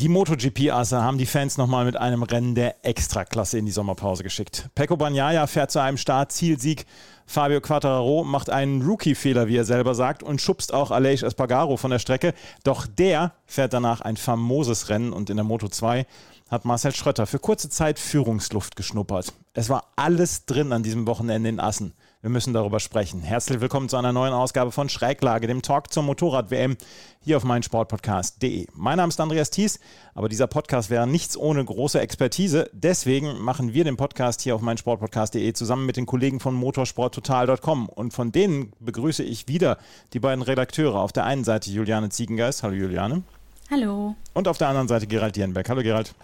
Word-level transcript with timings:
Die 0.00 0.08
MotoGP-Asse 0.08 1.00
haben 1.00 1.18
die 1.18 1.26
Fans 1.26 1.56
nochmal 1.56 1.84
mit 1.84 1.96
einem 1.96 2.24
Rennen 2.24 2.56
der 2.56 2.84
Extraklasse 2.84 3.58
in 3.58 3.64
die 3.64 3.70
Sommerpause 3.70 4.24
geschickt. 4.24 4.68
Pecco 4.74 4.96
Bagnaia 4.96 5.46
fährt 5.46 5.70
zu 5.70 5.80
einem 5.80 5.98
Start-Zielsieg. 5.98 6.84
Fabio 7.26 7.60
Quattararo 7.60 8.24
macht 8.24 8.50
einen 8.50 8.82
Rookie-Fehler, 8.82 9.46
wie 9.46 9.56
er 9.56 9.64
selber 9.64 9.94
sagt, 9.94 10.24
und 10.24 10.40
schubst 10.40 10.74
auch 10.74 10.90
Aleix 10.90 11.22
Espargaro 11.22 11.76
von 11.76 11.92
der 11.92 12.00
Strecke. 12.00 12.34
Doch 12.64 12.88
der 12.88 13.34
fährt 13.46 13.72
danach 13.72 14.00
ein 14.00 14.16
famoses 14.16 14.88
Rennen 14.88 15.12
und 15.12 15.30
in 15.30 15.36
der 15.36 15.44
Moto 15.44 15.68
2 15.68 16.06
hat 16.50 16.64
Marcel 16.64 16.92
Schrötter 16.92 17.28
für 17.28 17.38
kurze 17.38 17.68
Zeit 17.68 18.00
Führungsluft 18.00 18.74
geschnuppert. 18.74 19.32
Es 19.52 19.68
war 19.68 19.92
alles 19.94 20.44
drin 20.44 20.72
an 20.72 20.82
diesem 20.82 21.06
Wochenende 21.06 21.48
in 21.48 21.60
Assen. 21.60 21.94
Wir 22.24 22.30
müssen 22.30 22.54
darüber 22.54 22.80
sprechen. 22.80 23.20
Herzlich 23.20 23.60
willkommen 23.60 23.90
zu 23.90 23.98
einer 23.98 24.14
neuen 24.14 24.32
Ausgabe 24.32 24.72
von 24.72 24.88
Schräglage, 24.88 25.46
dem 25.46 25.60
Talk 25.60 25.92
zur 25.92 26.04
Motorrad-WM 26.04 26.78
hier 27.20 27.36
auf 27.36 27.44
meinsportpodcast.de. 27.44 28.66
Mein 28.72 28.96
Name 28.96 29.10
ist 29.10 29.20
Andreas 29.20 29.50
Thies, 29.50 29.78
aber 30.14 30.30
dieser 30.30 30.46
Podcast 30.46 30.88
wäre 30.88 31.06
nichts 31.06 31.36
ohne 31.36 31.62
große 31.62 32.00
Expertise. 32.00 32.70
Deswegen 32.72 33.42
machen 33.42 33.74
wir 33.74 33.84
den 33.84 33.98
Podcast 33.98 34.40
hier 34.40 34.54
auf 34.54 34.62
meinsportpodcast.de 34.62 35.52
zusammen 35.52 35.84
mit 35.84 35.98
den 35.98 36.06
Kollegen 36.06 36.40
von 36.40 36.54
motorsporttotal.com. 36.54 37.90
Und 37.90 38.14
von 38.14 38.32
denen 38.32 38.72
begrüße 38.80 39.22
ich 39.22 39.46
wieder 39.46 39.76
die 40.14 40.20
beiden 40.20 40.40
Redakteure. 40.40 41.00
Auf 41.00 41.12
der 41.12 41.26
einen 41.26 41.44
Seite 41.44 41.70
Juliane 41.70 42.08
Ziegengeist. 42.08 42.62
Hallo 42.62 42.74
Juliane. 42.74 43.22
Hallo. 43.70 44.14
Und 44.32 44.48
auf 44.48 44.56
der 44.56 44.68
anderen 44.68 44.88
Seite 44.88 45.06
Gerald 45.06 45.36
Dierenberg. 45.36 45.68
Hallo 45.68 45.82
Gerald. 45.82 46.14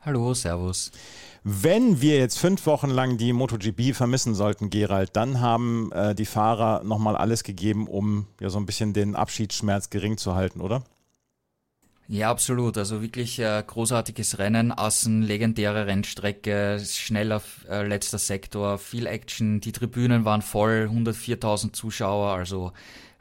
Hallo, 0.00 0.32
Servus. 0.32 0.92
Wenn 1.42 2.00
wir 2.00 2.18
jetzt 2.18 2.38
fünf 2.38 2.66
Wochen 2.66 2.90
lang 2.90 3.16
die 3.16 3.32
MotoGP 3.32 3.94
vermissen 3.94 4.34
sollten, 4.34 4.70
Gerald, 4.70 5.10
dann 5.14 5.40
haben 5.40 5.90
äh, 5.92 6.14
die 6.14 6.26
Fahrer 6.26 6.84
nochmal 6.84 7.16
alles 7.16 7.42
gegeben, 7.42 7.88
um 7.88 8.26
ja 8.40 8.48
so 8.48 8.58
ein 8.58 8.66
bisschen 8.66 8.92
den 8.92 9.16
Abschiedsschmerz 9.16 9.90
gering 9.90 10.16
zu 10.16 10.34
halten, 10.34 10.60
oder? 10.60 10.84
Ja, 12.06 12.30
absolut. 12.30 12.78
Also 12.78 13.02
wirklich 13.02 13.38
äh, 13.38 13.62
großartiges 13.66 14.38
Rennen, 14.38 14.72
Assen, 14.72 15.22
legendäre 15.22 15.86
Rennstrecke, 15.86 16.80
schneller 16.82 17.42
äh, 17.68 17.86
letzter 17.86 18.18
Sektor, 18.18 18.78
viel 18.78 19.06
Action, 19.06 19.60
die 19.60 19.72
Tribünen 19.72 20.24
waren 20.24 20.40
voll, 20.40 20.88
104.000 20.90 21.72
Zuschauer, 21.72 22.32
also 22.32 22.72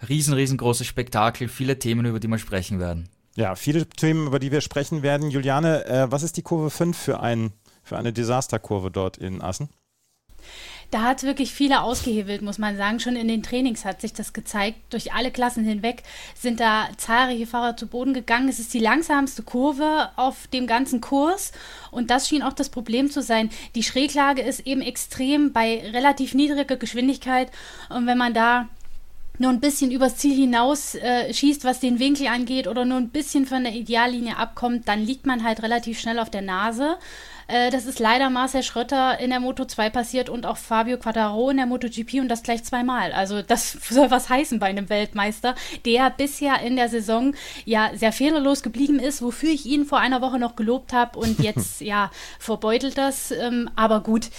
riesen, 0.08 0.34
riesengroßes 0.34 0.88
Spektakel, 0.88 1.50
viele 1.50 1.80
Themen, 1.80 2.06
über 2.06 2.20
die 2.20 2.30
wir 2.30 2.38
sprechen 2.38 2.80
werden. 2.80 3.10
Ja, 3.38 3.54
viele 3.54 3.88
Themen, 3.88 4.26
über 4.26 4.40
die 4.40 4.52
wir 4.52 4.62
sprechen 4.62 5.04
werden. 5.04 5.30
Juliane, 5.30 5.86
äh, 5.86 6.12
was 6.12 6.24
ist 6.24 6.38
die 6.38 6.42
Kurve 6.42 6.72
5 6.72 6.98
für 6.98 7.20
ein 7.20 7.54
für 7.84 7.96
eine 7.96 8.12
Desasterkurve 8.12 8.90
dort 8.90 9.18
in 9.18 9.44
Assen? 9.44 9.70
Da 10.90 11.04
hat 11.04 11.22
wirklich 11.22 11.54
viele 11.54 11.82
ausgehebelt, 11.82 12.42
muss 12.42 12.58
man 12.58 12.78
sagen. 12.78 13.00
Schon 13.00 13.16
in 13.16 13.28
den 13.28 13.44
Trainings 13.44 13.86
hat 13.86 14.02
sich 14.02 14.14
das 14.14 14.34
gezeigt. 14.34 14.80
Durch 14.90 15.14
alle 15.14 15.30
Klassen 15.30 15.64
hinweg 15.64 16.02
sind 16.34 16.60
da 16.60 16.88
zahlreiche 16.98 17.46
Fahrer 17.46 17.78
zu 17.78 17.86
Boden 17.86 18.16
gegangen. 18.16 18.50
Es 18.50 18.58
ist 18.58 18.74
die 18.74 18.80
langsamste 18.80 19.44
Kurve 19.44 20.10
auf 20.16 20.48
dem 20.48 20.66
ganzen 20.66 21.00
Kurs. 21.00 21.52
Und 21.92 22.10
das 22.10 22.28
schien 22.28 22.42
auch 22.42 22.54
das 22.54 22.70
Problem 22.70 23.12
zu 23.12 23.22
sein. 23.22 23.52
Die 23.76 23.84
Schräglage 23.84 24.42
ist 24.42 24.62
eben 24.62 24.82
extrem 24.82 25.54
bei 25.54 25.84
relativ 25.94 26.34
niedriger 26.34 26.78
Geschwindigkeit. 26.78 27.52
Und 27.90 28.08
wenn 28.08 28.18
man 28.18 28.34
da 28.34 28.70
nur 29.38 29.52
ein 29.52 29.60
bisschen 29.60 29.92
übers 29.92 30.18
Ziel 30.18 30.36
hinaus 30.36 30.96
äh, 30.96 31.34
schießt, 31.34 31.64
was 31.64 31.80
den 31.80 32.00
Winkel 32.00 32.28
angeht, 32.28 32.68
oder 32.68 32.86
nur 32.86 32.98
ein 32.98 33.10
bisschen 33.10 33.46
von 33.46 33.64
der 33.64 33.74
Ideallinie 33.74 34.38
abkommt, 34.38 34.88
dann 34.88 35.04
liegt 35.04 35.26
man 35.26 35.44
halt 35.44 35.64
relativ 35.64 36.00
schnell 36.00 36.20
auf 36.20 36.30
der 36.30 36.42
Nase. 36.42 36.98
Äh, 37.48 37.72
das 37.72 37.86
ist 37.86 38.00
leider 38.00 38.30
Marcel 38.30 38.64
Schrötter 38.64 39.20
in 39.20 39.30
der 39.30 39.40
Moto 39.40 39.66
2 39.66 39.90
passiert 39.90 40.30
und 40.30 40.46
auch 40.46 40.58
Fabio 40.58 40.98
Quattaro 40.98 41.50
in 41.50 41.58
der 41.58 41.66
MotoGP 41.66 42.16
und 42.16 42.28
das 42.28 42.44
gleich 42.44 42.64
zweimal. 42.64 43.14
Also 43.14 43.42
das 43.42 43.72
soll 43.90 44.12
was 44.12 44.30
heißen 44.30 44.60
bei 44.60 44.68
einem 44.68 44.90
Weltmeister, 44.90 45.56
der 45.86 46.10
bisher 46.10 46.62
in 46.62 46.76
der 46.76 46.90
Saison 46.90 47.34
ja 47.66 47.92
sehr 47.96 48.12
fehlerlos 48.12 48.64
geblieben 48.64 49.00
ist, 49.00 49.22
wofür 49.22 49.50
ich 49.50 49.66
ihn 49.66 49.86
vor 49.86 50.00
einer 50.00 50.22
Woche 50.22 50.40
noch 50.40 50.56
gelobt 50.56 50.94
habe 50.94 51.18
und 51.18 51.40
jetzt 51.44 51.82
ja 51.82 52.12
verbeutelt 52.40 52.98
das. 52.98 53.32
Ähm, 53.32 53.70
aber 53.76 54.02
gut. 54.02 54.30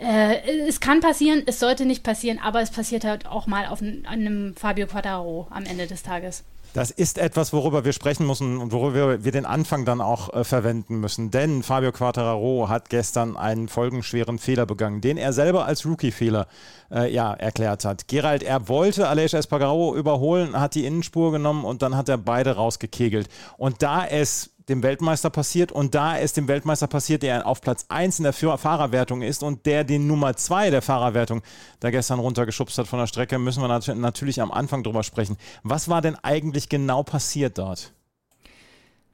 Äh, 0.00 0.66
es 0.68 0.80
kann 0.80 1.00
passieren, 1.00 1.42
es 1.46 1.58
sollte 1.58 1.84
nicht 1.84 2.04
passieren, 2.04 2.38
aber 2.42 2.60
es 2.60 2.70
passiert 2.70 3.04
halt 3.04 3.26
auch 3.26 3.46
mal 3.46 3.66
auf 3.66 3.82
einem 3.82 4.54
Fabio 4.54 4.86
Quattaro 4.86 5.48
am 5.50 5.64
Ende 5.64 5.86
des 5.86 6.02
Tages. 6.02 6.44
Das 6.74 6.90
ist 6.90 7.16
etwas, 7.18 7.52
worüber 7.52 7.84
wir 7.84 7.92
sprechen 7.92 8.26
müssen 8.26 8.58
und 8.58 8.72
worüber 8.72 9.24
wir 9.24 9.32
den 9.32 9.46
Anfang 9.46 9.84
dann 9.84 10.00
auch 10.00 10.32
äh, 10.34 10.44
verwenden 10.44 11.00
müssen. 11.00 11.30
Denn 11.30 11.62
Fabio 11.62 11.92
Quattararo 11.92 12.68
hat 12.68 12.90
gestern 12.90 13.36
einen 13.36 13.68
folgenschweren 13.68 14.38
Fehler 14.38 14.66
begangen, 14.66 15.00
den 15.00 15.16
er 15.16 15.32
selber 15.32 15.64
als 15.64 15.86
Rookie-Fehler 15.86 16.46
äh, 16.90 17.12
ja, 17.12 17.32
erklärt 17.34 17.84
hat. 17.84 18.08
Gerald, 18.08 18.42
er 18.42 18.68
wollte 18.68 19.08
Aleix 19.08 19.34
Espargaro 19.34 19.94
überholen, 19.94 20.58
hat 20.58 20.74
die 20.74 20.86
Innenspur 20.86 21.32
genommen 21.32 21.64
und 21.64 21.82
dann 21.82 21.96
hat 21.96 22.08
er 22.08 22.18
beide 22.18 22.56
rausgekegelt. 22.56 23.28
Und 23.56 23.82
da 23.82 24.06
es 24.06 24.50
dem 24.68 24.82
Weltmeister 24.82 25.30
passiert 25.30 25.72
und 25.72 25.94
da 25.94 26.18
es 26.18 26.34
dem 26.34 26.46
Weltmeister 26.46 26.86
passiert, 26.86 27.22
der 27.22 27.46
auf 27.46 27.60
Platz 27.60 27.86
1 27.88 28.18
in 28.18 28.24
der 28.24 28.32
Fahrerwertung 28.32 29.22
ist 29.22 29.42
und 29.42 29.64
der 29.66 29.84
den 29.84 30.06
Nummer 30.06 30.36
2 30.36 30.70
der 30.70 30.82
Fahrerwertung 30.82 31.42
da 31.80 31.90
gestern 31.90 32.18
runtergeschubst 32.18 32.76
hat 32.78 32.86
von 32.86 32.98
der 32.98 33.06
Strecke, 33.06 33.38
müssen 33.38 33.62
wir 33.62 33.68
nat 33.68 33.88
natürlich 33.96 34.42
am 34.42 34.52
Anfang 34.52 34.82
drüber 34.82 35.02
sprechen. 35.02 35.36
Was 35.62 35.88
war 35.88 36.02
denn 36.02 36.16
eigentlich 36.22 36.68
genau 36.68 37.02
passiert 37.02 37.58
dort? 37.58 37.92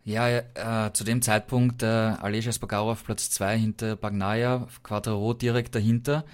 Ja, 0.04 0.28
äh, 0.28 0.92
zu 0.92 1.04
dem 1.04 1.22
Zeitpunkt 1.22 1.82
äh, 1.82 1.86
Aleix 1.86 2.46
Espargaro 2.46 2.90
auf 2.90 3.04
Platz 3.04 3.30
2 3.30 3.56
hinter 3.56 3.96
Bagnaia, 3.96 4.66
Quattro 4.82 5.32
direkt 5.32 5.74
dahinter. 5.74 6.24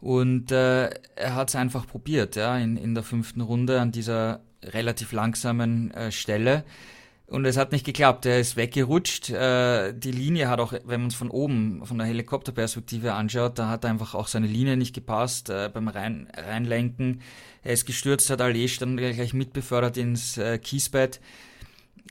Und 0.00 0.52
äh, 0.52 0.90
er 1.16 1.34
hat 1.34 1.48
es 1.48 1.56
einfach 1.56 1.86
probiert, 1.86 2.36
ja, 2.36 2.56
in, 2.56 2.76
in 2.76 2.94
der 2.94 3.02
fünften 3.02 3.40
Runde 3.40 3.80
an 3.80 3.92
dieser 3.92 4.40
relativ 4.64 5.12
langsamen 5.12 5.90
äh, 5.92 6.12
Stelle. 6.12 6.64
Und 7.26 7.44
es 7.44 7.58
hat 7.58 7.72
nicht 7.72 7.84
geklappt. 7.84 8.24
Er 8.24 8.40
ist 8.40 8.56
weggerutscht. 8.56 9.28
Äh, 9.28 9.92
die 9.92 10.12
Linie 10.12 10.48
hat 10.48 10.60
auch, 10.60 10.72
wenn 10.72 11.02
man 11.02 11.08
es 11.08 11.14
von 11.14 11.28
oben, 11.30 11.84
von 11.84 11.98
der 11.98 12.06
Helikopterperspektive 12.06 13.12
anschaut, 13.12 13.58
da 13.58 13.68
hat 13.68 13.84
einfach 13.84 14.14
auch 14.14 14.28
seine 14.28 14.46
Linie 14.46 14.78
nicht 14.78 14.94
gepasst 14.94 15.50
äh, 15.50 15.70
beim 15.72 15.88
Rein, 15.88 16.28
Reinlenken. 16.34 17.20
Er 17.62 17.74
ist 17.74 17.84
gestürzt, 17.84 18.30
hat 18.30 18.40
Allee 18.40 18.70
dann 18.80 18.96
gleich 18.96 19.34
mitbefördert 19.34 19.98
ins 19.98 20.38
äh, 20.38 20.58
Kiesbett. 20.58 21.20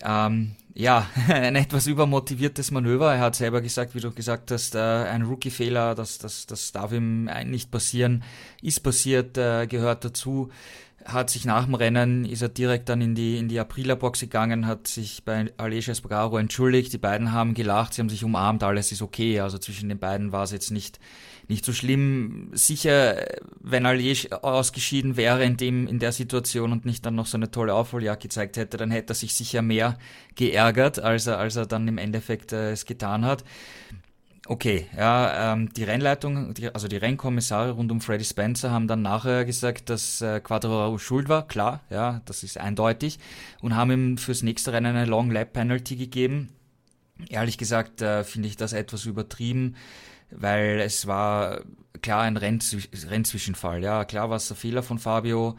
Ähm, 0.03 0.55
ja, 0.73 1.07
ein 1.27 1.55
etwas 1.55 1.87
übermotiviertes 1.87 2.71
Manöver. 2.71 3.13
Er 3.15 3.21
hat 3.21 3.35
selber 3.35 3.61
gesagt, 3.61 3.95
wie 3.95 3.99
du 3.99 4.11
gesagt 4.11 4.51
hast, 4.51 4.75
äh, 4.75 4.79
ein 4.79 5.23
Rookie-Fehler, 5.23 5.95
das, 5.95 6.19
das, 6.19 6.45
das 6.45 6.71
darf 6.71 6.91
ihm 6.91 7.29
nicht 7.45 7.71
passieren, 7.71 8.23
ist 8.61 8.81
passiert, 8.81 9.37
äh, 9.37 9.65
gehört 9.65 10.05
dazu. 10.05 10.49
Hat 11.03 11.29
sich 11.29 11.45
nach 11.45 11.65
dem 11.65 11.73
Rennen, 11.73 12.25
ist 12.25 12.41
er 12.41 12.49
direkt 12.49 12.89
dann 12.89 13.01
in 13.01 13.15
die, 13.15 13.37
in 13.37 13.47
die 13.47 13.59
Aprilia-Box 13.59 14.19
gegangen, 14.19 14.67
hat 14.67 14.87
sich 14.87 15.23
bei 15.23 15.51
Aleix 15.57 15.87
Espargaro 15.87 16.37
entschuldigt, 16.37 16.91
die 16.91 16.97
beiden 16.97 17.31
haben 17.31 17.53
gelacht, 17.53 17.93
sie 17.93 18.01
haben 18.01 18.09
sich 18.09 18.25
umarmt, 18.25 18.61
alles 18.61 18.91
ist 18.91 19.01
okay, 19.01 19.39
also 19.39 19.57
zwischen 19.57 19.89
den 19.89 19.99
beiden 19.99 20.33
war 20.33 20.43
es 20.43 20.51
jetzt 20.51 20.69
nicht, 20.69 20.99
nicht 21.47 21.65
so 21.65 21.73
schlimm. 21.73 22.49
Sicher, 22.53 23.25
wenn 23.59 23.85
Aleix 23.85 24.31
ausgeschieden 24.31 25.17
wäre 25.17 25.43
in 25.43 25.57
dem, 25.57 25.87
in 25.87 25.99
der 25.99 26.11
Situation 26.11 26.71
und 26.71 26.85
nicht 26.85 27.05
dann 27.05 27.15
noch 27.15 27.25
so 27.25 27.37
eine 27.37 27.51
tolle 27.51 27.73
Aufholjagd 27.73 28.23
gezeigt 28.23 28.57
hätte, 28.57 28.77
dann 28.77 28.91
hätte 28.91 29.13
er 29.13 29.15
sich 29.15 29.33
sicher 29.33 29.61
mehr 29.61 29.97
geärgert, 30.35 30.99
als 30.99 31.27
er, 31.27 31.39
als 31.39 31.55
er 31.55 31.65
dann 31.65 31.87
im 31.87 31.97
Endeffekt 31.97 32.51
äh, 32.51 32.71
es 32.71 32.85
getan 32.85 33.25
hat. 33.25 33.43
Okay, 34.49 34.87
ja, 34.95 35.53
ähm, 35.53 35.73
die 35.73 35.83
Rennleitung, 35.83 36.53
die, 36.53 36.73
also 36.73 36.87
die 36.87 36.95
Rennkommissare 36.95 37.71
rund 37.71 37.91
um 37.91 37.99
Freddy 37.99 38.23
Spencer 38.23 38.71
haben 38.71 38.87
dann 38.87 39.01
nachher 39.01 39.43
gesagt, 39.43 39.89
dass 39.89 40.21
äh, 40.21 40.39
Quadraro 40.39 40.97
schuld 40.99 41.27
war, 41.27 41.45
klar, 41.45 41.81
ja, 41.89 42.21
das 42.23 42.43
ist 42.43 42.57
eindeutig, 42.57 43.19
und 43.61 43.75
haben 43.75 43.91
ihm 43.91 44.17
fürs 44.17 44.43
nächste 44.43 44.71
Rennen 44.71 44.95
eine 44.95 45.05
Long 45.05 45.31
Lap 45.31 45.51
Penalty 45.51 45.97
gegeben. 45.97 46.49
Ehrlich 47.27 47.57
gesagt 47.57 48.01
äh, 48.01 48.23
finde 48.23 48.47
ich 48.47 48.55
das 48.55 48.71
etwas 48.71 49.05
übertrieben, 49.05 49.75
weil 50.31 50.79
es 50.79 51.07
war 51.07 51.61
klar 52.01 52.21
ein 52.21 52.37
Rennzwischenfall, 52.37 53.83
ja, 53.83 54.05
klar 54.05 54.29
war 54.29 54.37
es 54.37 54.51
ein 54.51 54.57
Fehler 54.57 54.83
von 54.83 54.99
Fabio, 54.99 55.57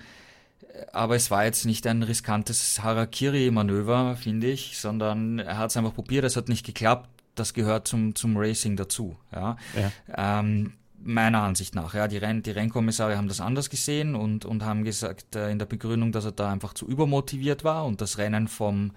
aber 0.92 1.16
es 1.16 1.30
war 1.30 1.44
jetzt 1.44 1.64
nicht 1.64 1.86
ein 1.86 2.02
riskantes 2.02 2.82
Harakiri-Manöver, 2.82 4.16
finde 4.16 4.48
ich, 4.48 4.78
sondern 4.78 5.40
er 5.40 5.58
hat 5.58 5.70
es 5.70 5.76
einfach 5.76 5.94
probiert, 5.94 6.24
es 6.24 6.36
hat 6.36 6.48
nicht 6.48 6.64
geklappt 6.64 7.08
das 7.38 7.54
gehört 7.54 7.88
zum, 7.88 8.14
zum 8.14 8.36
Racing 8.36 8.76
dazu. 8.76 9.16
Ja. 9.32 9.56
ja. 9.76 10.40
Ähm, 10.40 10.74
meiner 11.00 11.42
Ansicht 11.42 11.74
nach. 11.74 11.94
Ja, 11.94 12.08
die, 12.08 12.18
Renn, 12.18 12.42
die 12.42 12.50
Rennkommissare 12.50 13.16
haben 13.16 13.28
das 13.28 13.40
anders 13.40 13.70
gesehen 13.70 14.14
und, 14.14 14.44
und 14.44 14.64
haben 14.64 14.84
gesagt 14.84 15.36
äh, 15.36 15.50
in 15.50 15.58
der 15.58 15.66
Begründung, 15.66 16.12
dass 16.12 16.24
er 16.24 16.32
da 16.32 16.50
einfach 16.50 16.74
zu 16.74 16.86
übermotiviert 16.86 17.64
war 17.64 17.86
und 17.86 18.00
das 18.00 18.18
Rennen 18.18 18.48
vom 18.48 18.92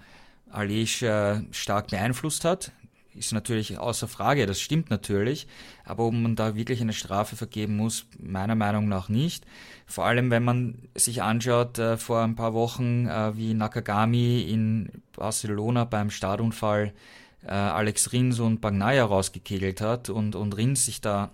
Alej 0.50 1.02
äh, 1.02 1.42
stark 1.52 1.88
beeinflusst 1.88 2.44
hat. 2.44 2.72
Ist 3.14 3.32
natürlich 3.32 3.78
außer 3.78 4.08
Frage, 4.08 4.46
das 4.46 4.60
stimmt 4.60 4.90
natürlich, 4.90 5.46
aber 5.84 6.04
ob 6.04 6.14
man 6.14 6.36
da 6.36 6.54
wirklich 6.54 6.80
eine 6.80 6.92
Strafe 6.92 7.36
vergeben 7.36 7.76
muss, 7.76 8.06
meiner 8.18 8.54
Meinung 8.54 8.88
nach 8.88 9.08
nicht. 9.08 9.44
Vor 9.86 10.06
allem, 10.06 10.30
wenn 10.30 10.44
man 10.44 10.88
sich 10.94 11.22
anschaut, 11.22 11.78
äh, 11.78 11.96
vor 11.96 12.22
ein 12.22 12.36
paar 12.36 12.54
Wochen, 12.54 13.06
äh, 13.06 13.36
wie 13.36 13.54
Nakagami 13.54 14.42
in 14.42 14.90
Barcelona 15.14 15.84
beim 15.84 16.10
Startunfall 16.10 16.92
äh, 17.44 17.50
Alex 17.50 18.12
Rins 18.12 18.40
und 18.40 18.60
Bagnaya 18.60 19.04
rausgekegelt 19.04 19.80
hat 19.80 20.08
und, 20.08 20.34
und 20.34 20.56
Rins 20.56 20.86
sich 20.86 21.00
da 21.00 21.30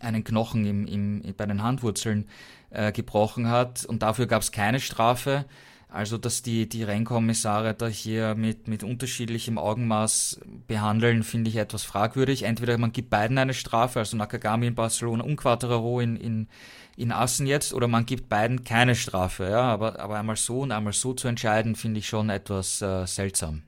einen 0.00 0.24
Knochen 0.24 0.66
im, 0.66 0.86
im, 0.86 1.34
bei 1.36 1.46
den 1.46 1.62
Handwurzeln 1.62 2.28
äh, 2.70 2.92
gebrochen 2.92 3.48
hat 3.48 3.84
und 3.84 4.02
dafür 4.02 4.26
gab 4.26 4.42
es 4.42 4.52
keine 4.52 4.80
Strafe. 4.80 5.44
Also, 5.90 6.18
dass 6.18 6.42
die, 6.42 6.68
die 6.68 6.82
Rennkommissare 6.82 7.72
da 7.72 7.86
hier 7.86 8.34
mit, 8.34 8.68
mit 8.68 8.84
unterschiedlichem 8.84 9.56
Augenmaß 9.56 10.40
behandeln, 10.66 11.22
finde 11.22 11.48
ich 11.48 11.56
etwas 11.56 11.84
fragwürdig. 11.84 12.42
Entweder 12.42 12.76
man 12.76 12.92
gibt 12.92 13.08
beiden 13.08 13.38
eine 13.38 13.54
Strafe, 13.54 14.00
also 14.00 14.16
Nakagami 14.16 14.66
in 14.66 14.74
Barcelona 14.74 15.24
und 15.24 15.36
Quattararo 15.36 16.00
in, 16.00 16.16
in, 16.16 16.48
in 16.96 17.10
Assen 17.10 17.46
jetzt, 17.46 17.72
oder 17.72 17.88
man 17.88 18.04
gibt 18.04 18.28
beiden 18.28 18.64
keine 18.64 18.94
Strafe. 18.94 19.44
Ja, 19.44 19.62
aber, 19.62 19.98
aber 19.98 20.18
einmal 20.18 20.36
so 20.36 20.60
und 20.60 20.72
einmal 20.72 20.92
so 20.92 21.14
zu 21.14 21.26
entscheiden, 21.26 21.74
finde 21.74 22.00
ich 22.00 22.08
schon 22.08 22.28
etwas 22.28 22.82
äh, 22.82 23.06
seltsam. 23.06 23.62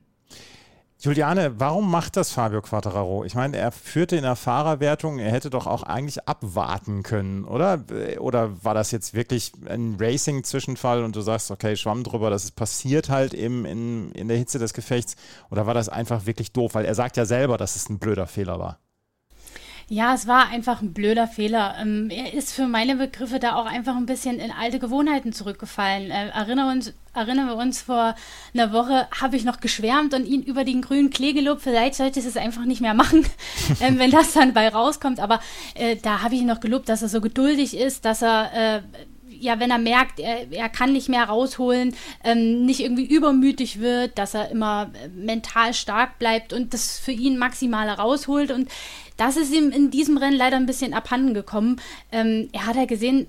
Juliane, 1.02 1.58
warum 1.58 1.90
macht 1.90 2.18
das 2.18 2.30
Fabio 2.30 2.60
Quattararo? 2.60 3.24
Ich 3.24 3.34
meine, 3.34 3.56
er 3.56 3.72
führte 3.72 4.16
in 4.16 4.22
der 4.22 4.36
Fahrerwertung, 4.36 5.18
er 5.18 5.32
hätte 5.32 5.48
doch 5.48 5.66
auch 5.66 5.82
eigentlich 5.82 6.28
abwarten 6.28 7.02
können, 7.02 7.46
oder? 7.46 7.82
Oder 8.18 8.62
war 8.62 8.74
das 8.74 8.90
jetzt 8.90 9.14
wirklich 9.14 9.52
ein 9.66 9.96
Racing-Zwischenfall 9.98 11.02
und 11.02 11.16
du 11.16 11.22
sagst, 11.22 11.50
okay, 11.50 11.74
schwamm 11.74 12.04
drüber, 12.04 12.28
das 12.28 12.44
ist 12.44 12.50
passiert 12.50 13.08
halt 13.08 13.32
eben 13.32 13.64
in, 13.64 14.12
in 14.12 14.28
der 14.28 14.36
Hitze 14.36 14.58
des 14.58 14.74
Gefechts? 14.74 15.16
Oder 15.50 15.66
war 15.66 15.72
das 15.72 15.88
einfach 15.88 16.26
wirklich 16.26 16.52
doof? 16.52 16.74
Weil 16.74 16.84
er 16.84 16.94
sagt 16.94 17.16
ja 17.16 17.24
selber, 17.24 17.56
dass 17.56 17.76
es 17.76 17.88
ein 17.88 17.98
blöder 17.98 18.26
Fehler 18.26 18.58
war. 18.58 18.78
Ja, 19.92 20.14
es 20.14 20.28
war 20.28 20.46
einfach 20.50 20.82
ein 20.82 20.92
blöder 20.92 21.26
Fehler. 21.26 21.74
Ähm, 21.80 22.10
er 22.10 22.32
ist 22.32 22.52
für 22.52 22.68
meine 22.68 22.94
Begriffe 22.94 23.40
da 23.40 23.56
auch 23.56 23.66
einfach 23.66 23.96
ein 23.96 24.06
bisschen 24.06 24.38
in 24.38 24.52
alte 24.52 24.78
Gewohnheiten 24.78 25.32
zurückgefallen. 25.32 26.12
Äh, 26.12 26.28
erinnere 26.28 26.70
uns, 26.70 26.92
erinnern 27.12 27.48
wir 27.48 27.56
uns, 27.56 27.82
vor 27.82 28.14
einer 28.54 28.72
Woche 28.72 29.08
habe 29.20 29.34
ich 29.34 29.42
noch 29.42 29.58
geschwärmt 29.58 30.14
und 30.14 30.26
ihn 30.26 30.44
über 30.44 30.62
den 30.62 30.80
grünen 30.80 31.10
Klee 31.10 31.32
gelobt. 31.32 31.62
Vielleicht 31.62 31.96
sollte 31.96 32.20
ich 32.20 32.24
es 32.24 32.36
einfach 32.36 32.66
nicht 32.66 32.80
mehr 32.80 32.94
machen, 32.94 33.24
äh, 33.80 33.98
wenn 33.98 34.12
das 34.12 34.32
dann 34.32 34.54
bei 34.54 34.68
rauskommt. 34.68 35.18
Aber 35.18 35.40
äh, 35.74 35.96
da 35.96 36.22
habe 36.22 36.36
ich 36.36 36.42
ihn 36.42 36.46
noch 36.46 36.60
gelobt, 36.60 36.88
dass 36.88 37.02
er 37.02 37.08
so 37.08 37.20
geduldig 37.20 37.76
ist, 37.76 38.04
dass 38.04 38.22
er 38.22 38.76
äh, 38.76 38.82
ja, 39.40 39.58
wenn 39.58 39.70
er 39.70 39.78
merkt, 39.78 40.20
er, 40.20 40.52
er 40.52 40.68
kann 40.68 40.92
nicht 40.92 41.08
mehr 41.08 41.24
rausholen, 41.24 41.96
ähm, 42.22 42.64
nicht 42.66 42.80
irgendwie 42.80 43.06
übermütig 43.06 43.80
wird, 43.80 44.18
dass 44.18 44.34
er 44.34 44.50
immer 44.50 44.90
äh, 45.02 45.08
mental 45.08 45.72
stark 45.74 46.18
bleibt 46.18 46.52
und 46.52 46.74
das 46.74 46.98
für 46.98 47.12
ihn 47.12 47.38
maximale 47.38 47.92
rausholt. 47.92 48.50
Und 48.50 48.68
das 49.20 49.36
ist 49.36 49.52
ihm 49.52 49.70
in 49.70 49.90
diesem 49.90 50.16
Rennen 50.16 50.36
leider 50.36 50.56
ein 50.56 50.66
bisschen 50.66 50.94
abhanden 50.94 51.34
gekommen. 51.34 51.80
Ähm, 52.10 52.48
er 52.52 52.66
hat 52.66 52.76
ja 52.76 52.86
gesehen, 52.86 53.26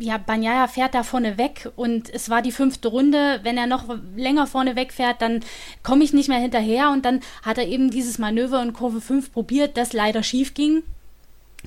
ja, 0.00 0.18
Banyaya 0.18 0.66
fährt 0.66 0.94
da 0.94 1.04
vorne 1.04 1.38
weg 1.38 1.70
und 1.76 2.12
es 2.12 2.28
war 2.28 2.42
die 2.42 2.50
fünfte 2.50 2.88
Runde. 2.88 3.40
Wenn 3.44 3.56
er 3.56 3.68
noch 3.68 3.84
länger 4.16 4.48
vorne 4.48 4.74
wegfährt, 4.74 5.22
dann 5.22 5.40
komme 5.84 6.02
ich 6.02 6.12
nicht 6.12 6.28
mehr 6.28 6.40
hinterher 6.40 6.90
und 6.90 7.04
dann 7.04 7.20
hat 7.42 7.58
er 7.58 7.68
eben 7.68 7.90
dieses 7.90 8.18
Manöver 8.18 8.60
in 8.60 8.72
Kurve 8.72 9.00
5 9.00 9.32
probiert, 9.32 9.76
das 9.76 9.92
leider 9.92 10.22
schief 10.22 10.54
ging 10.54 10.82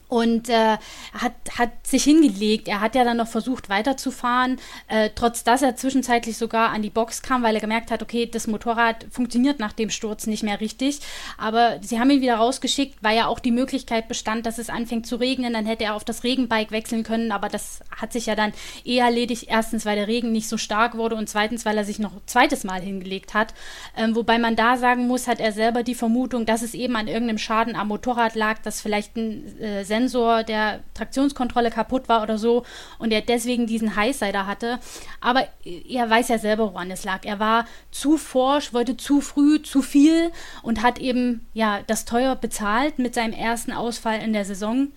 und 0.07 0.49
äh, 0.49 0.77
hat, 1.13 1.33
hat 1.57 1.71
sich 1.87 2.03
hingelegt. 2.03 2.67
Er 2.67 2.81
hat 2.81 2.93
ja 2.95 3.03
dann 3.03 3.17
noch 3.17 3.27
versucht 3.27 3.69
weiterzufahren, 3.69 4.59
äh, 4.87 5.09
trotz 5.15 5.43
dass 5.43 5.61
er 5.61 5.75
zwischenzeitlich 5.75 6.37
sogar 6.37 6.69
an 6.69 6.81
die 6.81 6.89
Box 6.89 7.21
kam, 7.21 7.41
weil 7.41 7.55
er 7.55 7.61
gemerkt 7.61 7.89
hat, 7.89 8.03
okay, 8.03 8.27
das 8.27 8.45
Motorrad 8.47 9.05
funktioniert 9.09 9.59
nach 9.59 9.73
dem 9.73 9.89
Sturz 9.89 10.27
nicht 10.27 10.43
mehr 10.43 10.61
richtig. 10.61 10.99
Aber 11.37 11.79
sie 11.81 11.99
haben 11.99 12.11
ihn 12.11 12.21
wieder 12.21 12.35
rausgeschickt, 12.35 12.97
weil 13.01 13.17
ja 13.17 13.27
auch 13.27 13.39
die 13.39 13.51
Möglichkeit 13.51 14.07
bestand, 14.07 14.45
dass 14.45 14.59
es 14.59 14.69
anfängt 14.69 15.07
zu 15.07 15.15
regnen. 15.15 15.53
Dann 15.53 15.65
hätte 15.65 15.85
er 15.85 15.95
auf 15.95 16.03
das 16.03 16.23
Regenbike 16.23 16.71
wechseln 16.71 17.03
können, 17.03 17.31
aber 17.31 17.49
das 17.49 17.79
hat 17.95 18.13
sich 18.13 18.27
ja 18.27 18.35
dann 18.35 18.53
eher 18.85 19.05
erledigt. 19.05 19.45
Erstens, 19.49 19.85
weil 19.85 19.95
der 19.95 20.07
Regen 20.07 20.31
nicht 20.31 20.47
so 20.47 20.57
stark 20.57 20.95
wurde 20.95 21.15
und 21.15 21.27
zweitens, 21.27 21.65
weil 21.65 21.77
er 21.77 21.85
sich 21.85 21.99
noch 21.99 22.13
zweites 22.27 22.63
Mal 22.63 22.81
hingelegt 22.81 23.33
hat. 23.33 23.53
Ähm, 23.97 24.15
wobei 24.15 24.37
man 24.37 24.55
da 24.55 24.77
sagen 24.77 25.07
muss, 25.07 25.27
hat 25.27 25.39
er 25.39 25.51
selber 25.51 25.83
die 25.83 25.95
Vermutung, 25.95 26.45
dass 26.45 26.61
es 26.61 26.73
eben 26.75 26.95
an 26.95 27.07
irgendeinem 27.07 27.39
Schaden 27.39 27.75
am 27.75 27.87
Motorrad 27.87 28.35
lag, 28.35 28.59
dass 28.59 28.81
vielleicht 28.81 29.15
ein 29.15 29.59
äh, 29.59 29.82
Sensor 29.83 30.43
der 30.43 30.79
Traktionskontrolle 30.93 31.71
kaputt 31.71 32.09
war 32.09 32.23
oder 32.23 32.37
so 32.37 32.63
und 32.99 33.11
er 33.11 33.21
deswegen 33.21 33.67
diesen 33.67 33.95
Highsider 33.95 34.47
hatte. 34.47 34.79
Aber 35.21 35.47
er 35.63 36.09
weiß 36.09 36.29
ja 36.29 36.37
selber, 36.37 36.73
woran 36.73 36.91
es 36.91 37.03
lag. 37.03 37.25
Er 37.25 37.39
war 37.39 37.65
zu 37.91 38.17
forsch, 38.17 38.73
wollte 38.73 38.97
zu 38.97 39.21
früh, 39.21 39.61
zu 39.61 39.81
viel 39.81 40.31
und 40.61 40.81
hat 40.81 40.99
eben 40.99 41.45
ja 41.53 41.81
das 41.87 42.05
teuer 42.05 42.35
bezahlt 42.35 42.99
mit 42.99 43.13
seinem 43.13 43.33
ersten 43.33 43.71
Ausfall 43.71 44.21
in 44.21 44.33
der 44.33 44.45
Saison. 44.45 44.89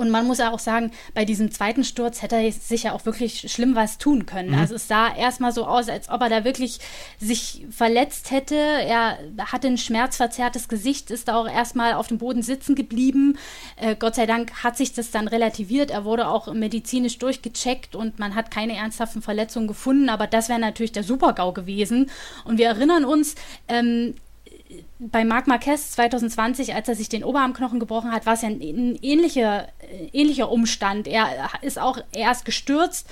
Und 0.00 0.10
man 0.10 0.26
muss 0.26 0.38
ja 0.38 0.50
auch 0.50 0.58
sagen, 0.58 0.92
bei 1.12 1.26
diesem 1.26 1.50
zweiten 1.50 1.84
Sturz 1.84 2.22
hätte 2.22 2.36
er 2.36 2.50
sich 2.50 2.84
ja 2.84 2.94
auch 2.94 3.04
wirklich 3.04 3.52
schlimm 3.52 3.74
was 3.74 3.98
tun 3.98 4.24
können. 4.24 4.52
Mhm. 4.52 4.58
Also 4.58 4.76
es 4.76 4.88
sah 4.88 5.14
erstmal 5.14 5.52
so 5.52 5.66
aus, 5.66 5.90
als 5.90 6.08
ob 6.08 6.22
er 6.22 6.30
da 6.30 6.44
wirklich 6.44 6.78
sich 7.18 7.66
verletzt 7.70 8.30
hätte. 8.30 8.54
Er 8.54 9.18
hatte 9.38 9.68
ein 9.68 9.76
schmerzverzerrtes 9.76 10.68
Gesicht, 10.68 11.10
ist 11.10 11.28
da 11.28 11.36
auch 11.36 11.46
erstmal 11.46 11.92
auf 11.92 12.08
dem 12.08 12.16
Boden 12.16 12.42
sitzen 12.42 12.74
geblieben. 12.74 13.36
Äh, 13.76 13.94
Gott 13.94 14.14
sei 14.14 14.24
Dank 14.24 14.64
hat 14.64 14.78
sich 14.78 14.94
das 14.94 15.10
dann 15.10 15.28
relativiert. 15.28 15.90
Er 15.90 16.06
wurde 16.06 16.28
auch 16.28 16.50
medizinisch 16.50 17.18
durchgecheckt 17.18 17.94
und 17.94 18.18
man 18.18 18.34
hat 18.34 18.50
keine 18.50 18.76
ernsthaften 18.76 19.20
Verletzungen 19.20 19.68
gefunden. 19.68 20.08
Aber 20.08 20.26
das 20.26 20.48
wäre 20.48 20.58
natürlich 20.58 20.92
der 20.92 21.04
Super-GAU 21.04 21.52
gewesen. 21.52 22.10
Und 22.44 22.56
wir 22.56 22.68
erinnern 22.68 23.04
uns, 23.04 23.34
ähm, 23.68 24.14
bei 24.98 25.24
Marc 25.24 25.46
Marquez 25.46 25.92
2020, 25.92 26.74
als 26.74 26.88
er 26.88 26.94
sich 26.94 27.08
den 27.08 27.24
Oberarmknochen 27.24 27.80
gebrochen 27.80 28.12
hat, 28.12 28.26
war 28.26 28.34
es 28.34 28.42
ja 28.42 28.48
ein, 28.48 28.60
ein 28.60 28.98
ähnlicher, 29.00 29.68
äh, 29.80 30.08
ähnlicher 30.12 30.50
Umstand. 30.50 31.08
Er 31.08 31.50
ist 31.62 31.78
auch 31.78 31.98
erst 32.12 32.44
gestürzt, 32.44 33.08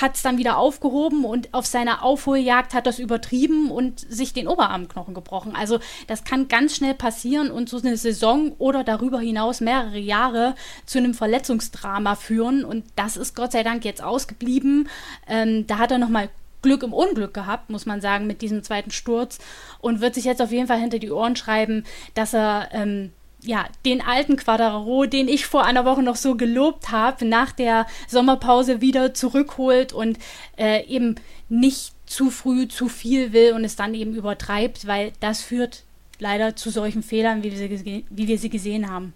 hat 0.00 0.14
es 0.14 0.22
dann 0.22 0.38
wieder 0.38 0.56
aufgehoben 0.56 1.24
und 1.24 1.52
auf 1.52 1.66
seiner 1.66 2.04
Aufholjagd 2.04 2.74
hat 2.74 2.86
das 2.86 3.00
übertrieben 3.00 3.70
und 3.70 4.00
sich 4.00 4.32
den 4.32 4.46
Oberarmknochen 4.46 5.14
gebrochen. 5.14 5.56
Also 5.56 5.80
das 6.06 6.24
kann 6.24 6.46
ganz 6.48 6.76
schnell 6.76 6.94
passieren 6.94 7.50
und 7.50 7.68
so 7.68 7.78
eine 7.78 7.96
Saison 7.96 8.52
oder 8.58 8.84
darüber 8.84 9.18
hinaus 9.18 9.60
mehrere 9.60 9.98
Jahre 9.98 10.54
zu 10.86 10.98
einem 10.98 11.14
Verletzungsdrama 11.14 12.14
führen. 12.14 12.64
Und 12.64 12.84
das 12.94 13.16
ist 13.16 13.34
Gott 13.34 13.52
sei 13.52 13.64
Dank 13.64 13.84
jetzt 13.84 14.02
ausgeblieben. 14.02 14.88
Ähm, 15.26 15.66
da 15.66 15.78
hat 15.78 15.90
er 15.90 15.98
nochmal 15.98 16.30
Glück 16.62 16.82
im 16.82 16.92
Unglück 16.92 17.34
gehabt, 17.34 17.70
muss 17.70 17.86
man 17.86 18.00
sagen, 18.00 18.26
mit 18.26 18.40
diesem 18.40 18.62
zweiten 18.62 18.90
Sturz 18.90 19.38
und 19.80 20.00
wird 20.00 20.14
sich 20.14 20.24
jetzt 20.24 20.40
auf 20.40 20.52
jeden 20.52 20.68
Fall 20.68 20.78
hinter 20.78 20.98
die 20.98 21.10
Ohren 21.10 21.36
schreiben, 21.36 21.84
dass 22.14 22.32
er 22.32 22.68
ähm, 22.72 23.12
ja, 23.42 23.66
den 23.84 24.00
alten 24.00 24.36
Quadraro, 24.36 25.06
den 25.06 25.28
ich 25.28 25.46
vor 25.46 25.64
einer 25.64 25.84
Woche 25.84 26.02
noch 26.02 26.16
so 26.16 26.36
gelobt 26.36 26.90
habe, 26.90 27.24
nach 27.24 27.52
der 27.52 27.86
Sommerpause 28.08 28.80
wieder 28.80 29.14
zurückholt 29.14 29.92
und 29.92 30.18
äh, 30.56 30.86
eben 30.86 31.16
nicht 31.48 31.92
zu 32.06 32.30
früh 32.30 32.68
zu 32.68 32.88
viel 32.88 33.32
will 33.32 33.52
und 33.54 33.64
es 33.64 33.74
dann 33.74 33.94
eben 33.94 34.14
übertreibt, 34.14 34.86
weil 34.86 35.12
das 35.20 35.42
führt 35.42 35.82
leider 36.18 36.54
zu 36.54 36.70
solchen 36.70 37.02
Fehlern, 37.02 37.42
wie 37.42 37.50
wir 37.50 37.58
sie, 37.58 38.04
wie 38.08 38.28
wir 38.28 38.38
sie 38.38 38.50
gesehen 38.50 38.88
haben. 38.88 39.12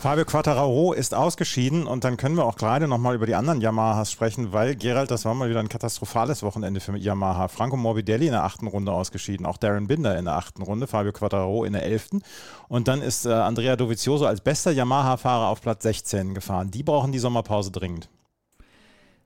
Fabio 0.00 0.24
Quattararo 0.24 0.92
ist 0.92 1.12
ausgeschieden 1.12 1.88
und 1.88 2.04
dann 2.04 2.16
können 2.16 2.36
wir 2.36 2.44
auch 2.44 2.54
gerade 2.54 2.86
nochmal 2.86 3.16
über 3.16 3.26
die 3.26 3.34
anderen 3.34 3.60
Yamahas 3.60 4.12
sprechen, 4.12 4.52
weil 4.52 4.76
Gerald, 4.76 5.10
das 5.10 5.24
war 5.24 5.34
mal 5.34 5.50
wieder 5.50 5.58
ein 5.58 5.68
katastrophales 5.68 6.44
Wochenende 6.44 6.78
für 6.78 6.96
Yamaha. 6.96 7.48
Franco 7.48 7.76
Morbidelli 7.76 8.26
in 8.26 8.32
der 8.32 8.44
achten 8.44 8.68
Runde 8.68 8.92
ausgeschieden, 8.92 9.44
auch 9.44 9.56
Darren 9.56 9.88
Binder 9.88 10.16
in 10.16 10.26
der 10.26 10.36
achten 10.36 10.62
Runde, 10.62 10.86
Fabio 10.86 11.10
Quattararo 11.10 11.64
in 11.64 11.72
der 11.72 11.82
elften 11.82 12.22
und 12.68 12.86
dann 12.86 13.02
ist 13.02 13.26
äh, 13.26 13.32
Andrea 13.32 13.74
Dovizioso 13.74 14.24
als 14.24 14.40
bester 14.40 14.70
Yamaha-Fahrer 14.70 15.48
auf 15.48 15.62
Platz 15.62 15.82
16 15.82 16.32
gefahren. 16.32 16.70
Die 16.70 16.84
brauchen 16.84 17.10
die 17.10 17.18
Sommerpause 17.18 17.72
dringend. 17.72 18.08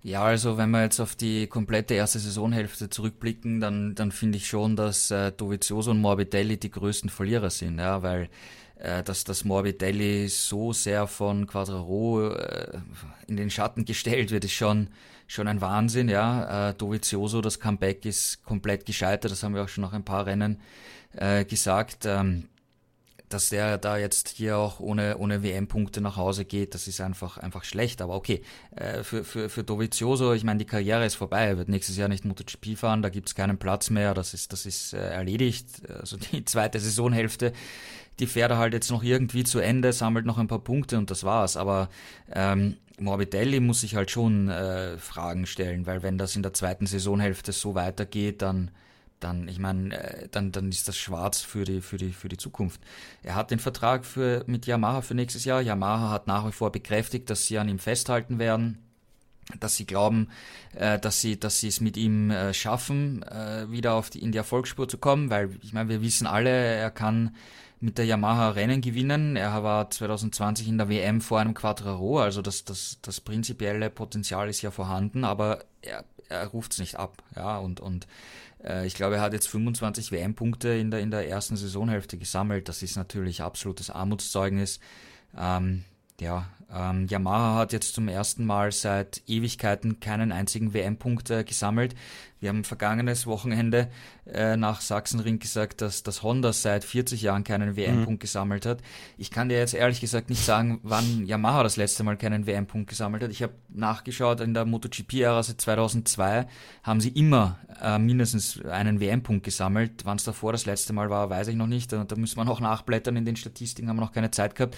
Ja, 0.04 0.24
also 0.24 0.58
wenn 0.58 0.70
wir 0.70 0.82
jetzt 0.82 0.98
auf 0.98 1.14
die 1.14 1.46
komplette 1.46 1.94
erste 1.94 2.18
Saisonhälfte 2.18 2.90
zurückblicken, 2.90 3.60
dann, 3.60 3.94
dann 3.94 4.10
finde 4.10 4.36
ich 4.38 4.48
schon, 4.48 4.74
dass 4.74 5.12
äh, 5.12 5.30
Dovizioso 5.30 5.92
und 5.92 6.00
Morbidelli 6.00 6.56
die 6.56 6.72
größten 6.72 7.08
Verlierer 7.08 7.50
sind, 7.50 7.78
ja, 7.78 8.02
weil 8.02 8.28
äh, 8.80 9.04
dass 9.04 9.22
das 9.22 9.44
Morbidelli 9.44 10.26
so 10.28 10.72
sehr 10.72 11.06
von 11.06 11.46
Quadraro 11.46 12.30
äh, 12.30 12.80
in 13.28 13.36
den 13.36 13.48
Schatten 13.48 13.84
gestellt 13.84 14.32
wird, 14.32 14.44
ist 14.44 14.54
schon, 14.54 14.88
schon 15.28 15.46
ein 15.46 15.60
Wahnsinn, 15.60 16.08
ja. 16.08 16.70
Äh, 16.70 16.74
Dovizioso, 16.74 17.40
das 17.40 17.60
Comeback 17.60 18.04
ist 18.04 18.42
komplett 18.42 18.86
gescheitert, 18.86 19.30
das 19.30 19.44
haben 19.44 19.54
wir 19.54 19.62
auch 19.62 19.68
schon 19.68 19.82
nach 19.82 19.92
ein 19.92 20.04
paar 20.04 20.26
Rennen 20.26 20.60
äh, 21.12 21.44
gesagt. 21.44 22.06
Ähm, 22.06 22.48
dass 23.32 23.48
der 23.48 23.78
da 23.78 23.96
jetzt 23.96 24.28
hier 24.28 24.58
auch 24.58 24.80
ohne, 24.80 25.18
ohne 25.18 25.42
WM-Punkte 25.42 26.00
nach 26.00 26.16
Hause 26.16 26.44
geht, 26.44 26.74
das 26.74 26.88
ist 26.88 27.00
einfach, 27.00 27.38
einfach 27.38 27.64
schlecht. 27.64 28.02
Aber 28.02 28.14
okay, 28.14 28.42
äh, 28.76 29.02
für, 29.02 29.24
für, 29.24 29.48
für 29.48 29.64
Dovizioso, 29.64 30.32
ich 30.32 30.44
meine, 30.44 30.58
die 30.58 30.66
Karriere 30.66 31.04
ist 31.06 31.14
vorbei, 31.14 31.46
er 31.46 31.58
wird 31.58 31.68
nächstes 31.68 31.96
Jahr 31.96 32.08
nicht 32.08 32.24
MotoGP 32.24 32.76
fahren, 32.76 33.02
da 33.02 33.08
gibt 33.08 33.28
es 33.28 33.34
keinen 33.34 33.58
Platz 33.58 33.90
mehr, 33.90 34.14
das 34.14 34.34
ist, 34.34 34.52
das 34.52 34.66
ist 34.66 34.92
äh, 34.92 34.98
erledigt. 34.98 35.66
Also 35.88 36.16
die 36.16 36.44
zweite 36.44 36.80
Saisonhälfte 36.80 37.52
die 38.18 38.26
fährt 38.26 38.50
er 38.50 38.58
halt 38.58 38.74
jetzt 38.74 38.90
noch 38.90 39.02
irgendwie 39.02 39.42
zu 39.44 39.58
Ende, 39.58 39.92
sammelt 39.92 40.26
noch 40.26 40.38
ein 40.38 40.46
paar 40.46 40.58
Punkte 40.58 40.98
und 40.98 41.10
das 41.10 41.24
war's. 41.24 41.56
Aber 41.56 41.88
ähm, 42.32 42.76
Morbidelli 43.00 43.60
muss 43.60 43.80
sich 43.80 43.96
halt 43.96 44.10
schon 44.10 44.48
äh, 44.48 44.98
Fragen 44.98 45.46
stellen, 45.46 45.86
weil 45.86 46.02
wenn 46.02 46.18
das 46.18 46.36
in 46.36 46.42
der 46.42 46.52
zweiten 46.52 46.86
Saisonhälfte 46.86 47.52
so 47.52 47.74
weitergeht, 47.74 48.42
dann 48.42 48.70
dann, 49.22 49.48
ich 49.48 49.58
meine, 49.58 49.96
äh, 49.96 50.28
dann, 50.30 50.52
dann 50.52 50.68
ist 50.68 50.88
das 50.88 50.96
schwarz 50.96 51.40
für 51.40 51.64
die, 51.64 51.80
für 51.80 51.96
die, 51.96 52.12
für 52.12 52.28
die 52.28 52.36
Zukunft. 52.36 52.80
Er 53.22 53.34
hat 53.34 53.50
den 53.50 53.58
Vertrag 53.58 54.04
für, 54.04 54.44
mit 54.46 54.66
Yamaha 54.66 55.00
für 55.02 55.14
nächstes 55.14 55.44
Jahr. 55.44 55.60
Yamaha 55.60 56.10
hat 56.10 56.26
nach 56.26 56.46
wie 56.46 56.52
vor 56.52 56.72
bekräftigt, 56.72 57.30
dass 57.30 57.46
sie 57.46 57.58
an 57.58 57.68
ihm 57.68 57.78
festhalten 57.78 58.38
werden 58.38 58.78
dass 59.60 59.76
sie 59.76 59.86
glauben, 59.86 60.28
äh, 60.74 60.98
dass 60.98 61.20
sie, 61.20 61.38
dass 61.38 61.60
sie 61.60 61.68
es 61.68 61.80
mit 61.80 61.96
ihm 61.96 62.30
äh, 62.30 62.54
schaffen, 62.54 63.22
äh, 63.24 63.70
wieder 63.70 63.94
auf 63.94 64.10
die, 64.10 64.22
in 64.22 64.32
die 64.32 64.38
Erfolgsspur 64.38 64.88
zu 64.88 64.98
kommen, 64.98 65.30
weil 65.30 65.50
ich 65.62 65.72
meine, 65.72 65.88
wir 65.88 66.02
wissen 66.02 66.26
alle, 66.26 66.50
er 66.50 66.90
kann 66.90 67.34
mit 67.82 67.98
der 67.98 68.06
Yamaha 68.06 68.50
Rennen 68.50 68.80
gewinnen. 68.80 69.36
Er 69.36 69.62
war 69.62 69.90
2020 69.90 70.68
in 70.68 70.78
der 70.78 70.88
WM 70.88 71.20
vor 71.20 71.40
einem 71.40 71.52
Quattraro, 71.52 72.20
also 72.20 72.40
das, 72.40 72.64
das, 72.64 72.98
das 73.02 73.20
prinzipielle 73.20 73.90
Potenzial 73.90 74.48
ist 74.48 74.62
ja 74.62 74.70
vorhanden, 74.70 75.24
aber 75.24 75.64
er, 75.82 76.04
er 76.28 76.46
ruft 76.46 76.72
es 76.72 76.78
nicht 76.78 76.96
ab, 76.96 77.22
ja, 77.34 77.58
und, 77.58 77.80
und 77.80 78.06
äh, 78.64 78.86
ich 78.86 78.94
glaube, 78.94 79.16
er 79.16 79.20
hat 79.20 79.32
jetzt 79.32 79.48
25 79.48 80.12
WM-Punkte 80.12 80.68
in 80.68 80.90
der, 80.90 81.00
in 81.00 81.10
der 81.10 81.28
ersten 81.28 81.56
Saisonhälfte 81.56 82.18
gesammelt. 82.18 82.68
Das 82.68 82.82
ist 82.82 82.96
natürlich 82.96 83.42
absolutes 83.42 83.90
Armutszeugnis. 83.90 84.78
Ähm, 85.36 85.84
ja, 86.20 86.46
ähm, 86.74 87.06
Yamaha 87.06 87.56
hat 87.56 87.72
jetzt 87.72 87.94
zum 87.94 88.08
ersten 88.08 88.44
Mal 88.44 88.72
seit 88.72 89.22
Ewigkeiten 89.26 90.00
keinen 90.00 90.32
einzigen 90.32 90.72
WM-Punkt 90.72 91.30
äh, 91.30 91.44
gesammelt. 91.44 91.94
Wir 92.42 92.48
haben 92.48 92.64
vergangenes 92.64 93.28
Wochenende 93.28 93.88
äh, 94.26 94.56
nach 94.56 94.80
Sachsenring 94.80 95.38
gesagt, 95.38 95.80
dass, 95.80 96.02
dass 96.02 96.24
Honda 96.24 96.52
seit 96.52 96.82
40 96.82 97.22
Jahren 97.22 97.44
keinen 97.44 97.76
WM-Punkt 97.76 98.10
mhm. 98.10 98.18
gesammelt 98.18 98.66
hat. 98.66 98.80
Ich 99.16 99.30
kann 99.30 99.48
dir 99.48 99.58
jetzt 99.58 99.74
ehrlich 99.74 100.00
gesagt 100.00 100.28
nicht 100.28 100.44
sagen, 100.44 100.80
wann 100.82 101.24
Yamaha 101.24 101.62
das 101.62 101.76
letzte 101.76 102.02
Mal 102.02 102.16
keinen 102.16 102.46
WM-Punkt 102.46 102.90
gesammelt 102.90 103.22
hat. 103.22 103.30
Ich 103.30 103.44
habe 103.44 103.52
nachgeschaut, 103.68 104.40
in 104.40 104.54
der 104.54 104.64
MotoGP-Ära 104.64 105.40
seit 105.40 105.60
2002 105.60 106.46
haben 106.82 107.00
sie 107.00 107.10
immer 107.10 107.60
äh, 107.80 108.00
mindestens 108.00 108.60
einen 108.64 108.98
WM-Punkt 108.98 109.44
gesammelt. 109.44 110.04
Wann 110.04 110.16
es 110.16 110.24
davor 110.24 110.50
das 110.50 110.66
letzte 110.66 110.92
Mal 110.92 111.10
war, 111.10 111.30
weiß 111.30 111.46
ich 111.46 111.54
noch 111.54 111.68
nicht. 111.68 111.92
Da, 111.92 112.02
da 112.02 112.16
müssen 112.16 112.38
wir 112.38 112.44
noch 112.44 112.58
nachblättern 112.58 113.14
in 113.14 113.24
den 113.24 113.36
Statistiken, 113.36 113.88
haben 113.88 113.98
wir 113.98 114.02
noch 114.02 114.12
keine 114.12 114.32
Zeit 114.32 114.56
gehabt. 114.56 114.76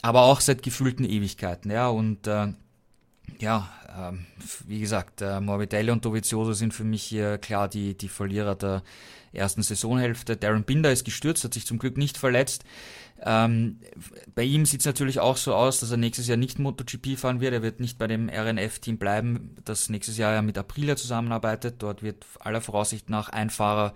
Aber 0.00 0.22
auch 0.22 0.40
seit 0.40 0.62
gefühlten 0.62 1.04
Ewigkeiten. 1.04 1.31
Ja, 1.40 1.88
und 1.88 2.26
äh, 2.26 2.48
ja, 3.38 3.70
ähm, 3.96 4.26
wie 4.66 4.80
gesagt, 4.80 5.22
äh, 5.22 5.40
Morbidelli 5.40 5.90
und 5.90 6.04
Dovizioso 6.04 6.52
sind 6.52 6.74
für 6.74 6.84
mich 6.84 7.02
hier 7.02 7.38
klar 7.38 7.68
die, 7.68 7.96
die 7.96 8.08
Verlierer 8.08 8.54
der 8.54 8.82
ersten 9.32 9.62
Saisonhälfte. 9.62 10.36
Darren 10.36 10.64
Binder 10.64 10.92
ist 10.92 11.04
gestürzt, 11.04 11.44
hat 11.44 11.54
sich 11.54 11.66
zum 11.66 11.78
Glück 11.78 11.96
nicht 11.96 12.18
verletzt. 12.18 12.64
Ähm, 13.24 13.78
bei 14.34 14.42
ihm 14.42 14.66
sieht 14.66 14.80
es 14.80 14.86
natürlich 14.86 15.20
auch 15.20 15.36
so 15.36 15.54
aus, 15.54 15.80
dass 15.80 15.90
er 15.90 15.96
nächstes 15.96 16.26
Jahr 16.26 16.36
nicht 16.36 16.58
MotoGP 16.58 17.16
fahren 17.16 17.40
wird. 17.40 17.52
Er 17.52 17.62
wird 17.62 17.80
nicht 17.80 17.98
bei 17.98 18.06
dem 18.06 18.28
RNF-Team 18.28 18.98
bleiben, 18.98 19.56
das 19.64 19.88
nächstes 19.88 20.18
Jahr 20.18 20.34
ja 20.34 20.42
mit 20.42 20.58
Aprilia 20.58 20.96
zusammenarbeitet. 20.96 21.76
Dort 21.78 22.02
wird 22.02 22.26
aller 22.40 22.60
Voraussicht 22.60 23.10
nach 23.10 23.28
ein 23.28 23.50
Fahrer 23.50 23.94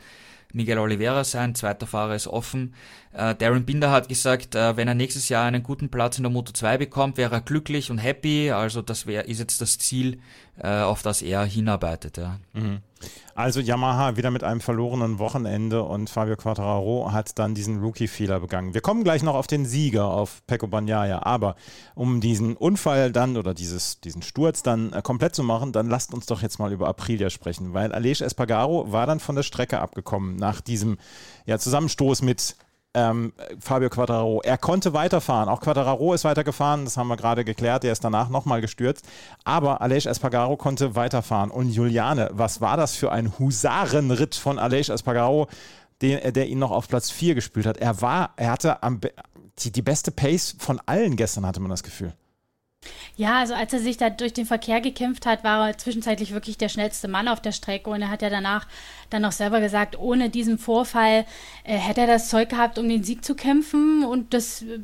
Miguel 0.53 0.79
Oliveira 0.79 1.25
sein, 1.25 1.55
zweiter 1.55 1.87
Fahrer 1.87 2.15
ist 2.15 2.27
offen. 2.27 2.75
Äh, 3.13 3.35
Darren 3.35 3.65
Binder 3.65 3.91
hat 3.91 4.09
gesagt, 4.09 4.55
äh, 4.55 4.77
wenn 4.77 4.89
er 4.89 4.95
nächstes 4.95 5.29
Jahr 5.29 5.45
einen 5.45 5.63
guten 5.63 5.89
Platz 5.89 6.19
in 6.19 6.25
der 6.25 6.33
Moto 6.33 6.53
2 6.53 6.79
bekommt, 6.79 7.17
wäre 7.17 7.35
er 7.35 7.41
glücklich 7.41 7.91
und 7.91 7.99
happy. 7.99 8.51
Also 8.51 8.83
das 8.83 9.07
wäre 9.07 9.25
ist 9.25 9.39
jetzt 9.39 9.61
das 9.61 9.79
Ziel, 9.79 10.21
äh, 10.59 10.69
auf 10.69 11.03
das 11.03 11.23
er 11.23 11.45
hinarbeitet. 11.45 12.17
Ja. 12.17 12.39
Mhm. 12.53 12.79
Also 13.35 13.61
Yamaha 13.61 14.17
wieder 14.17 14.31
mit 14.31 14.43
einem 14.43 14.61
verlorenen 14.61 15.19
Wochenende 15.19 15.83
und 15.83 16.09
Fabio 16.09 16.37
Quattararo 16.37 17.13
hat 17.13 17.39
dann 17.39 17.55
diesen 17.55 17.81
Rookie-Fehler 17.81 18.41
begangen. 18.41 18.73
Wir 18.73 18.81
kommen 18.81 19.05
gleich 19.05 19.23
noch 19.23 19.35
auf 19.35 19.47
den 19.47 19.67
Sieger, 19.67 20.07
auf 20.07 20.43
Pecco 20.47 20.67
Bagnaia, 20.67 21.23
aber 21.23 21.57
um 21.95 22.21
diesen 22.21 22.57
Unfall 22.57 23.13
dann 23.13 23.37
oder 23.37 23.53
dieses, 23.53 24.01
diesen 24.01 24.23
Sturz 24.23 24.63
dann 24.63 24.93
äh, 24.93 25.03
komplett 25.03 25.35
zu 25.35 25.43
machen, 25.43 25.73
dann 25.73 25.89
lasst 25.89 26.15
uns 26.15 26.27
doch 26.27 26.41
jetzt 26.41 26.59
mal 26.59 26.73
über 26.73 26.89
Aprilia 26.89 27.29
sprechen, 27.29 27.75
weil 27.75 27.93
Aleix 27.93 28.23
Espargaro 28.23 28.91
war 28.91 29.07
dann 29.07 29.21
von 29.21 29.37
der 29.37 29.43
Strecke 29.43 29.81
abgekommen 29.81 30.37
nach 30.37 30.61
diesem 30.61 30.97
ja, 31.45 31.59
Zusammenstoß 31.59 32.23
mit 32.23 32.57
ähm, 32.97 33.35
Fabio 33.61 33.91
Quattararo. 33.91 34.41
Er 34.43 34.57
konnte 34.57 34.95
weiterfahren. 34.95 35.51
Auch 35.51 35.61
Quattararo 35.61 36.15
ist 36.15 36.25
weitergefahren. 36.25 36.87
Das 36.87 36.97
haben 36.97 37.09
wir 37.09 37.17
gerade 37.17 37.45
geklärt. 37.45 37.83
Der 37.83 37.93
ist 37.93 38.03
danach 38.03 38.31
nochmal 38.31 38.63
gestürzt. 38.63 39.07
Aber 39.45 39.83
Aleix 39.83 40.07
Espargaro 40.07 40.57
konnte 40.57 40.97
weiterfahren. 40.97 41.51
Und 41.51 41.69
Juliane, 41.69 42.31
was 42.33 42.63
war 42.63 42.79
das 42.79 42.97
für 42.97 43.13
ein 43.13 43.39
Husarenritt 43.39 44.35
von 44.35 44.59
Aleix 44.59 44.89
Espargaro, 44.89 45.47
den, 46.01 46.33
der 46.33 46.49
ihn 46.49 46.59
noch 46.59 46.71
auf 46.71 46.89
Platz 46.89 47.11
4 47.11 47.35
gespielt 47.35 47.67
hat? 47.67 47.77
Er 47.77 48.01
war, 48.01 48.31
er 48.37 48.51
hatte 48.51 48.83
am, 48.83 49.01
die, 49.59 49.71
die 49.71 49.83
beste 49.83 50.11
Pace 50.11 50.57
von 50.59 50.81
allen 50.87 51.17
gestern, 51.17 51.45
hatte 51.45 51.61
man 51.61 51.71
das 51.71 51.83
Gefühl. 51.83 52.15
Ja, 53.17 53.39
also 53.39 53.55
als 53.55 53.73
er 53.73 53.79
sich 53.79 53.97
da 53.97 54.11
durch 54.11 54.33
den 54.33 54.47
Verkehr 54.47 54.81
gekämpft 54.81 55.27
hat, 55.27 55.43
war 55.45 55.69
er 55.69 55.79
zwischenzeitlich 55.79 56.33
wirklich 56.33 56.59
der 56.59 56.69
schnellste 56.69 57.09
Mann 57.09 57.29
auf 57.29 57.41
der 57.41 57.53
Strecke. 57.53 57.91
Und 57.91 58.03
er 58.03 58.11
hat 58.11 58.23
ja 58.23 58.31
danach 58.31 58.67
dann 59.11 59.23
noch 59.23 59.33
selber 59.33 59.61
gesagt, 59.61 59.99
ohne 59.99 60.31
diesen 60.31 60.59
Vorfall 60.59 61.25
äh, 61.65 61.77
hätte 61.77 62.03
er 62.03 62.07
das 62.07 62.29
Zeug 62.29 62.51
gehabt, 62.51 62.79
um 62.79 62.89
den 62.89 63.05
Sieg 63.05 63.25
zu 63.25 63.35
kämpfen. 63.35 64.05
Und 64.05 64.35
das 64.35 64.63
äh, 64.63 64.79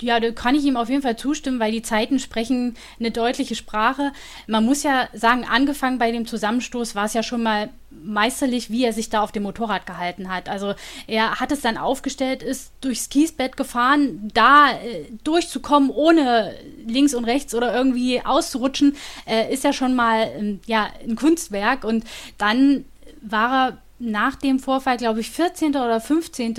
ja, 0.00 0.20
da 0.20 0.30
kann 0.30 0.54
ich 0.54 0.64
ihm 0.64 0.76
auf 0.76 0.88
jeden 0.88 1.02
Fall 1.02 1.16
zustimmen, 1.16 1.60
weil 1.60 1.72
die 1.72 1.82
Zeiten 1.82 2.18
sprechen 2.18 2.76
eine 2.98 3.10
deutliche 3.10 3.54
Sprache. 3.54 4.12
Man 4.46 4.64
muss 4.64 4.82
ja 4.82 5.08
sagen, 5.12 5.44
angefangen 5.44 5.98
bei 5.98 6.12
dem 6.12 6.26
Zusammenstoß 6.26 6.94
war 6.94 7.06
es 7.06 7.14
ja 7.14 7.22
schon 7.22 7.42
mal 7.42 7.70
meisterlich, 7.90 8.70
wie 8.70 8.84
er 8.84 8.92
sich 8.92 9.10
da 9.10 9.22
auf 9.22 9.32
dem 9.32 9.44
Motorrad 9.44 9.86
gehalten 9.86 10.32
hat. 10.32 10.48
Also 10.48 10.74
er 11.06 11.40
hat 11.40 11.52
es 11.52 11.60
dann 11.60 11.76
aufgestellt, 11.76 12.42
ist 12.42 12.72
durchs 12.80 13.08
Kiesbett 13.08 13.56
gefahren, 13.56 14.30
da 14.34 14.70
äh, 14.70 15.06
durchzukommen, 15.24 15.90
ohne 15.90 16.54
links 16.86 17.14
und 17.14 17.24
rechts 17.24 17.54
oder 17.54 17.74
irgendwie 17.74 18.24
auszurutschen, 18.24 18.96
äh, 19.26 19.52
ist 19.52 19.64
ja 19.64 19.72
schon 19.72 19.94
mal 19.94 20.22
äh, 20.22 20.58
ja, 20.66 20.88
ein 21.06 21.16
Kunstwerk. 21.16 21.84
Und 21.84 22.04
dann 22.38 22.84
war 23.22 23.68
er 23.68 23.78
nach 23.98 24.36
dem 24.36 24.58
Vorfall, 24.58 24.96
glaube 24.96 25.20
ich, 25.20 25.30
14. 25.30 25.70
oder 25.70 26.00
15 26.00 26.54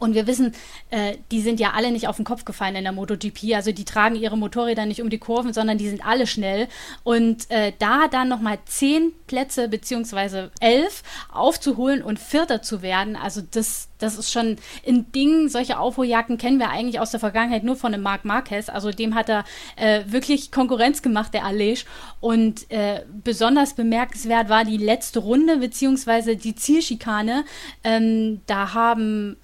und 0.00 0.14
wir 0.14 0.26
wissen, 0.26 0.54
äh, 0.88 1.18
die 1.30 1.42
sind 1.42 1.60
ja 1.60 1.72
alle 1.72 1.92
nicht 1.92 2.08
auf 2.08 2.16
den 2.16 2.24
Kopf 2.24 2.46
gefallen 2.46 2.74
in 2.74 2.84
der 2.84 2.92
MotoGP. 2.92 3.54
Also 3.54 3.70
die 3.70 3.84
tragen 3.84 4.16
ihre 4.16 4.36
Motorräder 4.36 4.86
nicht 4.86 5.02
um 5.02 5.10
die 5.10 5.18
Kurven, 5.18 5.52
sondern 5.52 5.76
die 5.76 5.88
sind 5.88 6.04
alle 6.04 6.26
schnell. 6.26 6.68
Und 7.04 7.50
äh, 7.50 7.72
da 7.78 8.08
dann 8.08 8.28
nochmal 8.28 8.58
zehn 8.64 9.12
Plätze 9.26 9.68
beziehungsweise 9.68 10.50
elf 10.60 11.02
aufzuholen 11.30 12.02
und 12.02 12.18
Vierter 12.18 12.62
zu 12.62 12.80
werden, 12.80 13.14
also 13.14 13.42
das, 13.42 13.88
das 13.98 14.16
ist 14.16 14.32
schon 14.32 14.56
ein 14.88 15.12
Ding. 15.12 15.50
Solche 15.50 15.78
Aufholjagden 15.78 16.38
kennen 16.38 16.58
wir 16.58 16.70
eigentlich 16.70 16.98
aus 16.98 17.10
der 17.10 17.20
Vergangenheit 17.20 17.62
nur 17.62 17.76
von 17.76 17.92
dem 17.92 18.00
Marc 18.00 18.24
Marquez. 18.24 18.70
Also 18.70 18.90
dem 18.92 19.14
hat 19.14 19.28
er 19.28 19.44
äh, 19.76 20.04
wirklich 20.06 20.50
Konkurrenz 20.50 21.02
gemacht, 21.02 21.34
der 21.34 21.44
Alej. 21.44 21.84
Und 22.20 22.70
äh, 22.70 23.04
besonders 23.22 23.74
bemerkenswert 23.74 24.48
war 24.48 24.64
die 24.64 24.78
letzte 24.78 25.18
Runde 25.18 25.58
beziehungsweise 25.58 26.36
die 26.36 26.54
Zielschikane. 26.54 27.44
Ähm, 27.84 28.40
da 28.46 28.72
haben 28.72 29.36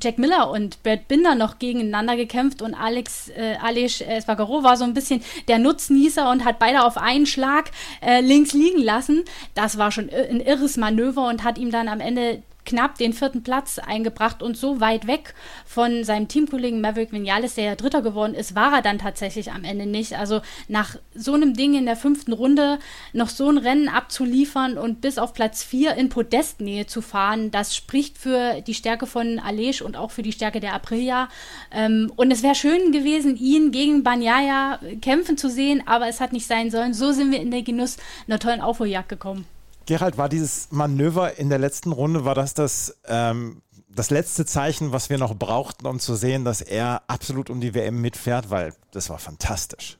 Jack 0.00 0.18
Miller 0.18 0.50
und 0.50 0.82
Brad 0.82 1.08
Binder 1.08 1.34
noch 1.34 1.58
gegeneinander 1.58 2.16
gekämpft 2.16 2.62
und 2.62 2.74
Alex 2.74 3.28
äh, 3.30 3.56
Aleix 3.62 4.00
Espargaro 4.00 4.62
war 4.62 4.76
so 4.76 4.84
ein 4.84 4.94
bisschen 4.94 5.22
der 5.48 5.58
Nutznießer 5.58 6.30
und 6.30 6.44
hat 6.44 6.58
beide 6.58 6.84
auf 6.84 6.96
einen 6.96 7.26
Schlag 7.26 7.70
äh, 8.00 8.20
links 8.20 8.52
liegen 8.52 8.82
lassen. 8.82 9.24
Das 9.54 9.78
war 9.78 9.92
schon 9.92 10.08
ein 10.10 10.40
irres 10.40 10.76
Manöver 10.76 11.28
und 11.28 11.44
hat 11.44 11.58
ihm 11.58 11.70
dann 11.70 11.88
am 11.88 12.00
Ende 12.00 12.42
knapp 12.64 12.96
den 12.98 13.12
vierten 13.12 13.42
Platz 13.42 13.78
eingebracht 13.78 14.42
und 14.42 14.56
so 14.56 14.80
weit 14.80 15.06
weg 15.06 15.34
von 15.64 16.04
seinem 16.04 16.28
Teamkollegen 16.28 16.80
Maverick 16.80 17.12
Vinales, 17.12 17.54
der 17.54 17.64
ja 17.64 17.74
Dritter 17.74 18.02
geworden 18.02 18.34
ist, 18.34 18.54
war 18.54 18.72
er 18.72 18.82
dann 18.82 18.98
tatsächlich 18.98 19.52
am 19.52 19.64
Ende 19.64 19.86
nicht. 19.86 20.18
Also 20.18 20.42
nach 20.68 20.96
so 21.14 21.34
einem 21.34 21.54
Ding 21.54 21.74
in 21.74 21.86
der 21.86 21.96
fünften 21.96 22.32
Runde 22.32 22.78
noch 23.12 23.28
so 23.28 23.48
ein 23.48 23.58
Rennen 23.58 23.88
abzuliefern 23.88 24.78
und 24.78 25.00
bis 25.00 25.18
auf 25.18 25.34
Platz 25.34 25.62
vier 25.62 25.94
in 25.94 26.08
Podestnähe 26.08 26.86
zu 26.86 27.00
fahren, 27.00 27.50
das 27.50 27.74
spricht 27.76 28.18
für 28.18 28.60
die 28.60 28.74
Stärke 28.74 29.06
von 29.06 29.38
Alej 29.38 29.82
und 29.82 29.96
auch 29.96 30.10
für 30.10 30.22
die 30.22 30.32
Stärke 30.32 30.60
der 30.60 30.74
Aprilia. 30.74 31.28
Ähm, 31.70 32.12
und 32.16 32.30
es 32.30 32.42
wäre 32.42 32.54
schön 32.54 32.92
gewesen, 32.92 33.36
ihn 33.36 33.72
gegen 33.72 34.02
Banyaya 34.02 34.78
kämpfen 35.00 35.36
zu 35.36 35.48
sehen, 35.48 35.82
aber 35.86 36.08
es 36.08 36.20
hat 36.20 36.32
nicht 36.32 36.46
sein 36.46 36.70
sollen. 36.70 36.94
So 36.94 37.12
sind 37.12 37.32
wir 37.32 37.40
in 37.40 37.50
den 37.50 37.64
Genuss 37.64 37.96
einer 38.26 38.38
tollen 38.38 38.60
Aufholjagd 38.60 39.08
gekommen. 39.08 39.46
Gerald, 39.92 40.16
war 40.16 40.30
dieses 40.30 40.68
Manöver 40.70 41.36
in 41.36 41.50
der 41.50 41.58
letzten 41.58 41.92
Runde, 41.92 42.24
war 42.24 42.34
das 42.34 42.54
das, 42.54 42.98
ähm, 43.04 43.60
das 43.90 44.08
letzte 44.08 44.46
Zeichen, 44.46 44.90
was 44.90 45.10
wir 45.10 45.18
noch 45.18 45.34
brauchten, 45.34 45.84
um 45.86 46.00
zu 46.00 46.14
sehen, 46.14 46.46
dass 46.46 46.62
er 46.62 47.02
absolut 47.08 47.50
um 47.50 47.60
die 47.60 47.74
WM 47.74 48.00
mitfährt? 48.00 48.48
Weil 48.48 48.72
das 48.92 49.10
war 49.10 49.18
fantastisch. 49.18 49.98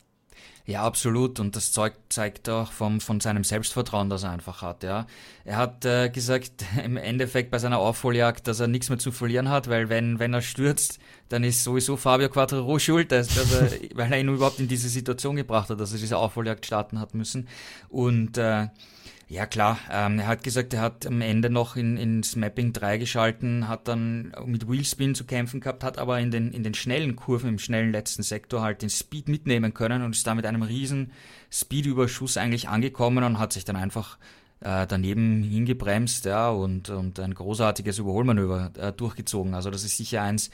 Ja, 0.64 0.82
absolut. 0.82 1.40
Und 1.40 1.56
das 1.56 1.72
Zeug 1.72 1.92
zeigt 2.08 2.48
auch 2.48 2.72
vom, 2.72 3.02
von 3.02 3.20
seinem 3.20 3.44
Selbstvertrauen, 3.44 4.08
das 4.08 4.22
er 4.22 4.30
einfach 4.30 4.62
hat. 4.62 4.82
Ja. 4.82 5.06
Er 5.44 5.58
hat 5.58 5.84
äh, 5.84 6.08
gesagt, 6.08 6.64
im 6.82 6.96
Endeffekt 6.96 7.50
bei 7.50 7.58
seiner 7.58 7.78
Aufholjagd, 7.78 8.48
dass 8.48 8.60
er 8.60 8.68
nichts 8.68 8.88
mehr 8.88 8.98
zu 8.98 9.12
verlieren 9.12 9.50
hat, 9.50 9.68
weil 9.68 9.90
wenn, 9.90 10.18
wenn 10.18 10.32
er 10.32 10.40
stürzt, 10.40 11.00
dann 11.28 11.44
ist 11.44 11.64
sowieso 11.64 11.98
Fabio 11.98 12.30
Quattraro 12.30 12.78
schuld, 12.78 13.12
dass, 13.12 13.28
dass 13.28 13.52
er, 13.52 13.72
weil 13.94 14.10
er 14.10 14.20
ihn 14.20 14.28
überhaupt 14.28 14.58
in 14.58 14.68
diese 14.68 14.88
Situation 14.88 15.36
gebracht 15.36 15.68
hat, 15.68 15.78
dass 15.78 15.92
er 15.92 15.98
diese 15.98 16.16
Aufholjagd 16.16 16.64
starten 16.64 16.98
hat 16.98 17.12
müssen. 17.12 17.46
Und 17.90 18.38
äh, 18.38 18.68
ja 19.32 19.46
klar, 19.46 19.78
ähm, 19.90 20.18
er 20.18 20.26
hat 20.26 20.42
gesagt, 20.42 20.74
er 20.74 20.82
hat 20.82 21.06
am 21.06 21.22
Ende 21.22 21.48
noch 21.48 21.74
in, 21.74 21.96
ins 21.96 22.36
Mapping 22.36 22.74
3 22.74 22.98
geschalten, 22.98 23.66
hat 23.66 23.88
dann 23.88 24.34
mit 24.44 24.68
Wheelspin 24.68 25.14
zu 25.14 25.24
kämpfen 25.24 25.60
gehabt, 25.60 25.82
hat 25.84 25.96
aber 25.96 26.20
in 26.20 26.30
den, 26.30 26.52
in 26.52 26.62
den 26.62 26.74
schnellen 26.74 27.16
Kurven, 27.16 27.48
im 27.48 27.58
schnellen 27.58 27.92
letzten 27.92 28.22
Sektor 28.22 28.60
halt 28.60 28.82
den 28.82 28.90
Speed 28.90 29.30
mitnehmen 29.30 29.72
können 29.72 30.02
und 30.02 30.14
ist 30.14 30.26
da 30.26 30.34
mit 30.34 30.44
einem 30.44 30.60
riesen 30.60 31.12
Speedüberschuss 31.50 32.36
eigentlich 32.36 32.68
angekommen 32.68 33.24
und 33.24 33.38
hat 33.38 33.54
sich 33.54 33.64
dann 33.64 33.76
einfach 33.76 34.18
äh, 34.62 34.86
daneben 34.86 35.42
hingebremst 35.42 36.24
ja, 36.24 36.50
und, 36.50 36.90
und 36.90 37.18
ein 37.18 37.34
großartiges 37.34 37.98
Überholmanöver 37.98 38.70
äh, 38.78 38.92
durchgezogen. 38.92 39.54
Also 39.54 39.70
das 39.70 39.84
ist 39.84 39.96
sicher 39.96 40.22
eins, 40.22 40.50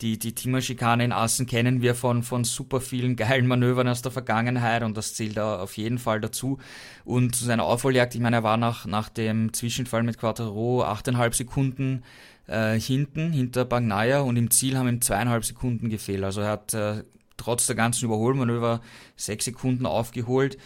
die, 0.00 0.18
die 0.18 0.34
Teamerschikane 0.34 1.04
in 1.04 1.12
Assen 1.12 1.46
kennen 1.46 1.82
wir 1.82 1.94
von, 1.94 2.22
von 2.22 2.44
super 2.44 2.80
vielen 2.80 3.16
geilen 3.22 3.46
Manövern 3.46 3.88
aus 3.88 4.02
der 4.02 4.12
Vergangenheit 4.12 4.82
und 4.82 4.96
das 4.96 5.14
zählt 5.14 5.36
da 5.36 5.60
auf 5.60 5.76
jeden 5.76 5.98
Fall 5.98 6.20
dazu. 6.20 6.58
Und 7.04 7.36
zu 7.36 7.44
seiner 7.44 7.64
Aufholjagd, 7.64 8.14
ich 8.14 8.20
meine, 8.20 8.36
er 8.36 8.42
war 8.42 8.56
nach, 8.56 8.86
nach 8.86 9.08
dem 9.08 9.52
Zwischenfall 9.52 10.02
mit 10.02 10.18
Quattro 10.18 10.84
8,5 10.84 11.34
Sekunden 11.34 12.02
äh, 12.48 12.78
hinten, 12.78 13.32
hinter 13.32 13.64
Bagnaia 13.64 14.20
und 14.20 14.36
im 14.36 14.50
Ziel 14.50 14.76
haben 14.76 14.88
ihm 14.88 15.00
zweieinhalb 15.00 15.44
Sekunden 15.44 15.88
gefehlt. 15.88 16.24
Also 16.24 16.40
er 16.40 16.50
hat 16.50 16.74
äh, 16.74 17.04
trotz 17.36 17.66
der 17.66 17.76
ganzen 17.76 18.04
Überholmanöver 18.04 18.80
sechs 19.16 19.44
Sekunden 19.44 19.86
aufgeholt. 19.86 20.58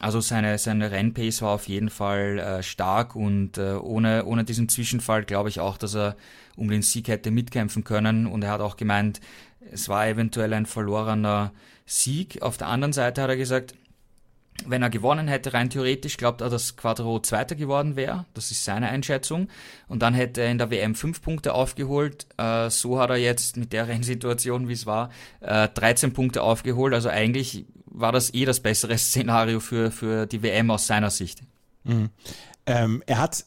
Also 0.00 0.20
seine, 0.20 0.58
seine 0.58 0.90
Rennpace 0.90 1.42
war 1.42 1.50
auf 1.52 1.68
jeden 1.68 1.88
Fall 1.88 2.38
äh, 2.38 2.62
stark 2.62 3.14
und 3.14 3.58
äh, 3.58 3.74
ohne, 3.74 4.24
ohne 4.24 4.44
diesen 4.44 4.68
Zwischenfall 4.68 5.24
glaube 5.24 5.48
ich 5.48 5.60
auch, 5.60 5.78
dass 5.78 5.94
er 5.94 6.16
um 6.56 6.68
den 6.68 6.82
Sieg 6.82 7.08
hätte 7.08 7.30
mitkämpfen 7.30 7.84
können. 7.84 8.26
Und 8.26 8.42
er 8.42 8.50
hat 8.50 8.60
auch 8.60 8.76
gemeint, 8.76 9.20
es 9.72 9.88
war 9.88 10.06
eventuell 10.06 10.52
ein 10.52 10.66
verlorener 10.66 11.52
Sieg. 11.86 12.42
Auf 12.42 12.56
der 12.56 12.68
anderen 12.68 12.92
Seite 12.92 13.22
hat 13.22 13.30
er 13.30 13.36
gesagt, 13.36 13.74
wenn 14.66 14.82
er 14.82 14.90
gewonnen 14.90 15.28
hätte, 15.28 15.52
rein 15.52 15.70
theoretisch, 15.70 16.16
glaubt 16.16 16.40
er, 16.40 16.50
dass 16.50 16.76
Quadro 16.76 17.20
Zweiter 17.20 17.54
geworden 17.54 17.96
wäre. 17.96 18.26
Das 18.34 18.50
ist 18.50 18.64
seine 18.64 18.88
Einschätzung. 18.88 19.48
Und 19.88 20.02
dann 20.02 20.14
hätte 20.14 20.42
er 20.42 20.50
in 20.50 20.58
der 20.58 20.70
WM 20.70 20.94
fünf 20.94 21.22
Punkte 21.22 21.54
aufgeholt. 21.54 22.26
Äh, 22.36 22.70
so 22.70 22.98
hat 22.98 23.10
er 23.10 23.16
jetzt 23.16 23.56
mit 23.56 23.72
der 23.72 23.88
Rennsituation, 23.88 24.68
wie 24.68 24.72
es 24.72 24.86
war, 24.86 25.10
äh, 25.40 25.68
13 25.68 26.12
Punkte 26.12 26.42
aufgeholt. 26.42 26.94
Also 26.94 27.08
eigentlich 27.08 27.66
war 27.86 28.12
das 28.12 28.34
eh 28.34 28.44
das 28.44 28.60
bessere 28.60 28.98
Szenario 28.98 29.60
für, 29.60 29.90
für 29.90 30.26
die 30.26 30.42
WM 30.42 30.70
aus 30.70 30.86
seiner 30.86 31.10
Sicht. 31.10 31.42
Mhm. 31.84 32.10
Ähm, 32.66 33.02
er 33.06 33.18
hat 33.18 33.44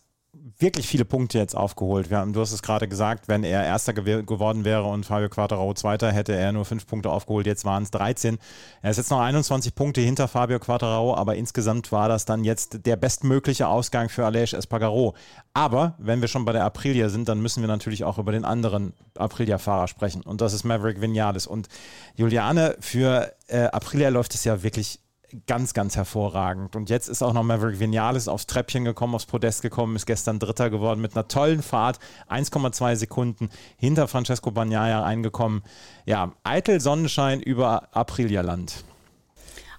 wirklich 0.60 0.88
viele 0.88 1.06
Punkte 1.06 1.38
jetzt 1.38 1.56
aufgeholt. 1.56 2.12
Haben, 2.12 2.34
du 2.34 2.42
hast 2.42 2.52
es 2.52 2.62
gerade 2.62 2.88
gesagt, 2.88 3.28
wenn 3.28 3.44
er 3.44 3.64
Erster 3.64 3.94
gew 3.94 4.24
geworden 4.24 4.66
wäre 4.66 4.86
und 4.86 5.06
Fabio 5.06 5.30
Quattararo 5.30 5.74
Zweiter, 5.76 6.12
hätte 6.12 6.34
er 6.34 6.52
nur 6.52 6.66
fünf 6.66 6.88
Punkte 6.88 7.12
aufgeholt. 7.12 7.46
Jetzt 7.46 7.64
waren 7.64 7.84
es 7.84 7.92
13. 7.92 8.40
Er 8.82 8.92
ist 8.92 8.98
jetzt 8.98 9.12
noch 9.12 9.20
21 9.20 9.76
Punkte 9.76 10.02
hinter 10.02 10.28
Fabio 10.28 10.60
Quattararo, 10.60 11.16
aber 11.16 11.36
insgesamt 11.36 11.92
war 11.92 12.10
das 12.10 12.26
dann 12.26 12.44
jetzt 12.44 12.86
der 12.86 12.96
bestmögliche 12.96 13.68
Ausgang 13.68 14.10
für 14.10 14.26
Aleix 14.26 14.54
Espargaro. 14.54 15.14
Aber 15.54 15.96
wenn 16.00 16.22
wir 16.22 16.28
schon 16.28 16.46
bei 16.46 16.54
der 16.54 16.66
Aprilia 16.66 17.10
sind, 17.10 17.30
dann 17.30 17.40
müssen 17.40 17.62
wir 17.62 17.68
natürlich 17.68 18.04
auch 18.04 18.18
über 18.18 18.32
den 18.32 18.46
anderen 18.46 18.94
Aprilia-Fahrer 19.16 19.88
sprechen. 19.88 20.22
Und 20.24 20.42
das 20.42 20.54
ist 20.54 20.64
Maverick 20.64 21.02
Vinales. 21.02 21.46
Und 21.46 21.68
Juliane, 22.16 22.76
für 22.80 23.32
äh, 23.48 23.66
Aprilia 23.66 24.10
läuft 24.10 24.34
es 24.34 24.44
ja 24.44 24.64
wirklich 24.64 25.02
ganz, 25.46 25.74
ganz 25.74 25.96
hervorragend. 25.96 26.76
Und 26.76 26.90
jetzt 26.90 27.10
ist 27.10 27.22
auch 27.22 27.34
noch 27.34 27.44
Maverick 27.44 27.80
Vinales 27.80 28.28
aufs 28.28 28.48
Treppchen 28.48 28.86
gekommen, 28.86 29.16
aufs 29.16 29.26
Podest 29.26 29.62
gekommen, 29.62 29.96
ist 29.96 30.06
gestern 30.06 30.40
Dritter 30.40 30.70
geworden 30.70 31.02
mit 31.02 31.16
einer 31.16 31.28
tollen 31.28 31.62
Fahrt, 31.62 32.00
1,2 32.30 32.96
Sekunden 32.96 33.50
hinter 33.78 34.08
Francesco 34.08 34.52
Bagnaia 34.52 35.02
reingekommen. 35.02 35.64
Ja, 36.06 36.32
eitel 36.44 36.80
Sonnenschein 36.80 37.42
über 37.42 37.90
Aprilia-Land. 37.96 38.84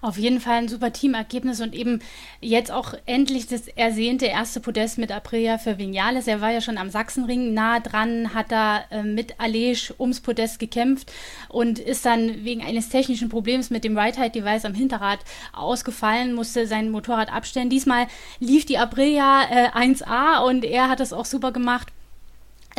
Auf 0.01 0.17
jeden 0.17 0.39
Fall 0.39 0.59
ein 0.59 0.67
super 0.69 0.93
Teamergebnis 0.93 1.59
und 1.59 1.75
eben 1.75 1.99
jetzt 2.39 2.71
auch 2.71 2.93
endlich 3.05 3.47
das 3.47 3.67
ersehnte 3.67 4.27
erste 4.27 4.61
Podest 4.61 4.97
mit 4.97 5.11
Aprilia 5.11 5.57
für 5.57 5.77
Vinales. 5.77 6.27
Er 6.27 6.39
war 6.39 6.51
ja 6.51 6.61
schon 6.61 6.77
am 6.77 6.89
Sachsenring 6.89 7.53
nah 7.53 7.81
dran, 7.81 8.33
hat 8.33 8.51
da 8.51 8.85
äh, 8.91 9.03
mit 9.03 9.41
Alej 9.41 9.93
ums 9.99 10.21
Podest 10.21 10.57
gekämpft 10.59 11.11
und 11.49 11.79
ist 11.79 12.05
dann 12.05 12.45
wegen 12.45 12.63
eines 12.63 12.87
technischen 12.87 13.27
Problems 13.27 13.71
mit 13.71 13.83
dem 13.83 13.97
Ride-Height-Device 13.97 14.63
am 14.63 14.73
Hinterrad 14.73 15.19
ausgefallen, 15.51 16.33
musste 16.33 16.65
sein 16.65 16.91
Motorrad 16.91 17.31
abstellen. 17.31 17.69
Diesmal 17.69 18.07
lief 18.39 18.65
die 18.65 18.77
Aprilia 18.77 19.43
äh, 19.49 19.69
1A 19.71 20.45
und 20.47 20.63
er 20.63 20.87
hat 20.87 21.01
das 21.01 21.11
auch 21.11 21.25
super 21.25 21.51
gemacht 21.51 21.91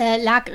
äh, 0.00 0.22
lag 0.22 0.50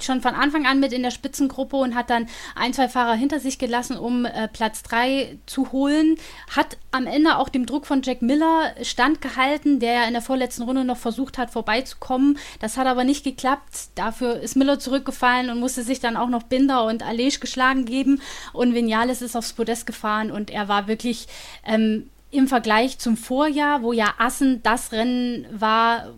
schon 0.00 0.20
von 0.20 0.34
Anfang 0.34 0.64
an 0.64 0.78
mit 0.78 0.92
in 0.92 1.02
der 1.02 1.10
Spitzengruppe 1.10 1.76
und 1.76 1.94
hat 1.96 2.08
dann 2.08 2.28
ein, 2.54 2.72
zwei 2.72 2.88
Fahrer 2.88 3.14
hinter 3.14 3.40
sich 3.40 3.58
gelassen, 3.58 3.96
um 3.96 4.24
äh, 4.24 4.46
Platz 4.46 4.82
3 4.84 5.38
zu 5.46 5.72
holen. 5.72 6.16
Hat 6.54 6.78
am 6.92 7.06
Ende 7.06 7.36
auch 7.38 7.48
dem 7.48 7.66
Druck 7.66 7.86
von 7.86 8.02
Jack 8.02 8.22
Miller 8.22 8.74
standgehalten, 8.82 9.80
der 9.80 9.92
ja 9.92 10.04
in 10.04 10.12
der 10.12 10.22
vorletzten 10.22 10.62
Runde 10.62 10.84
noch 10.84 10.96
versucht 10.96 11.36
hat, 11.36 11.50
vorbeizukommen. 11.50 12.38
Das 12.60 12.76
hat 12.76 12.86
aber 12.86 13.02
nicht 13.02 13.24
geklappt. 13.24 13.88
Dafür 13.96 14.40
ist 14.40 14.56
Miller 14.56 14.78
zurückgefallen 14.78 15.50
und 15.50 15.58
musste 15.58 15.82
sich 15.82 15.98
dann 15.98 16.16
auch 16.16 16.28
noch 16.28 16.44
Binder 16.44 16.84
und 16.84 17.02
Alej 17.02 17.40
geschlagen 17.40 17.86
geben. 17.86 18.22
Und 18.52 18.74
Vinales 18.74 19.20
ist 19.20 19.36
aufs 19.36 19.52
Podest 19.52 19.86
gefahren 19.86 20.30
und 20.30 20.50
er 20.50 20.68
war 20.68 20.86
wirklich 20.86 21.26
ähm, 21.64 22.08
im 22.30 22.46
Vergleich 22.46 22.98
zum 22.98 23.16
Vorjahr, 23.16 23.82
wo 23.82 23.92
ja 23.92 24.14
Assen 24.18 24.62
das 24.62 24.92
Rennen 24.92 25.46
war, 25.50 26.14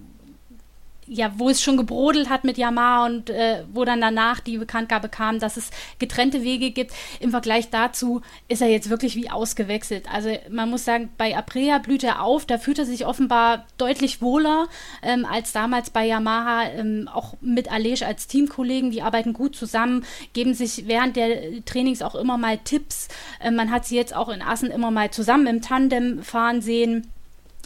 ja, 1.09 1.33
wo 1.37 1.49
es 1.49 1.63
schon 1.63 1.77
gebrodelt 1.77 2.29
hat 2.29 2.45
mit 2.45 2.59
Yamaha 2.59 3.07
und 3.07 3.31
äh, 3.31 3.65
wo 3.73 3.85
dann 3.85 4.01
danach 4.01 4.41
die 4.41 4.59
Bekanntgabe 4.59 5.09
kam, 5.09 5.39
dass 5.39 5.57
es 5.57 5.71
getrennte 5.99 6.43
Wege 6.43 6.71
gibt. 6.71 6.93
Im 7.21 7.31
Vergleich 7.31 7.71
dazu 7.71 8.23
ist 8.49 8.63
er 8.63 8.69
jetzt 8.69 8.91
wirklich 8.91 9.17
wie 9.17 9.31
ausgewechselt. 9.31 10.07
Also 10.13 10.31
man 10.51 10.71
muss 10.71 10.85
sagen, 10.85 11.11
bei 11.17 11.37
Aprilia 11.37 11.79
blüht 11.79 12.05
er 12.05 12.23
auf, 12.23 12.47
da 12.47 12.59
fühlt 12.59 12.79
er 12.79 12.85
sich 12.85 13.07
offenbar 13.07 13.67
deutlich 13.79 14.21
wohler 14.21 14.69
ähm, 15.03 15.25
als 15.25 15.53
damals 15.53 15.91
bei 15.91 16.07
Yamaha, 16.07 16.65
ähm, 16.71 17.09
auch 17.13 17.35
mit 17.41 17.73
Alej 17.73 18.05
als 18.05 18.27
Teamkollegen. 18.27 18.91
Die 18.91 19.03
arbeiten 19.03 19.33
gut 19.33 19.57
zusammen, 19.57 20.05
geben 20.33 20.55
sich 20.55 20.87
während 20.87 21.17
der 21.17 21.65
Trainings 21.65 22.03
auch 22.03 22.15
immer 22.15 22.37
mal 22.37 22.59
Tipps. 22.59 23.09
Ähm, 23.41 23.57
man 23.57 23.71
hat 23.71 23.87
sie 23.87 23.97
jetzt 23.97 24.15
auch 24.15 24.29
in 24.29 24.43
Assen 24.43 24.71
immer 24.71 24.91
mal 24.91 25.11
zusammen 25.11 25.47
im 25.47 25.63
Tandem 25.63 26.23
fahren 26.23 26.61
sehen 26.61 27.07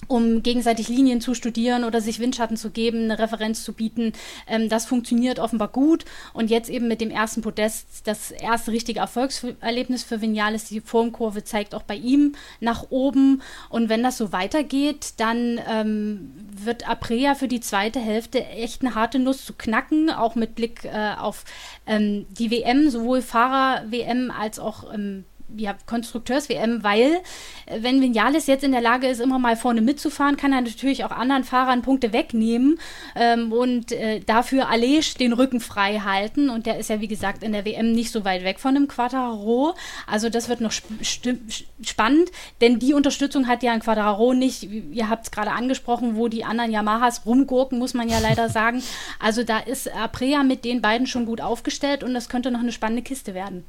um 0.08 0.42
gegenseitig 0.42 0.88
Linien 0.88 1.20
zu 1.20 1.34
studieren 1.34 1.84
oder 1.84 2.00
sich 2.00 2.18
Windschatten 2.18 2.56
zu 2.56 2.70
geben, 2.70 3.04
eine 3.04 3.18
Referenz 3.18 3.64
zu 3.64 3.72
bieten. 3.72 4.12
Ähm, 4.46 4.68
das 4.68 4.84
funktioniert 4.84 5.38
offenbar 5.38 5.68
gut. 5.68 6.04
Und 6.32 6.50
jetzt 6.50 6.70
eben 6.70 6.88
mit 6.88 7.00
dem 7.00 7.10
ersten 7.10 7.42
Podest, 7.42 7.86
das 8.04 8.30
erste 8.30 8.72
richtige 8.72 9.00
Erfolgserlebnis 9.00 10.02
für 10.02 10.20
Vinales, 10.20 10.64
die 10.64 10.80
Formkurve 10.80 11.44
zeigt 11.44 11.74
auch 11.74 11.82
bei 11.82 11.96
ihm 11.96 12.34
nach 12.60 12.86
oben. 12.90 13.42
Und 13.68 13.88
wenn 13.88 14.02
das 14.02 14.18
so 14.18 14.32
weitergeht, 14.32 15.14
dann 15.18 15.60
ähm, 15.68 16.32
wird 16.52 16.88
Aprea 16.88 17.34
für 17.34 17.48
die 17.48 17.60
zweite 17.60 18.00
Hälfte 18.00 18.44
echt 18.44 18.82
eine 18.82 18.94
harte 18.94 19.18
Nuss 19.18 19.44
zu 19.44 19.54
knacken, 19.54 20.10
auch 20.10 20.34
mit 20.34 20.54
Blick 20.54 20.84
äh, 20.84 21.14
auf 21.18 21.44
ähm, 21.86 22.26
die 22.30 22.50
WM, 22.50 22.90
sowohl 22.90 23.22
Fahrer-WM 23.22 24.30
als 24.30 24.58
auch 24.58 24.92
ähm, 24.92 25.24
ja, 25.56 25.74
Konstrukteurs-WM, 25.86 26.82
weil 26.82 27.20
äh, 27.66 27.82
wenn 27.82 28.00
Vinales 28.00 28.46
jetzt 28.46 28.64
in 28.64 28.72
der 28.72 28.80
Lage 28.80 29.06
ist, 29.06 29.20
immer 29.20 29.38
mal 29.38 29.56
vorne 29.56 29.80
mitzufahren, 29.80 30.36
kann 30.36 30.52
er 30.52 30.60
natürlich 30.60 31.04
auch 31.04 31.10
anderen 31.10 31.44
Fahrern 31.44 31.82
Punkte 31.82 32.12
wegnehmen 32.12 32.78
ähm, 33.14 33.52
und 33.52 33.92
äh, 33.92 34.20
dafür 34.20 34.68
Alej 34.68 35.14
den 35.18 35.32
Rücken 35.32 35.60
frei 35.60 36.00
halten. 36.00 36.50
Und 36.50 36.66
der 36.66 36.78
ist 36.78 36.90
ja, 36.90 37.00
wie 37.00 37.08
gesagt, 37.08 37.42
in 37.42 37.52
der 37.52 37.64
WM 37.64 37.92
nicht 37.92 38.10
so 38.10 38.24
weit 38.24 38.44
weg 38.44 38.60
von 38.60 38.76
einem 38.76 38.88
Quadraro. 38.88 39.74
Also 40.06 40.28
das 40.28 40.48
wird 40.48 40.60
noch 40.60 40.72
sp 40.72 41.38
spannend, 41.82 42.30
denn 42.60 42.78
die 42.78 42.94
Unterstützung 42.94 43.48
hat 43.48 43.62
ja 43.62 43.72
ein 43.72 43.80
Quadraro 43.80 44.34
nicht. 44.34 44.62
Ihr 44.64 45.08
habt 45.08 45.24
es 45.24 45.30
gerade 45.30 45.50
angesprochen, 45.50 46.16
wo 46.16 46.28
die 46.28 46.44
anderen 46.44 46.70
Yamahas 46.70 47.26
rumgurken, 47.26 47.78
muss 47.78 47.94
man 47.94 48.08
ja 48.08 48.18
leider 48.18 48.48
sagen. 48.50 48.82
Also 49.18 49.42
da 49.42 49.58
ist 49.58 49.92
Aprea 49.92 50.42
mit 50.42 50.64
den 50.64 50.80
beiden 50.80 51.06
schon 51.06 51.26
gut 51.26 51.40
aufgestellt 51.40 52.04
und 52.04 52.14
das 52.14 52.28
könnte 52.28 52.50
noch 52.50 52.60
eine 52.60 52.72
spannende 52.72 53.02
Kiste 53.02 53.34
werden. 53.34 53.64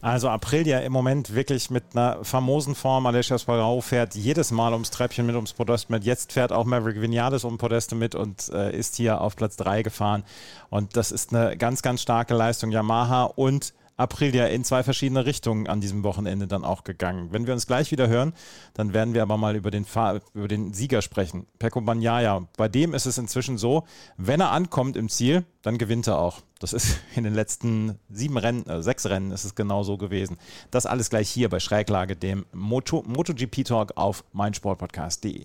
Also 0.00 0.28
Aprilia 0.28 0.80
im 0.80 0.92
Moment 0.92 1.34
wirklich 1.34 1.70
mit 1.70 1.84
einer 1.94 2.22
famosen 2.24 2.74
Form. 2.74 3.06
Alessio 3.06 3.38
Spargaro 3.38 3.80
fährt 3.80 4.14
jedes 4.14 4.50
Mal 4.50 4.72
ums 4.72 4.90
Treppchen 4.90 5.26
mit, 5.26 5.34
ums 5.34 5.52
Podest 5.52 5.90
mit. 5.90 6.04
Jetzt 6.04 6.32
fährt 6.32 6.52
auch 6.52 6.64
Maverick 6.64 7.00
Vinales 7.00 7.44
um 7.44 7.58
Podeste 7.58 7.94
mit 7.94 8.14
und 8.14 8.48
äh, 8.50 8.76
ist 8.76 8.96
hier 8.96 9.20
auf 9.20 9.36
Platz 9.36 9.56
3 9.56 9.82
gefahren. 9.82 10.24
Und 10.70 10.96
das 10.96 11.12
ist 11.12 11.34
eine 11.34 11.56
ganz, 11.56 11.82
ganz 11.82 12.02
starke 12.02 12.34
Leistung. 12.34 12.70
Yamaha 12.70 13.24
und 13.24 13.72
Aprilia 13.96 14.46
in 14.46 14.62
zwei 14.64 14.82
verschiedene 14.82 15.24
Richtungen 15.24 15.66
an 15.66 15.80
diesem 15.80 16.04
Wochenende 16.04 16.46
dann 16.46 16.64
auch 16.64 16.84
gegangen. 16.84 17.28
Wenn 17.32 17.46
wir 17.46 17.54
uns 17.54 17.66
gleich 17.66 17.90
wieder 17.90 18.08
hören, 18.08 18.34
dann 18.74 18.92
werden 18.92 19.14
wir 19.14 19.22
aber 19.22 19.38
mal 19.38 19.56
über 19.56 19.70
den, 19.70 19.86
Fahr 19.86 20.20
über 20.34 20.48
den 20.48 20.74
Sieger 20.74 21.00
sprechen. 21.00 21.46
Pecco 21.58 21.80
Bagnaia. 21.80 22.46
Bei 22.56 22.68
dem 22.68 22.92
ist 22.92 23.06
es 23.06 23.16
inzwischen 23.16 23.56
so, 23.56 23.84
wenn 24.18 24.40
er 24.40 24.52
ankommt 24.52 24.96
im 24.96 25.08
Ziel, 25.08 25.44
dann 25.62 25.78
gewinnt 25.78 26.06
er 26.06 26.18
auch. 26.18 26.42
Das 26.58 26.72
ist 26.72 26.98
in 27.16 27.24
den 27.24 27.34
letzten 27.34 27.98
sieben 28.08 28.36
Rennen, 28.38 28.66
äh, 28.66 28.82
sechs 28.82 29.06
Rennen 29.06 29.30
ist 29.30 29.44
es 29.44 29.54
genau 29.54 29.82
so 29.82 29.96
gewesen. 29.96 30.38
Das 30.70 30.86
alles 30.86 31.10
gleich 31.10 31.28
hier 31.28 31.48
bei 31.48 31.60
Schräglage, 31.60 32.16
dem 32.16 32.46
Moto, 32.52 33.04
MotoGP 33.06 33.64
Talk 33.64 33.92
auf 33.96 34.24
meinsportpodcast.de. 34.32 35.44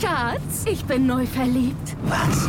Schatz, 0.00 0.64
ich 0.66 0.84
bin 0.84 1.06
neu 1.06 1.26
verliebt. 1.26 1.96
Was? 2.04 2.48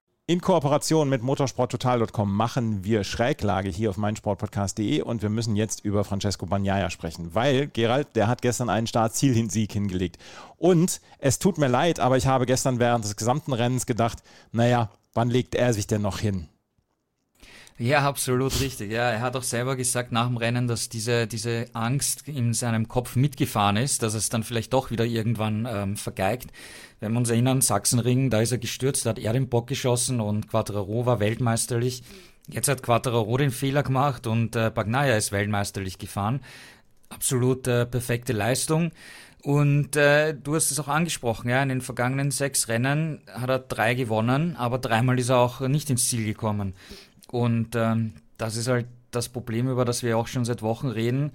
In 0.27 0.39
Kooperation 0.39 1.09
mit 1.09 1.23
motorsporttotal.com 1.23 2.33
machen 2.33 2.85
wir 2.85 3.03
Schräglage 3.03 3.69
hier 3.69 3.89
auf 3.89 3.97
meinsportpodcast.de 3.97 5.01
und 5.01 5.23
wir 5.23 5.29
müssen 5.29 5.55
jetzt 5.55 5.83
über 5.83 6.03
Francesco 6.03 6.45
Bagnaia 6.45 6.89
sprechen, 6.89 7.33
weil 7.33 7.67
Gerald, 7.67 8.15
der 8.15 8.27
hat 8.27 8.41
gestern 8.41 8.69
einen 8.69 8.87
Start-Ziel-Sieg 8.87 9.73
hingelegt. 9.73 10.19
Und 10.57 11.01
es 11.17 11.39
tut 11.39 11.57
mir 11.57 11.67
leid, 11.67 11.99
aber 11.99 12.17
ich 12.17 12.27
habe 12.27 12.45
gestern 12.45 12.79
während 12.79 13.03
des 13.03 13.15
gesamten 13.15 13.51
Rennens 13.51 13.87
gedacht, 13.87 14.19
naja, 14.51 14.91
wann 15.13 15.29
legt 15.29 15.55
er 15.55 15.73
sich 15.73 15.87
denn 15.87 16.03
noch 16.03 16.19
hin? 16.19 16.47
Ja, 17.81 18.07
absolut 18.07 18.59
richtig. 18.59 18.91
Ja, 18.91 19.09
er 19.09 19.21
hat 19.21 19.35
auch 19.35 19.41
selber 19.41 19.75
gesagt 19.75 20.11
nach 20.11 20.27
dem 20.27 20.37
Rennen, 20.37 20.67
dass 20.67 20.87
diese, 20.87 21.25
diese 21.25 21.65
Angst 21.73 22.27
in 22.27 22.53
seinem 22.53 22.87
Kopf 22.87 23.15
mitgefahren 23.15 23.75
ist, 23.75 24.03
dass 24.03 24.13
es 24.13 24.29
dann 24.29 24.43
vielleicht 24.43 24.71
doch 24.73 24.91
wieder 24.91 25.03
irgendwann 25.03 25.67
ähm, 25.67 25.97
vergeigt. 25.97 26.51
Wenn 26.99 27.13
wir 27.13 27.17
uns 27.17 27.31
erinnern, 27.31 27.59
Sachsenring, 27.61 28.29
da 28.29 28.39
ist 28.39 28.51
er 28.51 28.59
gestürzt, 28.59 29.07
da 29.07 29.09
hat 29.09 29.17
er 29.17 29.33
den 29.33 29.49
Bock 29.49 29.65
geschossen 29.65 30.21
und 30.21 30.47
Quattraro 30.47 31.07
war 31.07 31.19
weltmeisterlich. 31.19 32.03
Jetzt 32.47 32.67
hat 32.67 32.83
Quattraro 32.83 33.35
den 33.37 33.49
Fehler 33.49 33.81
gemacht 33.81 34.27
und 34.27 34.55
äh, 34.55 34.69
Bagnaia 34.69 35.17
ist 35.17 35.31
weltmeisterlich 35.31 35.97
gefahren. 35.97 36.41
Absolut 37.09 37.67
äh, 37.67 37.87
perfekte 37.87 38.33
Leistung. 38.33 38.91
Und 39.41 39.95
äh, 39.95 40.35
du 40.35 40.53
hast 40.53 40.69
es 40.69 40.79
auch 40.79 40.87
angesprochen, 40.87 41.49
ja, 41.49 41.63
in 41.63 41.69
den 41.69 41.81
vergangenen 41.81 42.29
sechs 42.29 42.67
Rennen 42.67 43.21
hat 43.33 43.49
er 43.49 43.57
drei 43.57 43.95
gewonnen, 43.95 44.55
aber 44.55 44.77
dreimal 44.77 45.17
ist 45.17 45.29
er 45.29 45.39
auch 45.39 45.61
nicht 45.61 45.89
ins 45.89 46.07
Ziel 46.09 46.25
gekommen. 46.25 46.75
Und 47.31 47.75
ähm, 47.75 48.13
das 48.37 48.55
ist 48.57 48.67
halt 48.67 48.87
das 49.11 49.29
Problem, 49.29 49.69
über 49.69 49.85
das 49.85 50.03
wir 50.03 50.17
auch 50.17 50.27
schon 50.27 50.45
seit 50.45 50.61
Wochen 50.61 50.87
reden, 50.87 51.31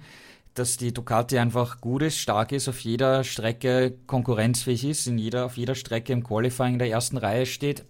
dass 0.53 0.77
die 0.77 0.93
Ducati 0.93 1.37
einfach 1.37 1.81
gut 1.81 2.01
ist, 2.01 2.17
stark 2.17 2.51
ist, 2.51 2.67
auf 2.67 2.79
jeder 2.79 3.23
Strecke 3.23 3.93
konkurrenzfähig 4.07 4.85
ist, 4.85 5.07
in 5.07 5.17
jeder, 5.17 5.45
auf 5.45 5.57
jeder 5.57 5.75
Strecke 5.75 6.13
im 6.13 6.23
Qualifying 6.23 6.73
in 6.73 6.79
der 6.79 6.89
ersten 6.89 7.17
Reihe 7.17 7.45
steht. 7.45 7.85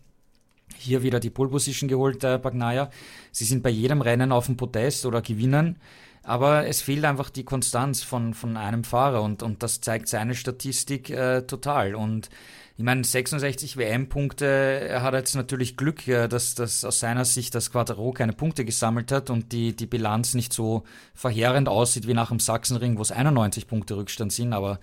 Hier 0.77 1.01
wieder 1.01 1.21
die 1.21 1.29
Pole 1.29 1.49
Position 1.49 1.87
geholt, 1.87 2.23
äh, 2.25 2.37
Bagnaia. 2.37 2.89
Sie 3.31 3.45
sind 3.45 3.63
bei 3.63 3.69
jedem 3.69 4.01
Rennen 4.01 4.33
auf 4.33 4.47
dem 4.47 4.57
Podest 4.57 5.05
oder 5.05 5.21
gewinnen. 5.21 5.77
Aber 6.23 6.67
es 6.67 6.81
fehlt 6.81 7.05
einfach 7.05 7.29
die 7.29 7.45
Konstanz 7.45 8.03
von, 8.03 8.33
von 8.33 8.57
einem 8.57 8.83
Fahrer 8.83 9.21
und, 9.21 9.43
und 9.43 9.63
das 9.63 9.79
zeigt 9.79 10.09
seine 10.09 10.35
Statistik 10.35 11.09
äh, 11.09 11.43
total. 11.43 11.95
Und 11.95 12.29
ich 12.77 12.83
meine, 12.83 13.03
66 13.03 13.75
WM-Punkte, 13.77 14.45
er 14.45 15.01
hat 15.01 15.15
jetzt 15.15 15.35
natürlich 15.35 15.77
Glück, 15.77 16.05
dass, 16.05 16.53
dass 16.53 16.85
aus 16.85 16.99
seiner 16.99 17.25
Sicht 17.25 17.55
das 17.55 17.71
Quattro 17.71 18.11
keine 18.11 18.33
Punkte 18.33 18.65
gesammelt 18.65 19.11
hat 19.11 19.31
und 19.31 19.51
die, 19.51 19.75
die 19.75 19.87
Bilanz 19.87 20.35
nicht 20.35 20.53
so 20.53 20.83
verheerend 21.15 21.69
aussieht 21.69 22.07
wie 22.07 22.13
nach 22.13 22.29
dem 22.29 22.39
Sachsenring, 22.39 22.99
wo 22.99 23.01
es 23.01 23.11
91 23.11 23.65
Punkte 23.65 23.97
Rückstand 23.97 24.31
sind, 24.31 24.53
aber 24.53 24.79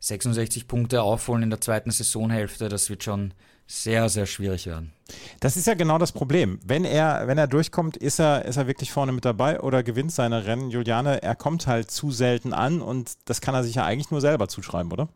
66 0.00 0.66
Punkte 0.66 1.02
aufholen 1.02 1.42
in 1.42 1.50
der 1.50 1.60
zweiten 1.60 1.90
Saisonhälfte, 1.90 2.70
das 2.70 2.88
wird 2.88 3.04
schon 3.04 3.34
sehr, 3.66 4.08
sehr 4.08 4.24
schwierig 4.24 4.66
werden. 4.66 4.94
Das 5.40 5.58
ist 5.58 5.66
ja 5.66 5.74
genau 5.74 5.98
das 5.98 6.12
Problem. 6.12 6.60
Wenn 6.64 6.86
er, 6.86 7.26
wenn 7.26 7.36
er 7.36 7.46
durchkommt, 7.46 7.98
ist 7.98 8.20
er, 8.20 8.46
ist 8.46 8.56
er 8.56 8.66
wirklich 8.66 8.90
vorne 8.90 9.12
mit 9.12 9.26
dabei 9.26 9.60
oder 9.60 9.82
gewinnt 9.82 10.12
seine 10.12 10.46
Rennen. 10.46 10.70
Juliane, 10.70 11.22
er 11.22 11.34
kommt 11.34 11.66
halt 11.66 11.90
zu 11.90 12.10
selten 12.10 12.54
an 12.54 12.80
und 12.80 13.12
das 13.26 13.42
kann 13.42 13.54
er 13.54 13.64
sich 13.64 13.74
ja 13.74 13.84
eigentlich 13.84 14.10
nur 14.10 14.22
selber 14.22 14.48
zuschreiben, 14.48 14.92
oder? 14.92 15.10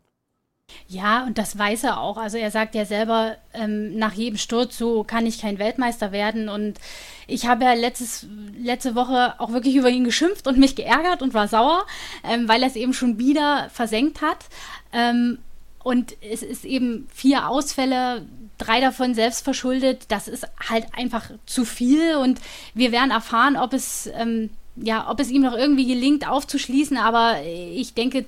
Ja, 0.87 1.23
und 1.25 1.37
das 1.37 1.57
weiß 1.57 1.83
er 1.83 1.99
auch. 1.99 2.17
Also 2.17 2.37
er 2.37 2.51
sagt 2.51 2.75
ja 2.75 2.85
selber, 2.85 3.37
ähm, 3.53 3.97
nach 3.97 4.13
jedem 4.13 4.37
Sturz, 4.37 4.77
so 4.77 5.03
kann 5.03 5.25
ich 5.25 5.39
kein 5.39 5.59
Weltmeister 5.59 6.11
werden. 6.11 6.49
Und 6.49 6.79
ich 7.27 7.45
habe 7.45 7.65
ja 7.65 7.73
letztes, 7.73 8.25
letzte 8.57 8.95
Woche 8.95 9.39
auch 9.39 9.51
wirklich 9.51 9.75
über 9.75 9.89
ihn 9.89 10.03
geschimpft 10.03 10.47
und 10.47 10.57
mich 10.57 10.75
geärgert 10.75 11.21
und 11.21 11.33
war 11.33 11.47
sauer, 11.47 11.85
ähm, 12.23 12.47
weil 12.47 12.63
er 12.63 12.69
es 12.69 12.75
eben 12.75 12.93
schon 12.93 13.19
wieder 13.19 13.69
versenkt 13.71 14.21
hat. 14.21 14.45
Ähm, 14.91 15.39
und 15.83 16.15
es 16.21 16.43
ist 16.43 16.65
eben 16.65 17.07
vier 17.13 17.47
Ausfälle, 17.47 18.25
drei 18.57 18.81
davon 18.81 19.13
selbst 19.13 19.43
verschuldet. 19.43 20.05
Das 20.09 20.27
ist 20.27 20.45
halt 20.69 20.85
einfach 20.95 21.29
zu 21.45 21.65
viel. 21.65 22.15
Und 22.15 22.39
wir 22.73 22.91
werden 22.91 23.11
erfahren, 23.11 23.57
ob 23.57 23.73
es, 23.73 24.09
ähm, 24.15 24.49
ja, 24.75 25.09
ob 25.09 25.19
es 25.19 25.29
ihm 25.29 25.41
noch 25.41 25.55
irgendwie 25.55 25.87
gelingt, 25.87 26.27
aufzuschließen. 26.27 26.97
Aber 26.97 27.37
ich 27.43 27.93
denke, 27.93 28.25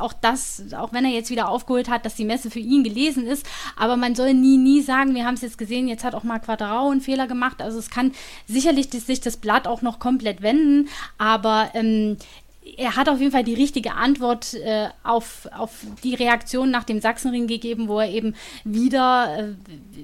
auch 0.00 0.12
das, 0.12 0.62
auch 0.76 0.92
wenn 0.92 1.04
er 1.04 1.10
jetzt 1.10 1.30
wieder 1.30 1.48
aufgeholt 1.48 1.88
hat, 1.88 2.04
dass 2.04 2.14
die 2.14 2.24
Messe 2.24 2.50
für 2.50 2.58
ihn 2.58 2.84
gelesen 2.84 3.26
ist, 3.26 3.46
aber 3.76 3.96
man 3.96 4.14
soll 4.14 4.34
nie, 4.34 4.56
nie 4.56 4.82
sagen, 4.82 5.14
wir 5.14 5.24
haben 5.24 5.34
es 5.34 5.42
jetzt 5.42 5.58
gesehen, 5.58 5.88
jetzt 5.88 6.04
hat 6.04 6.14
auch 6.14 6.24
mal 6.24 6.38
Quadrao 6.38 6.90
einen 6.90 7.00
Fehler 7.00 7.26
gemacht. 7.26 7.62
Also 7.62 7.78
es 7.78 7.90
kann 7.90 8.12
sicherlich 8.46 8.90
sich 8.90 9.20
das 9.20 9.36
Blatt 9.36 9.66
auch 9.66 9.82
noch 9.82 9.98
komplett 9.98 10.42
wenden, 10.42 10.88
aber 11.18 11.70
ähm, 11.74 12.16
er 12.76 12.96
hat 12.96 13.08
auf 13.08 13.20
jeden 13.20 13.32
Fall 13.32 13.44
die 13.44 13.54
richtige 13.54 13.94
Antwort 13.94 14.54
äh, 14.54 14.88
auf, 15.02 15.48
auf 15.56 15.70
die 16.02 16.14
Reaktion 16.14 16.70
nach 16.70 16.84
dem 16.84 17.00
Sachsenring 17.00 17.46
gegeben, 17.46 17.88
wo 17.88 18.00
er 18.00 18.10
eben 18.10 18.34
wieder 18.64 19.36
äh, 19.38 19.54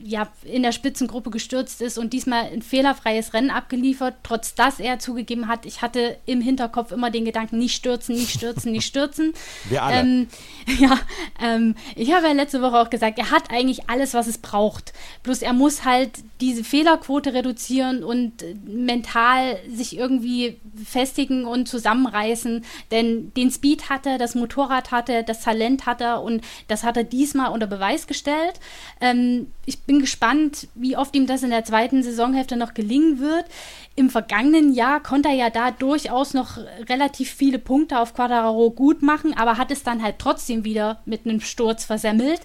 ja, 0.05 0.29
in 0.45 0.63
der 0.63 0.73
Spitzengruppe 0.73 1.31
gestürzt 1.31 1.83
ist 1.83 1.99
und 1.99 2.13
diesmal 2.13 2.45
ein 2.53 2.63
fehlerfreies 2.63 3.35
Rennen 3.35 3.51
abgeliefert, 3.51 4.17
trotz 4.23 4.55
dass 4.55 4.81
er 4.81 4.99
zugegeben 4.99 5.49
hat, 5.49 5.67
ich 5.67 5.83
hatte 5.83 6.17
im 6.27 6.41
Hinterkopf 6.41 6.93
immer 6.93 7.11
den 7.11 7.25
Gedanken, 7.25 7.59
nicht 7.59 7.75
stürzen, 7.75 8.15
nicht 8.15 8.31
stürzen, 8.31 8.73
nicht 8.73 8.87
stürzen. 8.87 9.33
Wir 9.69 9.83
alle. 9.83 10.01
Ähm, 10.01 10.29
ja, 10.79 10.99
ähm, 11.41 11.75
ich 11.97 12.13
habe 12.13 12.27
ja 12.27 12.33
letzte 12.33 12.63
Woche 12.63 12.79
auch 12.79 12.91
gesagt, 12.91 13.19
er 13.19 13.31
hat 13.31 13.51
eigentlich 13.51 13.89
alles, 13.89 14.15
was 14.15 14.27
es 14.27 14.39
braucht. 14.39 14.93
Bloß 15.23 15.43
er 15.43 15.53
muss 15.53 15.85
halt 15.85 16.13
diese 16.41 16.65
Fehlerquote 16.65 17.35
reduzieren 17.35 18.05
und 18.05 18.43
äh, 18.43 18.55
mental 18.65 19.59
sich 19.73 19.97
irgendwie 19.97 20.59
festigen 20.85 21.45
und 21.45 21.69
zusammenreißen. 21.69 22.52
Denn 22.91 23.33
den 23.35 23.51
Speed 23.51 23.89
hat 23.89 24.07
er, 24.07 24.19
das 24.19 24.35
Motorrad 24.35 24.91
hat 24.91 25.09
er, 25.09 25.23
das 25.23 25.43
Talent 25.43 25.87
hat 25.87 26.01
er 26.01 26.23
und 26.23 26.43
das 26.69 26.85
hat 26.85 26.97
er 26.97 27.05
diesmal 27.05 27.53
unter 27.53 27.67
Beweis 27.67 28.07
gestellt. 28.07 28.61
Ähm, 29.01 29.49
ich 29.65 29.81
bin 29.81 30.01
gespannt, 30.01 30.69
wie 30.75 30.97
oft 30.97 31.15
ihm 31.15 31.27
das 31.27 31.43
in 31.43 31.51
der 31.51 31.65
zweiten 31.65 32.03
Saisonhälfte 32.03 32.57
noch 32.57 32.75
gelingen 32.75 33.19
wird. 33.19 33.47
Im 33.95 34.11
vergangenen 34.11 34.73
Jahr 34.73 35.03
konnte 35.03 35.29
er 35.29 35.35
ja 35.35 35.51
da 35.51 35.71
durchaus 35.71 36.35
noch 36.35 36.59
relativ 36.89 37.31
viele 37.31 37.59
Punkte 37.59 37.99
auf 37.99 38.15
Quadraro 38.15 38.71
gut 38.71 39.03
machen, 39.03 39.35
aber 39.37 39.59
hat 39.59 39.71
es 39.71 39.83
dann 39.83 40.03
halt 40.03 40.17
trotzdem 40.19 40.65
wieder 40.65 41.01
mit 41.05 41.25
einem 41.25 41.41
Sturz 41.41 41.85
versemmelt. 41.85 42.41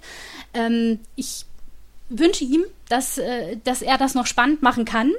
Ähm, 0.54 1.00
ich 1.16 1.46
wünsche 2.10 2.44
ihm, 2.44 2.64
dass, 2.90 3.18
äh, 3.18 3.58
dass 3.64 3.82
er 3.82 3.98
das 3.98 4.16
noch 4.16 4.26
spannend 4.26 4.62
machen 4.62 4.86
kann. 4.86 5.12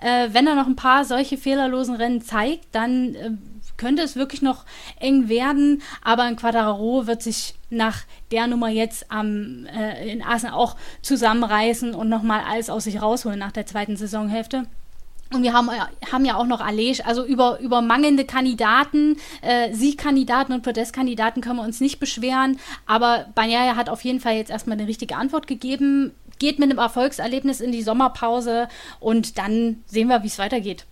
Äh, 0.00 0.28
wenn 0.32 0.46
er 0.46 0.54
noch 0.54 0.66
ein 0.66 0.76
paar 0.76 1.04
solche 1.04 1.36
fehlerlosen 1.36 1.94
Rennen 1.94 2.22
zeigt, 2.22 2.66
dann 2.72 3.14
äh, 3.14 3.30
könnte 3.82 4.02
es 4.02 4.14
wirklich 4.14 4.42
noch 4.42 4.64
eng 5.00 5.28
werden. 5.28 5.82
Aber 6.02 6.22
ein 6.22 6.36
Quadraro 6.36 7.08
wird 7.08 7.22
sich 7.22 7.54
nach 7.68 8.02
der 8.30 8.46
Nummer 8.46 8.68
jetzt 8.68 9.10
am, 9.10 9.66
äh, 9.66 10.08
in 10.10 10.22
Assen 10.22 10.50
auch 10.50 10.76
zusammenreißen 11.02 11.94
und 11.94 12.08
nochmal 12.08 12.42
alles 12.48 12.70
aus 12.70 12.84
sich 12.84 13.02
rausholen 13.02 13.40
nach 13.40 13.52
der 13.52 13.66
zweiten 13.66 13.96
Saisonhälfte. 13.96 14.66
Und 15.34 15.42
wir 15.42 15.54
haben, 15.54 15.70
haben 16.12 16.24
ja 16.26 16.36
auch 16.36 16.46
noch 16.46 16.60
Alej, 16.60 17.02
also 17.04 17.24
über, 17.24 17.58
über 17.60 17.80
mangelnde 17.80 18.26
Kandidaten, 18.26 19.16
äh, 19.40 19.72
Siegkandidaten 19.72 20.54
und 20.54 20.62
Podestkandidaten 20.62 21.42
können 21.42 21.56
wir 21.56 21.64
uns 21.64 21.80
nicht 21.80 21.98
beschweren. 21.98 22.58
Aber 22.86 23.26
Banyaya 23.34 23.74
hat 23.74 23.88
auf 23.88 24.04
jeden 24.04 24.20
Fall 24.20 24.34
jetzt 24.34 24.50
erstmal 24.50 24.78
eine 24.78 24.86
richtige 24.86 25.16
Antwort 25.16 25.46
gegeben 25.46 26.12
geht 26.38 26.58
mit 26.58 26.70
einem 26.70 26.78
Erfolgserlebnis 26.78 27.60
in 27.60 27.70
die 27.70 27.82
Sommerpause 27.82 28.66
und 28.98 29.38
dann 29.38 29.84
sehen 29.86 30.08
wir, 30.08 30.24
wie 30.24 30.26
es 30.26 30.40
weitergeht. 30.40 30.86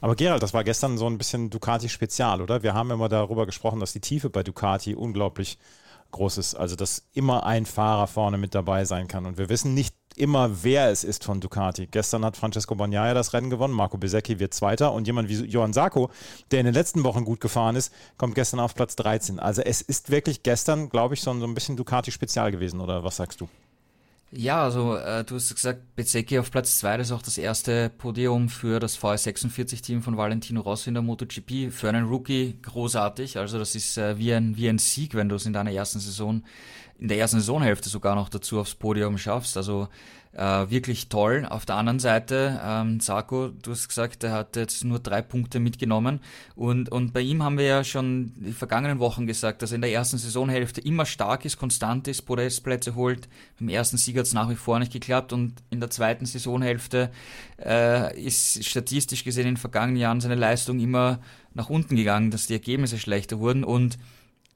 Aber 0.00 0.14
Gerald, 0.14 0.42
das 0.42 0.54
war 0.54 0.64
gestern 0.64 0.96
so 0.96 1.06
ein 1.06 1.18
bisschen 1.18 1.50
Ducati-Spezial, 1.50 2.40
oder? 2.40 2.62
Wir 2.62 2.74
haben 2.74 2.90
immer 2.90 3.08
darüber 3.08 3.46
gesprochen, 3.46 3.80
dass 3.80 3.92
die 3.92 4.00
Tiefe 4.00 4.30
bei 4.30 4.42
Ducati 4.42 4.94
unglaublich 4.94 5.58
groß 6.12 6.38
ist. 6.38 6.54
Also, 6.54 6.76
dass 6.76 7.08
immer 7.12 7.44
ein 7.44 7.66
Fahrer 7.66 8.06
vorne 8.06 8.38
mit 8.38 8.54
dabei 8.54 8.84
sein 8.84 9.08
kann. 9.08 9.26
Und 9.26 9.38
wir 9.38 9.48
wissen 9.48 9.74
nicht 9.74 9.94
immer, 10.16 10.62
wer 10.62 10.90
es 10.90 11.04
ist 11.04 11.24
von 11.24 11.40
Ducati. 11.40 11.86
Gestern 11.86 12.24
hat 12.24 12.36
Francesco 12.36 12.74
Bagnaia 12.74 13.14
das 13.14 13.32
Rennen 13.32 13.50
gewonnen, 13.50 13.74
Marco 13.74 13.98
Besecchi 13.98 14.38
wird 14.38 14.54
Zweiter 14.54 14.92
und 14.92 15.06
jemand 15.06 15.28
wie 15.28 15.44
Johann 15.44 15.72
Sarko, 15.72 16.10
der 16.50 16.60
in 16.60 16.66
den 16.66 16.74
letzten 16.74 17.04
Wochen 17.04 17.24
gut 17.24 17.40
gefahren 17.40 17.76
ist, 17.76 17.92
kommt 18.16 18.34
gestern 18.34 18.60
auf 18.60 18.74
Platz 18.74 18.96
13. 18.96 19.38
Also 19.38 19.62
es 19.62 19.80
ist 19.80 20.10
wirklich 20.10 20.42
gestern, 20.42 20.88
glaube 20.88 21.14
ich, 21.14 21.22
so 21.22 21.30
ein 21.30 21.54
bisschen 21.54 21.76
Ducati-Spezial 21.76 22.50
gewesen, 22.50 22.80
oder 22.80 23.04
was 23.04 23.16
sagst 23.16 23.40
du? 23.40 23.48
Ja, 24.30 24.62
also 24.62 24.94
äh, 24.94 25.24
du 25.24 25.36
hast 25.36 25.54
gesagt, 25.54 25.96
Bezzecchi 25.96 26.38
auf 26.38 26.50
Platz 26.50 26.78
2, 26.80 26.98
das 26.98 27.06
ist 27.06 27.12
auch 27.12 27.22
das 27.22 27.38
erste 27.38 27.88
Podium 27.88 28.50
für 28.50 28.78
das 28.78 28.98
VS46-Team 28.98 30.02
von 30.02 30.18
Valentino 30.18 30.60
Rossi 30.60 30.90
in 30.90 30.94
der 30.94 31.02
MotoGP. 31.02 31.72
Für 31.72 31.88
einen 31.88 32.06
Rookie 32.06 32.58
großartig, 32.60 33.38
also 33.38 33.58
das 33.58 33.74
ist 33.74 33.96
äh, 33.96 34.18
wie, 34.18 34.34
ein, 34.34 34.54
wie 34.58 34.68
ein 34.68 34.76
Sieg, 34.76 35.14
wenn 35.14 35.30
du 35.30 35.36
es 35.36 35.46
in 35.46 35.54
deiner 35.54 35.72
ersten 35.72 35.98
Saison 35.98 36.42
in 36.98 37.08
der 37.08 37.18
ersten 37.18 37.38
Saisonhälfte 37.38 37.88
sogar 37.88 38.14
noch 38.14 38.28
dazu 38.28 38.58
aufs 38.58 38.74
Podium 38.74 39.18
schaffst. 39.18 39.56
Also 39.56 39.88
äh, 40.32 40.70
wirklich 40.70 41.08
toll. 41.08 41.46
Auf 41.48 41.64
der 41.66 41.76
anderen 41.76 41.98
Seite, 41.98 42.60
ähm, 42.62 43.00
Sarko, 43.00 43.48
du 43.48 43.70
hast 43.70 43.88
gesagt, 43.88 44.22
er 44.24 44.32
hat 44.32 44.56
jetzt 44.56 44.84
nur 44.84 44.98
drei 44.98 45.22
Punkte 45.22 45.58
mitgenommen. 45.58 46.20
Und, 46.54 46.90
und 46.90 47.12
bei 47.12 47.20
ihm 47.20 47.42
haben 47.42 47.58
wir 47.58 47.64
ja 47.64 47.84
schon 47.84 48.32
die 48.36 48.52
vergangenen 48.52 48.98
Wochen 48.98 49.26
gesagt, 49.26 49.62
dass 49.62 49.72
er 49.72 49.76
in 49.76 49.80
der 49.82 49.92
ersten 49.92 50.18
Saisonhälfte 50.18 50.80
immer 50.80 51.06
stark 51.06 51.44
ist, 51.44 51.58
konstant 51.58 52.08
ist, 52.08 52.22
Podestplätze 52.22 52.94
holt. 52.94 53.28
Im 53.58 53.68
ersten 53.68 53.96
Sieg 53.96 54.16
hat 54.16 54.26
es 54.26 54.34
nach 54.34 54.50
wie 54.50 54.54
vor 54.54 54.78
nicht 54.78 54.92
geklappt. 54.92 55.32
Und 55.32 55.54
in 55.70 55.80
der 55.80 55.90
zweiten 55.90 56.26
Saisonhälfte 56.26 57.10
äh, 57.64 58.20
ist 58.20 58.64
statistisch 58.64 59.24
gesehen 59.24 59.46
in 59.46 59.54
den 59.54 59.56
vergangenen 59.56 59.96
Jahren 59.96 60.20
seine 60.20 60.34
Leistung 60.34 60.78
immer 60.78 61.20
nach 61.54 61.70
unten 61.70 61.96
gegangen, 61.96 62.30
dass 62.30 62.46
die 62.46 62.54
Ergebnisse 62.54 62.98
schlechter 62.98 63.40
wurden. 63.40 63.64
Und 63.64 63.98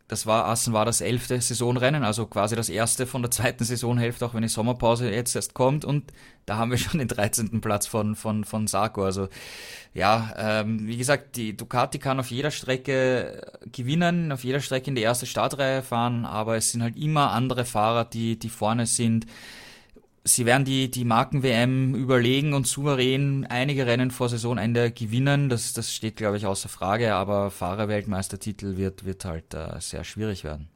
das 0.08 0.26
war, 0.26 0.46
Assen 0.46 0.72
war 0.72 0.84
das 0.84 1.00
elfte 1.00 1.40
Saisonrennen, 1.40 2.04
also 2.04 2.26
quasi 2.26 2.54
das 2.54 2.68
erste 2.68 3.06
von 3.06 3.22
der 3.22 3.30
zweiten 3.30 3.64
Saisonhälfte, 3.64 4.26
auch 4.26 4.34
wenn 4.34 4.42
die 4.42 4.48
Sommerpause 4.48 5.10
jetzt 5.10 5.34
erst 5.34 5.54
kommt. 5.54 5.84
Und 5.84 6.12
da 6.44 6.56
haben 6.56 6.70
wir 6.70 6.78
schon 6.78 6.98
den 6.98 7.08
13. 7.08 7.60
Platz 7.60 7.86
von, 7.86 8.14
von, 8.14 8.44
von 8.44 8.66
Sarko. 8.66 9.04
Also 9.04 9.28
ja, 9.94 10.34
ähm, 10.36 10.86
wie 10.86 10.96
gesagt, 10.96 11.36
die 11.36 11.56
Ducati 11.56 11.98
kann 11.98 12.20
auf 12.20 12.30
jeder 12.30 12.50
Strecke 12.50 13.42
gewinnen, 13.70 14.32
auf 14.32 14.44
jeder 14.44 14.60
Strecke 14.60 14.88
in 14.88 14.94
die 14.94 15.02
erste 15.02 15.26
Startreihe 15.26 15.82
fahren, 15.82 16.26
aber 16.26 16.56
es 16.56 16.72
sind 16.72 16.82
halt 16.82 16.96
immer 16.96 17.30
andere 17.30 17.64
Fahrer, 17.64 18.04
die, 18.04 18.38
die 18.38 18.48
vorne 18.48 18.86
sind 18.86 19.26
sie 20.24 20.46
werden 20.46 20.64
die, 20.64 20.90
die 20.90 21.04
Marken-WM 21.04 21.94
überlegen 21.94 22.54
und 22.54 22.66
souverän 22.66 23.46
einige 23.46 23.86
Rennen 23.86 24.10
vor 24.10 24.28
Saisonende 24.28 24.90
gewinnen. 24.90 25.48
Das, 25.48 25.72
das 25.72 25.92
steht, 25.92 26.16
glaube 26.16 26.36
ich, 26.36 26.46
außer 26.46 26.68
Frage, 26.68 27.14
aber 27.14 27.50
Fahrerweltmeistertitel 27.50 28.76
wird, 28.76 29.04
wird 29.04 29.24
halt 29.24 29.54
äh, 29.54 29.80
sehr 29.80 30.04
schwierig 30.04 30.44
werden. 30.44 30.68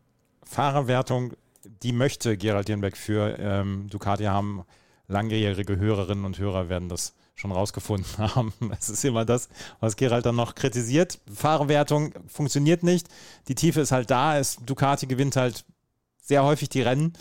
Fahrerwertung, 0.44 1.34
die 1.82 1.92
möchte 1.92 2.36
Gerald 2.36 2.68
Dirnbeck 2.68 2.96
für 2.96 3.38
ähm, 3.38 3.88
Ducati 3.88 4.24
haben. 4.24 4.64
Langjährige 5.08 5.76
Hörerinnen 5.76 6.24
und 6.24 6.38
Hörer 6.38 6.68
werden 6.68 6.88
das 6.88 7.14
schon 7.36 7.52
rausgefunden 7.52 8.18
haben. 8.34 8.52
Es 8.78 8.88
ist 8.88 9.04
immer 9.04 9.24
das, 9.24 9.48
was 9.78 9.96
Gerald 9.96 10.26
dann 10.26 10.36
noch 10.36 10.54
kritisiert. 10.54 11.20
Fahrerwertung 11.32 12.14
funktioniert 12.26 12.82
nicht. 12.82 13.08
Die 13.48 13.54
Tiefe 13.54 13.80
ist 13.80 13.92
halt 13.92 14.10
da. 14.10 14.40
Ducati 14.64 15.06
gewinnt 15.06 15.36
halt 15.36 15.64
sehr 16.20 16.42
häufig 16.42 16.68
die 16.68 16.82
Rennen 16.82 17.12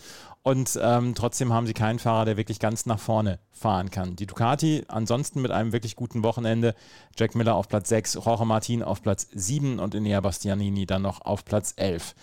und 0.46 0.80
ähm, 0.80 1.16
trotzdem 1.16 1.52
haben 1.52 1.66
sie 1.66 1.74
keinen 1.74 1.98
Fahrer, 1.98 2.26
der 2.26 2.38
wirklich 2.38 2.60
ganz 2.60 2.86
nach 2.86 3.00
vorne 3.00 3.40
fahren 3.52 3.90
kann. 3.90 4.16
Die 4.16 4.28
Ducati 4.28 4.84
ansonsten 4.88 5.42
mit 5.42 5.50
einem 5.50 5.72
wirklich 5.72 5.96
guten 5.96 6.22
Wochenende. 6.22 6.76
Jack 7.18 7.34
Miller 7.34 7.56
auf 7.56 7.68
Platz 7.68 7.90
6, 7.90 8.14
Jorge 8.14 8.46
Martin 8.46 8.84
auf 8.84 9.02
Platz 9.02 9.28
7 9.34 9.80
und 9.80 9.96
Enea 9.96 10.22
Bastianini 10.22 10.86
dann 10.86 11.02
noch 11.02 11.22
auf 11.22 11.46
Platz 11.46 11.74
11. 11.78 12.14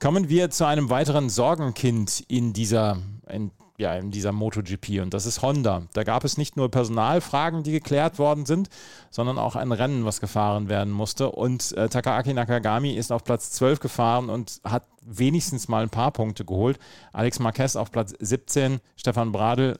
Kommen 0.00 0.28
wir 0.28 0.50
zu 0.50 0.66
einem 0.66 0.90
weiteren 0.90 1.30
Sorgenkind 1.30 2.24
in 2.26 2.52
dieser, 2.52 2.98
in 3.30 3.52
ja, 3.78 3.94
in 3.94 4.10
dieser 4.10 4.32
MotoGP 4.32 5.00
und 5.00 5.14
das 5.14 5.24
ist 5.24 5.40
Honda. 5.40 5.82
Da 5.92 6.02
gab 6.02 6.24
es 6.24 6.36
nicht 6.36 6.56
nur 6.56 6.68
Personalfragen, 6.68 7.62
die 7.62 7.70
geklärt 7.70 8.18
worden 8.18 8.44
sind, 8.44 8.68
sondern 9.10 9.38
auch 9.38 9.54
ein 9.54 9.70
Rennen, 9.70 10.04
was 10.04 10.20
gefahren 10.20 10.68
werden 10.68 10.92
musste. 10.92 11.30
Und 11.30 11.72
äh, 11.76 11.88
Takaaki 11.88 12.34
Nakagami 12.34 12.90
ist 12.90 13.12
auf 13.12 13.22
Platz 13.22 13.52
12 13.52 13.78
gefahren 13.78 14.30
und 14.30 14.60
hat 14.64 14.84
wenigstens 15.00 15.68
mal 15.68 15.84
ein 15.84 15.90
paar 15.90 16.10
Punkte 16.10 16.44
geholt. 16.44 16.78
Alex 17.12 17.38
Marquez 17.38 17.76
auf 17.76 17.92
Platz 17.92 18.14
17, 18.18 18.80
Stefan 18.96 19.30
Bradl 19.30 19.78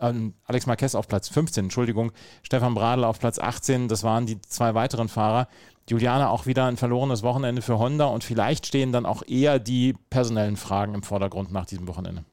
ähm, 0.00 0.34
Alex 0.44 0.66
Marquez 0.66 0.94
auf 0.94 1.08
Platz 1.08 1.28
15, 1.28 1.66
Entschuldigung, 1.66 2.12
Stefan 2.42 2.74
Bradl 2.74 3.04
auf 3.04 3.20
Platz 3.20 3.38
18, 3.38 3.88
das 3.88 4.02
waren 4.02 4.26
die 4.26 4.40
zwei 4.42 4.74
weiteren 4.74 5.08
Fahrer. 5.08 5.48
Juliana 5.88 6.30
auch 6.30 6.46
wieder 6.46 6.64
ein 6.66 6.76
verlorenes 6.76 7.22
Wochenende 7.22 7.62
für 7.62 7.78
Honda 7.78 8.06
und 8.06 8.24
vielleicht 8.24 8.66
stehen 8.66 8.90
dann 8.90 9.06
auch 9.06 9.22
eher 9.26 9.58
die 9.58 9.94
personellen 10.10 10.56
Fragen 10.56 10.94
im 10.94 11.02
Vordergrund 11.02 11.52
nach 11.52 11.66
diesem 11.66 11.86
Wochenende. 11.86 12.24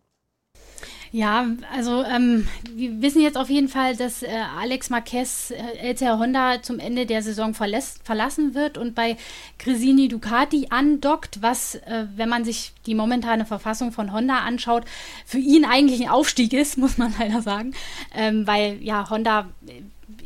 Ja, 1.11 1.45
also 1.73 2.03
ähm, 2.03 2.47
wir 2.73 3.01
wissen 3.01 3.21
jetzt 3.21 3.37
auf 3.37 3.49
jeden 3.49 3.67
Fall, 3.67 3.97
dass 3.97 4.23
äh, 4.23 4.29
Alex 4.57 4.89
Marquez 4.89 5.51
äh, 5.51 5.89
LCR 5.91 6.17
Honda 6.19 6.61
zum 6.61 6.79
Ende 6.79 7.05
der 7.05 7.21
Saison 7.21 7.53
verlässt, 7.53 7.99
verlassen 8.05 8.55
wird 8.55 8.77
und 8.77 8.95
bei 8.95 9.17
Gresini 9.59 10.07
Ducati 10.07 10.67
andockt, 10.69 11.41
was, 11.41 11.75
äh, 11.75 12.05
wenn 12.15 12.29
man 12.29 12.45
sich 12.45 12.71
die 12.85 12.95
momentane 12.95 13.45
Verfassung 13.45 13.91
von 13.91 14.13
Honda 14.13 14.39
anschaut, 14.39 14.85
für 15.25 15.37
ihn 15.37 15.65
eigentlich 15.65 16.01
ein 16.01 16.09
Aufstieg 16.09 16.53
ist, 16.53 16.77
muss 16.79 16.97
man 16.97 17.13
leider 17.19 17.41
sagen, 17.41 17.73
ähm, 18.15 18.47
weil 18.47 18.81
ja 18.81 19.09
Honda 19.09 19.49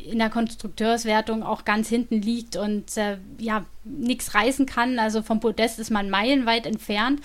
in 0.04 0.18
der 0.18 0.30
Konstrukteurswertung 0.30 1.42
auch 1.42 1.64
ganz 1.64 1.88
hinten 1.88 2.22
liegt 2.22 2.56
und 2.56 2.96
äh, 2.96 3.18
ja 3.38 3.64
nichts 3.84 4.34
reißen 4.34 4.66
kann. 4.66 4.98
Also 4.98 5.22
vom 5.22 5.40
Podest 5.40 5.78
ist 5.78 5.90
man 5.90 6.10
meilenweit 6.10 6.66
entfernt. 6.66 7.20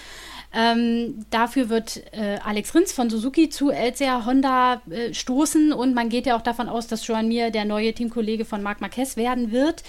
Ähm, 0.53 1.25
dafür 1.29 1.69
wird 1.69 2.01
äh, 2.11 2.39
Alex 2.43 2.75
Rins 2.75 2.91
von 2.91 3.09
Suzuki 3.09 3.49
zu 3.49 3.71
LCR 3.71 4.25
Honda 4.25 4.81
äh, 4.89 5.13
stoßen 5.13 5.71
und 5.71 5.93
man 5.93 6.09
geht 6.09 6.25
ja 6.25 6.35
auch 6.35 6.41
davon 6.41 6.67
aus, 6.67 6.87
dass 6.87 7.07
Joan 7.07 7.27
Mir 7.27 7.51
der 7.51 7.65
neue 7.65 7.93
Teamkollege 7.93 8.43
von 8.43 8.61
Marc 8.61 8.81
Marquez 8.81 9.15
werden 9.15 9.51
wird. 9.51 9.83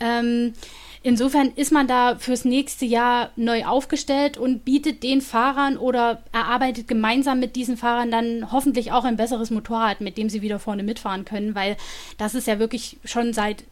Ähm, 0.00 0.54
Insofern 1.02 1.52
ist 1.54 1.70
man 1.70 1.86
da 1.86 2.16
fürs 2.16 2.44
nächste 2.44 2.84
Jahr 2.84 3.30
neu 3.36 3.64
aufgestellt 3.64 4.36
und 4.36 4.64
bietet 4.64 5.02
den 5.02 5.20
Fahrern 5.20 5.76
oder 5.76 6.22
erarbeitet 6.32 6.88
gemeinsam 6.88 7.38
mit 7.38 7.54
diesen 7.54 7.76
Fahrern 7.76 8.10
dann 8.10 8.50
hoffentlich 8.50 8.90
auch 8.90 9.04
ein 9.04 9.16
besseres 9.16 9.50
Motorrad, 9.50 10.00
mit 10.00 10.18
dem 10.18 10.28
sie 10.28 10.42
wieder 10.42 10.58
vorne 10.58 10.82
mitfahren 10.82 11.24
können, 11.24 11.54
weil 11.54 11.76
das 12.18 12.34
ist 12.34 12.48
ja 12.48 12.58
wirklich 12.58 12.98
schon 13.04 13.32
seit 13.32 13.64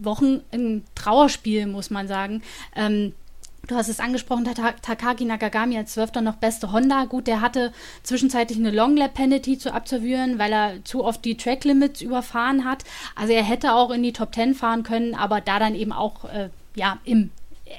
Wochen 0.00 0.40
ein 0.50 0.84
Trauerspiel, 0.94 1.66
muss 1.66 1.90
man 1.90 2.08
sagen. 2.08 2.42
Ähm, 2.74 3.12
Du 3.68 3.76
hast 3.76 3.88
es 3.88 4.00
angesprochen, 4.00 4.44
Takagi 4.44 5.24
Nakagami 5.24 5.78
als 5.78 5.92
Zwölfter 5.92 6.20
noch 6.20 6.34
beste 6.34 6.72
Honda. 6.72 7.04
Gut, 7.04 7.28
der 7.28 7.40
hatte 7.40 7.72
zwischenzeitlich 8.02 8.58
eine 8.58 8.72
Long 8.72 8.96
Lap 8.96 9.14
Penalty 9.14 9.56
zu 9.56 9.72
absolvieren, 9.72 10.40
weil 10.40 10.52
er 10.52 10.84
zu 10.84 11.04
oft 11.04 11.24
die 11.24 11.36
Track 11.36 11.62
Limits 11.62 12.00
überfahren 12.00 12.64
hat. 12.64 12.82
Also 13.14 13.32
er 13.32 13.44
hätte 13.44 13.74
auch 13.74 13.92
in 13.92 14.02
die 14.02 14.12
Top 14.12 14.34
10 14.34 14.56
fahren 14.56 14.82
können, 14.82 15.14
aber 15.14 15.40
da 15.40 15.60
dann 15.60 15.76
eben 15.76 15.92
auch 15.92 16.24
äh, 16.24 16.50
ja, 16.74 16.98
im, 17.04 17.30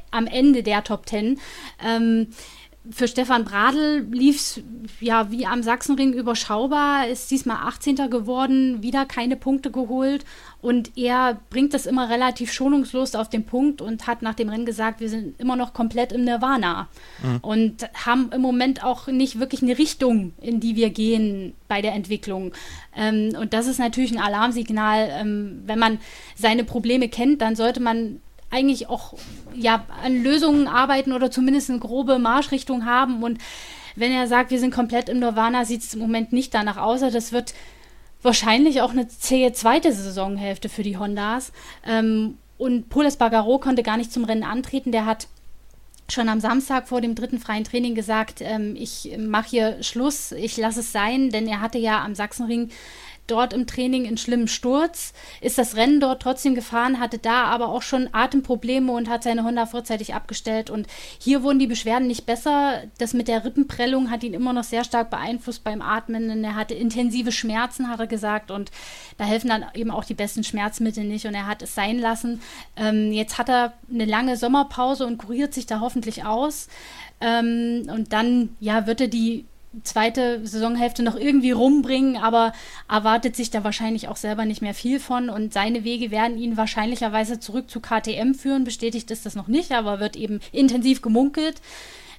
am 0.09 0.25
Ende 0.25 0.63
der 0.63 0.85
Top 0.85 1.07
10. 1.07 1.37
Ähm, 1.85 2.27
für 2.91 3.07
Stefan 3.07 3.45
Bradl 3.45 4.05
lief 4.11 4.35
es 4.35 4.61
ja 4.99 5.31
wie 5.31 5.45
am 5.45 5.63
Sachsenring 5.63 6.11
überschaubar, 6.13 7.07
ist 7.07 7.31
diesmal 7.31 7.65
18. 7.67 7.95
geworden, 8.09 8.83
wieder 8.83 9.05
keine 9.05 9.37
Punkte 9.37 9.71
geholt 9.71 10.25
und 10.61 10.97
er 10.97 11.39
bringt 11.49 11.73
das 11.73 11.85
immer 11.85 12.09
relativ 12.09 12.51
schonungslos 12.51 13.15
auf 13.15 13.29
den 13.29 13.45
Punkt 13.45 13.81
und 13.81 14.05
hat 14.05 14.21
nach 14.21 14.33
dem 14.33 14.49
Rennen 14.49 14.65
gesagt, 14.65 14.99
wir 14.99 15.07
sind 15.07 15.39
immer 15.39 15.55
noch 15.55 15.73
komplett 15.73 16.11
im 16.11 16.25
Nirvana 16.25 16.89
mhm. 17.23 17.37
und 17.41 17.89
haben 18.05 18.29
im 18.33 18.41
Moment 18.41 18.83
auch 18.83 19.07
nicht 19.07 19.39
wirklich 19.39 19.61
eine 19.61 19.77
Richtung, 19.77 20.33
in 20.41 20.59
die 20.59 20.75
wir 20.75 20.89
gehen 20.89 21.53
bei 21.69 21.81
der 21.81 21.93
Entwicklung. 21.93 22.51
Ähm, 22.95 23.33
und 23.39 23.53
das 23.53 23.67
ist 23.67 23.79
natürlich 23.79 24.11
ein 24.11 24.21
Alarmsignal. 24.21 25.09
Ähm, 25.09 25.63
wenn 25.65 25.79
man 25.79 25.99
seine 26.35 26.65
Probleme 26.65 27.07
kennt, 27.07 27.41
dann 27.41 27.55
sollte 27.55 27.79
man 27.79 28.19
eigentlich 28.53 28.87
auch 28.87 29.15
ja, 29.55 29.85
an 30.03 30.23
Lösungen 30.23 30.67
arbeiten 30.67 31.11
oder 31.11 31.31
zumindest 31.31 31.69
eine 31.69 31.79
grobe 31.79 32.19
Marschrichtung 32.19 32.85
haben. 32.85 33.23
Und 33.23 33.39
wenn 33.95 34.11
er 34.11 34.27
sagt, 34.27 34.51
wir 34.51 34.59
sind 34.59 34.73
komplett 34.73 35.09
im 35.09 35.19
Nirvana, 35.19 35.65
sieht 35.65 35.81
es 35.81 35.93
im 35.93 35.99
Moment 35.99 36.31
nicht 36.31 36.53
danach 36.53 36.77
aus. 36.77 37.01
Das 37.01 37.31
wird 37.31 37.53
wahrscheinlich 38.21 38.81
auch 38.81 38.91
eine 38.91 39.07
zähe 39.07 39.51
zweite 39.53 39.91
Saisonhälfte 39.91 40.69
für 40.69 40.83
die 40.83 40.97
Hondas. 40.97 41.51
Ähm, 41.85 42.37
und 42.57 42.89
Poles 42.89 43.17
Bagaro 43.17 43.57
konnte 43.59 43.83
gar 43.83 43.97
nicht 43.97 44.13
zum 44.13 44.23
Rennen 44.23 44.43
antreten. 44.43 44.91
Der 44.91 45.05
hat 45.05 45.27
schon 46.09 46.29
am 46.29 46.39
Samstag 46.39 46.87
vor 46.87 47.01
dem 47.01 47.15
dritten 47.15 47.39
freien 47.39 47.63
Training 47.63 47.95
gesagt, 47.95 48.41
ähm, 48.41 48.75
ich 48.77 49.15
mache 49.17 49.49
hier 49.49 49.83
Schluss, 49.83 50.31
ich 50.31 50.57
lasse 50.57 50.81
es 50.81 50.91
sein, 50.91 51.29
denn 51.29 51.47
er 51.47 51.61
hatte 51.61 51.77
ja 51.77 52.03
am 52.03 52.13
Sachsenring 52.15 52.69
dort 53.27 53.53
im 53.53 53.67
Training 53.67 54.05
in 54.05 54.17
schlimmen 54.17 54.47
Sturz, 54.47 55.13
ist 55.41 55.57
das 55.57 55.75
Rennen 55.75 55.99
dort 55.99 56.21
trotzdem 56.21 56.55
gefahren, 56.55 56.99
hatte 56.99 57.17
da 57.17 57.45
aber 57.45 57.69
auch 57.69 57.81
schon 57.81 58.09
Atemprobleme 58.11 58.91
und 58.91 59.09
hat 59.09 59.23
seine 59.23 59.43
Honda 59.43 59.65
vorzeitig 59.65 60.13
abgestellt. 60.13 60.69
Und 60.69 60.87
hier 61.19 61.43
wurden 61.43 61.59
die 61.59 61.67
Beschwerden 61.67 62.07
nicht 62.07 62.25
besser. 62.25 62.83
Das 62.97 63.13
mit 63.13 63.27
der 63.27 63.45
Rippenprellung 63.45 64.11
hat 64.11 64.23
ihn 64.23 64.33
immer 64.33 64.53
noch 64.53 64.63
sehr 64.63 64.83
stark 64.83 65.09
beeinflusst 65.09 65.63
beim 65.63 65.81
Atmen. 65.81 66.27
Denn 66.27 66.43
er 66.43 66.55
hatte 66.55 66.73
intensive 66.73 67.31
Schmerzen, 67.31 67.89
hat 67.89 67.99
er 67.99 68.07
gesagt. 68.07 68.51
Und 68.51 68.71
da 69.17 69.23
helfen 69.23 69.49
dann 69.49 69.65
eben 69.73 69.91
auch 69.91 70.03
die 70.03 70.13
besten 70.13 70.43
Schmerzmittel 70.43 71.03
nicht. 71.03 71.25
Und 71.25 71.33
er 71.33 71.47
hat 71.47 71.61
es 71.61 71.75
sein 71.75 71.99
lassen. 71.99 72.41
Ähm, 72.75 73.11
jetzt 73.11 73.37
hat 73.37 73.49
er 73.49 73.73
eine 73.91 74.05
lange 74.05 74.35
Sommerpause 74.35 75.05
und 75.05 75.17
kuriert 75.17 75.53
sich 75.53 75.65
da 75.65 75.79
hoffentlich 75.79 76.25
aus. 76.25 76.67
Ähm, 77.21 77.87
und 77.89 78.11
dann, 78.11 78.55
ja, 78.59 78.85
wird 78.85 78.99
er 78.99 79.07
die 79.07 79.45
zweite 79.83 80.45
Saisonhälfte 80.45 81.03
noch 81.03 81.15
irgendwie 81.15 81.51
rumbringen, 81.51 82.17
aber 82.17 82.53
erwartet 82.89 83.35
sich 83.35 83.49
da 83.49 83.63
wahrscheinlich 83.63 84.07
auch 84.07 84.17
selber 84.17 84.45
nicht 84.45 84.61
mehr 84.61 84.73
viel 84.73 84.99
von 84.99 85.29
und 85.29 85.53
seine 85.53 85.83
Wege 85.83 86.11
werden 86.11 86.37
ihn 86.37 86.57
wahrscheinlicherweise 86.57 87.39
zurück 87.39 87.69
zu 87.69 87.79
KTM 87.79 88.33
führen. 88.33 88.63
Bestätigt 88.63 89.09
ist 89.11 89.25
das 89.25 89.35
noch 89.35 89.47
nicht, 89.47 89.71
aber 89.71 89.99
wird 89.99 90.15
eben 90.15 90.39
intensiv 90.51 91.01
gemunkelt. 91.01 91.61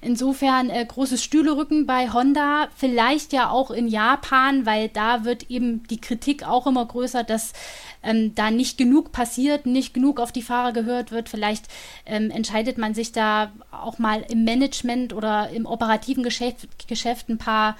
Insofern 0.05 0.69
äh, 0.69 0.85
großes 0.85 1.23
Stühlerücken 1.23 1.87
bei 1.87 2.13
Honda, 2.13 2.67
vielleicht 2.75 3.33
ja 3.33 3.49
auch 3.49 3.71
in 3.71 3.87
Japan, 3.87 4.67
weil 4.67 4.87
da 4.87 5.25
wird 5.25 5.49
eben 5.49 5.81
die 5.87 5.99
Kritik 5.99 6.47
auch 6.47 6.67
immer 6.67 6.85
größer, 6.85 7.23
dass 7.23 7.53
ähm, 8.03 8.35
da 8.35 8.51
nicht 8.51 8.77
genug 8.77 9.11
passiert, 9.11 9.65
nicht 9.65 9.95
genug 9.95 10.19
auf 10.19 10.31
die 10.31 10.43
Fahrer 10.43 10.73
gehört 10.73 11.11
wird. 11.11 11.27
Vielleicht 11.27 11.65
ähm, 12.05 12.29
entscheidet 12.29 12.77
man 12.77 12.93
sich 12.93 13.13
da 13.13 13.51
auch 13.71 13.97
mal 13.97 14.23
im 14.29 14.43
Management 14.43 15.11
oder 15.11 15.49
im 15.49 15.65
operativen 15.65 16.23
Geschäft, 16.23 16.87
Geschäft 16.87 17.27
ein 17.29 17.39
paar 17.39 17.75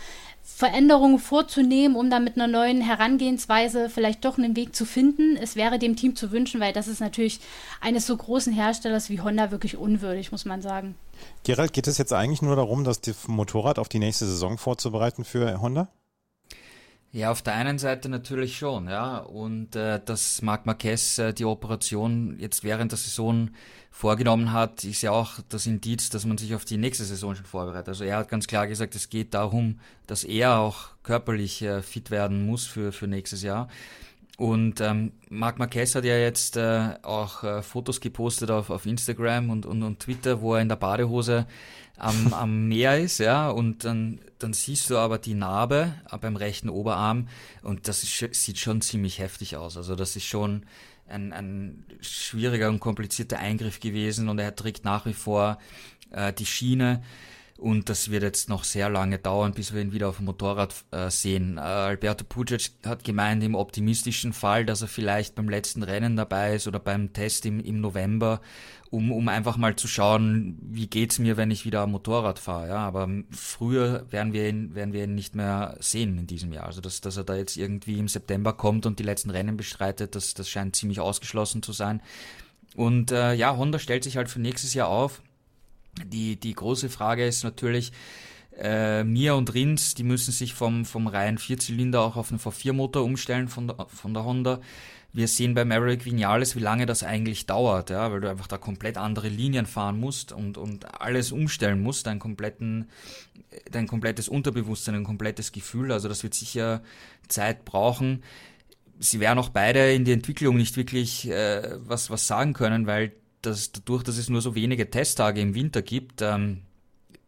Veränderungen 0.48 1.18
vorzunehmen, 1.18 1.98
um 1.98 2.12
dann 2.12 2.24
mit 2.24 2.36
einer 2.36 2.48
neuen 2.48 2.80
Herangehensweise 2.80 3.90
vielleicht 3.90 4.24
doch 4.24 4.38
einen 4.38 4.56
Weg 4.56 4.76
zu 4.76 4.86
finden. 4.86 5.38
Es 5.38 5.56
wäre 5.56 5.80
dem 5.80 5.96
Team 5.96 6.16
zu 6.16 6.32
wünschen, 6.32 6.62
weil 6.62 6.72
das 6.72 6.88
ist 6.88 7.02
natürlich 7.02 7.40
eines 7.82 8.06
so 8.06 8.16
großen 8.16 8.54
Herstellers 8.54 9.10
wie 9.10 9.20
Honda 9.20 9.50
wirklich 9.50 9.76
unwürdig, 9.76 10.32
muss 10.32 10.46
man 10.46 10.62
sagen. 10.62 10.96
Gerald, 11.44 11.74
geht 11.74 11.88
es 11.88 11.98
jetzt 11.98 12.14
eigentlich 12.14 12.44
nur 12.44 12.56
darum, 12.56 12.84
das 12.84 13.02
Motorrad 13.28 13.80
auf 13.80 13.90
die 13.90 14.00
nächste 14.00 14.28
Saison 14.28 14.60
vorzubereiten 14.60 15.26
für 15.26 15.60
Honda? 15.60 15.90
Ja, 17.16 17.32
auf 17.32 17.42
der 17.42 17.56
einen 17.56 17.78
Seite 17.80 18.10
natürlich 18.10 18.58
schon, 18.58 18.90
ja. 18.90 19.20
Und 19.20 19.74
äh, 19.78 20.02
dass 20.04 20.42
Marc 20.42 20.66
Marquez 20.66 21.18
äh, 21.18 21.32
die 21.32 21.46
Operation 21.46 22.36
jetzt 22.40 22.66
während 22.66 22.92
der 22.92 22.98
Saison 22.98 23.52
vorgenommen 23.90 24.52
hat, 24.52 24.84
ist 24.84 25.02
ja 25.02 25.12
auch 25.12 25.40
das 25.48 25.66
Indiz, 25.66 26.10
dass 26.10 26.26
man 26.26 26.38
sich 26.38 26.54
auf 26.56 26.66
die 26.66 26.76
nächste 26.76 27.06
Saison 27.06 27.34
schon 27.34 27.46
vorbereitet. 27.46 27.88
Also 27.88 28.04
er 28.04 28.18
hat 28.18 28.28
ganz 28.28 28.48
klar 28.48 28.68
gesagt, 28.68 28.96
es 28.96 29.08
geht 29.08 29.34
darum, 29.34 29.80
dass 30.08 30.26
er 30.26 30.60
auch 30.60 30.90
körperlich 31.04 31.62
äh, 31.62 31.82
fit 31.82 32.12
werden 32.12 32.46
muss 32.46 32.68
für, 32.68 32.92
für 32.92 33.08
nächstes 33.08 33.44
Jahr. 33.44 33.70
Und 34.38 34.82
ähm, 34.82 35.14
Marc 35.30 35.58
Marquez 35.58 35.96
hat 35.96 36.04
ja 36.04 36.18
jetzt 36.18 36.58
äh, 36.58 36.96
auch 37.02 37.46
äh, 37.46 37.62
Fotos 37.62 38.02
gepostet 38.02 38.52
auf, 38.52 38.70
auf 38.70 38.86
Instagram 38.86 39.52
und, 39.52 39.66
und, 39.66 39.84
und 39.84 40.02
Twitter, 40.02 40.42
wo 40.42 40.56
er 40.56 40.62
in 40.62 40.68
der 40.68 40.76
Badehose 40.76 41.48
am, 41.98 42.34
am 42.34 42.68
Meer 42.68 43.00
ist, 43.00 43.20
ja, 43.20 43.50
und 43.50 43.84
dann, 43.84 44.20
dann 44.40 44.54
siehst 44.54 44.90
du 44.90 44.98
aber 44.98 45.18
die 45.18 45.34
Narbe 45.34 45.94
beim 46.22 46.36
rechten 46.36 46.70
Oberarm 46.70 47.28
und 47.62 47.88
das 47.88 48.04
ist, 48.04 48.36
sieht 48.36 48.60
schon 48.60 48.82
ziemlich 48.82 49.20
heftig 49.20 49.56
aus. 49.56 49.78
Also 49.78 49.96
das 49.96 50.16
ist 50.16 50.26
schon 50.26 50.66
ein, 51.08 51.34
ein 51.34 51.86
schwieriger 52.02 52.70
und 52.70 52.80
komplizierter 52.80 53.40
Eingriff 53.40 53.80
gewesen 53.80 54.30
und 54.30 54.40
er 54.40 54.56
trägt 54.56 54.84
nach 54.84 55.06
wie 55.06 55.14
vor 55.14 55.60
äh, 56.12 56.34
die 56.34 56.46
Schiene. 56.46 57.04
Und 57.58 57.88
das 57.88 58.12
wird 58.12 58.24
jetzt 58.24 58.50
noch 58.50 58.66
sehr 58.66 58.90
lange 58.90 59.18
dauern, 59.18 59.54
bis 59.54 59.74
wir 59.74 59.82
ihn 59.82 59.94
wieder 59.94 60.10
auf 60.10 60.18
dem 60.18 60.26
Motorrad 60.26 60.76
äh, 60.92 61.10
sehen. 61.10 61.58
Äh, 61.58 61.62
Alberto 61.62 62.26
Pucic 62.26 62.72
hat 62.86 63.06
gemeint, 63.06 63.42
im 63.44 63.56
optimistischen 63.56 64.34
Fall, 64.34 64.66
dass 64.66 64.82
er 64.82 64.90
vielleicht 64.90 65.36
beim 65.36 65.48
letzten 65.48 65.82
Rennen 65.82 66.18
dabei 66.18 66.56
ist 66.56 66.68
oder 66.68 66.80
beim 66.80 67.14
Test 67.14 67.46
im, 67.46 67.62
im 67.62 67.80
November, 67.80 68.42
um, 68.90 69.10
um 69.10 69.30
einfach 69.30 69.56
mal 69.56 69.78
zu 69.78 69.88
schauen, 69.88 70.58
wie 70.62 70.88
geht's 70.88 71.18
mir, 71.18 71.38
wenn 71.38 71.50
ich 71.50 71.66
wieder 71.66 71.80
am 71.80 71.92
Motorrad 71.92 72.40
fahre. 72.40 72.68
Ja, 72.68 72.80
aber 72.80 73.10
früher 73.32 74.06
werden 74.12 74.34
wir 74.34 74.50
ihn, 74.50 74.76
werden 74.76 74.92
wir 74.92 75.06
ihn 75.06 75.16
nicht 75.16 75.34
mehr 75.34 75.78
sehen 75.80 76.18
in 76.18 76.28
diesem 76.28 76.52
Jahr. 76.52 76.66
Also 76.66 76.82
dass, 76.82 77.00
dass 77.00 77.16
er 77.16 77.24
da 77.24 77.36
jetzt 77.36 77.56
irgendwie 77.56 78.00
im 78.00 78.10
September 78.10 78.52
kommt 78.52 78.86
und 78.86 79.00
die 79.00 79.04
letzten 79.04 79.30
Rennen 79.30 79.56
bestreitet, 79.56 80.16
das, 80.16 80.34
das 80.34 80.50
scheint 80.50 80.76
ziemlich 80.76 81.00
ausgeschlossen 81.00 81.64
zu 81.64 81.72
sein. 81.72 82.02
Und 82.76 83.12
äh, 83.12 83.34
ja, 83.34 83.56
Honda 83.56 83.80
stellt 83.80 84.04
sich 84.04 84.18
halt 84.18 84.30
für 84.30 84.42
nächstes 84.42 84.74
Jahr 84.74 84.90
auf 84.90 85.22
die, 86.04 86.40
die 86.40 86.54
große 86.54 86.90
Frage 86.90 87.26
ist 87.26 87.44
natürlich, 87.44 87.92
äh, 88.58 89.04
Mia 89.04 89.34
und 89.34 89.54
Rins, 89.54 89.96
die 89.96 90.04
müssen 90.04 90.32
sich 90.32 90.54
vom, 90.54 90.86
vom 90.86 91.08
reinen 91.08 91.38
Vierzylinder 91.38 92.02
auch 92.02 92.16
auf 92.16 92.32
einen 92.32 92.40
V4-Motor 92.40 93.04
umstellen 93.04 93.48
von 93.48 93.68
der, 93.68 93.88
von 93.88 94.14
der 94.14 94.26
Honda. 94.26 94.62
Wir 95.12 95.28
sehen 95.30 95.54
bei 95.54 95.64
Maverick 95.64 96.04
Vinales, 96.04 96.58
wie 96.58 96.62
lange 96.62 96.86
das 96.86 97.04
eigentlich 97.04 97.46
dauert, 97.46 97.90
ja, 97.90 98.12
weil 98.12 98.20
du 98.20 98.30
einfach 98.30 98.48
da 98.48 98.58
komplett 98.58 98.98
andere 98.98 99.30
Linien 99.30 99.66
fahren 99.66 99.98
musst 99.98 100.34
und, 100.34 100.58
und 100.58 101.02
alles 101.02 101.32
umstellen 101.32 101.82
musst, 101.82 102.08
dein 102.08 102.20
kompletten, 102.20 102.90
dein 103.72 103.88
komplettes 103.88 104.28
Unterbewusstsein, 104.28 104.96
ein 104.96 105.04
komplettes 105.06 105.54
Gefühl. 105.54 105.94
Also 105.94 106.10
das 106.10 106.24
wird 106.24 106.34
sicher 106.34 106.82
Zeit 107.30 107.64
brauchen. 107.64 108.24
Sie 109.00 109.22
werden 109.22 109.40
auch 109.40 109.50
beide 109.50 109.94
in 109.94 110.04
die 110.04 110.12
Entwicklung 110.12 110.58
nicht 110.58 110.76
wirklich 110.76 111.30
äh, 111.30 111.78
was, 111.78 112.10
was 112.10 112.28
sagen 112.28 112.52
können, 112.52 112.86
weil 112.86 113.14
dass 113.46 113.72
dadurch, 113.72 114.04
dass 114.04 114.18
es 114.18 114.30
nur 114.30 114.42
so 114.42 114.56
wenige 114.56 114.90
Testtage 114.90 115.42
im 115.42 115.56
Winter 115.56 115.82
gibt, 115.82 116.22
ähm, 116.22 116.62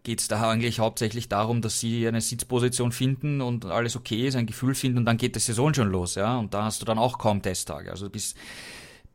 geht 0.03 0.21
es 0.21 0.27
da 0.27 0.49
eigentlich 0.49 0.79
hauptsächlich 0.79 1.27
darum, 1.27 1.61
dass 1.61 1.79
sie 1.79 2.07
eine 2.07 2.21
Sitzposition 2.21 2.91
finden 2.91 3.41
und 3.41 3.65
alles 3.65 3.95
okay 3.95 4.27
ist, 4.27 4.35
ein 4.35 4.45
Gefühl 4.45 4.73
finden 4.73 4.99
und 4.99 5.05
dann 5.05 5.17
geht 5.17 5.35
die 5.35 5.39
Saison 5.39 5.73
schon 5.73 5.89
los, 5.89 6.15
ja. 6.15 6.37
Und 6.37 6.53
da 6.53 6.63
hast 6.63 6.81
du 6.81 6.85
dann 6.85 6.97
auch 6.97 7.17
kaum 7.17 7.41
Testtage. 7.41 7.91
Also 7.91 8.09
bis 8.09 8.35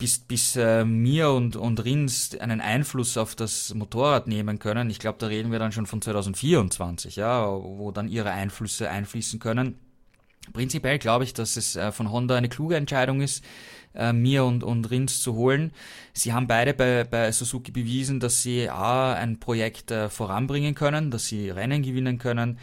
bis, 0.03 0.19
bis 0.19 0.57
äh, 0.57 0.85
mir 0.85 1.31
und, 1.31 1.55
und 1.55 1.85
Rins 1.85 2.37
einen 2.37 2.61
Einfluss 2.61 3.17
auf 3.17 3.37
das 3.37 3.73
Motorrad 3.73 4.27
nehmen 4.27 4.59
können. 4.59 4.91
Ich 4.91 4.99
glaube, 4.99 5.19
da 5.21 5.29
reden 5.29 5.53
wir 5.53 5.61
dann 5.61 5.71
schon 5.71 5.87
von 5.87 6.03
2024, 6.03 7.15
ja, 7.15 7.47
wo 7.47 7.93
dann 7.93 8.09
ihre 8.09 8.33
Einflüsse 8.33 8.91
einfließen 8.91 9.39
können. 9.39 9.79
Prinzipiell 10.53 10.99
glaube 10.99 11.23
ich, 11.23 11.35
dass 11.35 11.57
es 11.57 11.77
äh, 11.77 11.93
von 11.93 12.11
Honda 12.11 12.35
eine 12.35 12.49
kluge 12.49 12.75
Entscheidung 12.75 13.21
ist, 13.21 13.45
äh, 13.95 14.13
Mir 14.13 14.45
und, 14.45 14.65
und 14.65 14.91
Rins 14.91 15.21
zu 15.21 15.35
holen. 15.35 15.73
Sie 16.13 16.33
haben 16.33 16.47
beide 16.47 16.75
bei, 16.75 17.05
bei 17.05 17.33
Suzuki 17.33 17.73
bewiesen, 17.73 18.21
dass 18.21 18.43
sie 18.43 18.69
A, 18.69 19.15
ein 19.15 19.39
Projekt 19.39 19.91
äh, 19.91 20.09
voranbringen 20.09 20.75
können, 20.75 21.11
dass 21.11 21.27
sie 21.27 21.51
Rennen 21.51 21.83
gewinnen 21.83 22.19
können, 22.19 22.59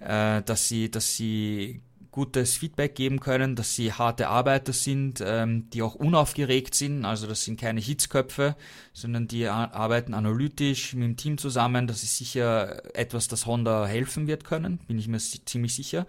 äh, 0.00 0.42
dass 0.42 0.68
sie, 0.68 0.90
dass 0.90 1.16
sie 1.16 1.80
gutes 2.14 2.54
Feedback 2.56 2.94
geben 2.94 3.18
können, 3.18 3.56
dass 3.56 3.74
sie 3.74 3.92
harte 3.92 4.28
Arbeiter 4.28 4.72
sind, 4.72 5.20
ähm, 5.26 5.68
die 5.70 5.82
auch 5.82 5.96
unaufgeregt 5.96 6.72
sind, 6.76 7.04
also 7.04 7.26
das 7.26 7.42
sind 7.42 7.60
keine 7.60 7.80
Hitzköpfe, 7.80 8.54
sondern 8.92 9.26
die 9.26 9.48
arbeiten 9.48 10.14
analytisch 10.14 10.94
mit 10.94 11.02
dem 11.02 11.16
Team 11.16 11.38
zusammen. 11.38 11.88
Das 11.88 12.04
ist 12.04 12.16
sicher 12.16 12.94
etwas, 12.94 13.26
das 13.26 13.46
Honda 13.46 13.84
helfen 13.86 14.28
wird 14.28 14.44
können, 14.44 14.78
bin 14.86 14.96
ich 14.96 15.08
mir 15.08 15.18
ziemlich 15.18 15.74
sicher. 15.74 16.06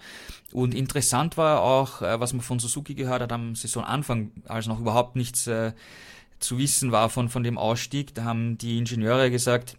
Und 0.53 0.75
interessant 0.75 1.37
war 1.37 1.61
auch, 1.61 2.03
äh, 2.03 2.19
was 2.19 2.33
man 2.33 2.43
von 2.43 2.59
Suzuki 2.59 2.93
gehört 2.93 3.23
hat 3.23 3.31
am 3.31 3.55
Saisonanfang, 3.55 4.29
als 4.47 4.67
noch 4.67 4.79
überhaupt 4.79 5.15
nichts 5.15 5.47
äh, 5.47 5.73
zu 6.37 6.59
wissen 6.59 6.91
war 6.91 7.09
von, 7.09 7.29
von 7.29 7.41
dem 7.41 7.57
Ausstieg. 7.57 8.13
Da 8.13 8.25
haben 8.25 8.59
die 8.59 8.77
Ingenieure 8.77 9.31
gesagt, 9.31 9.75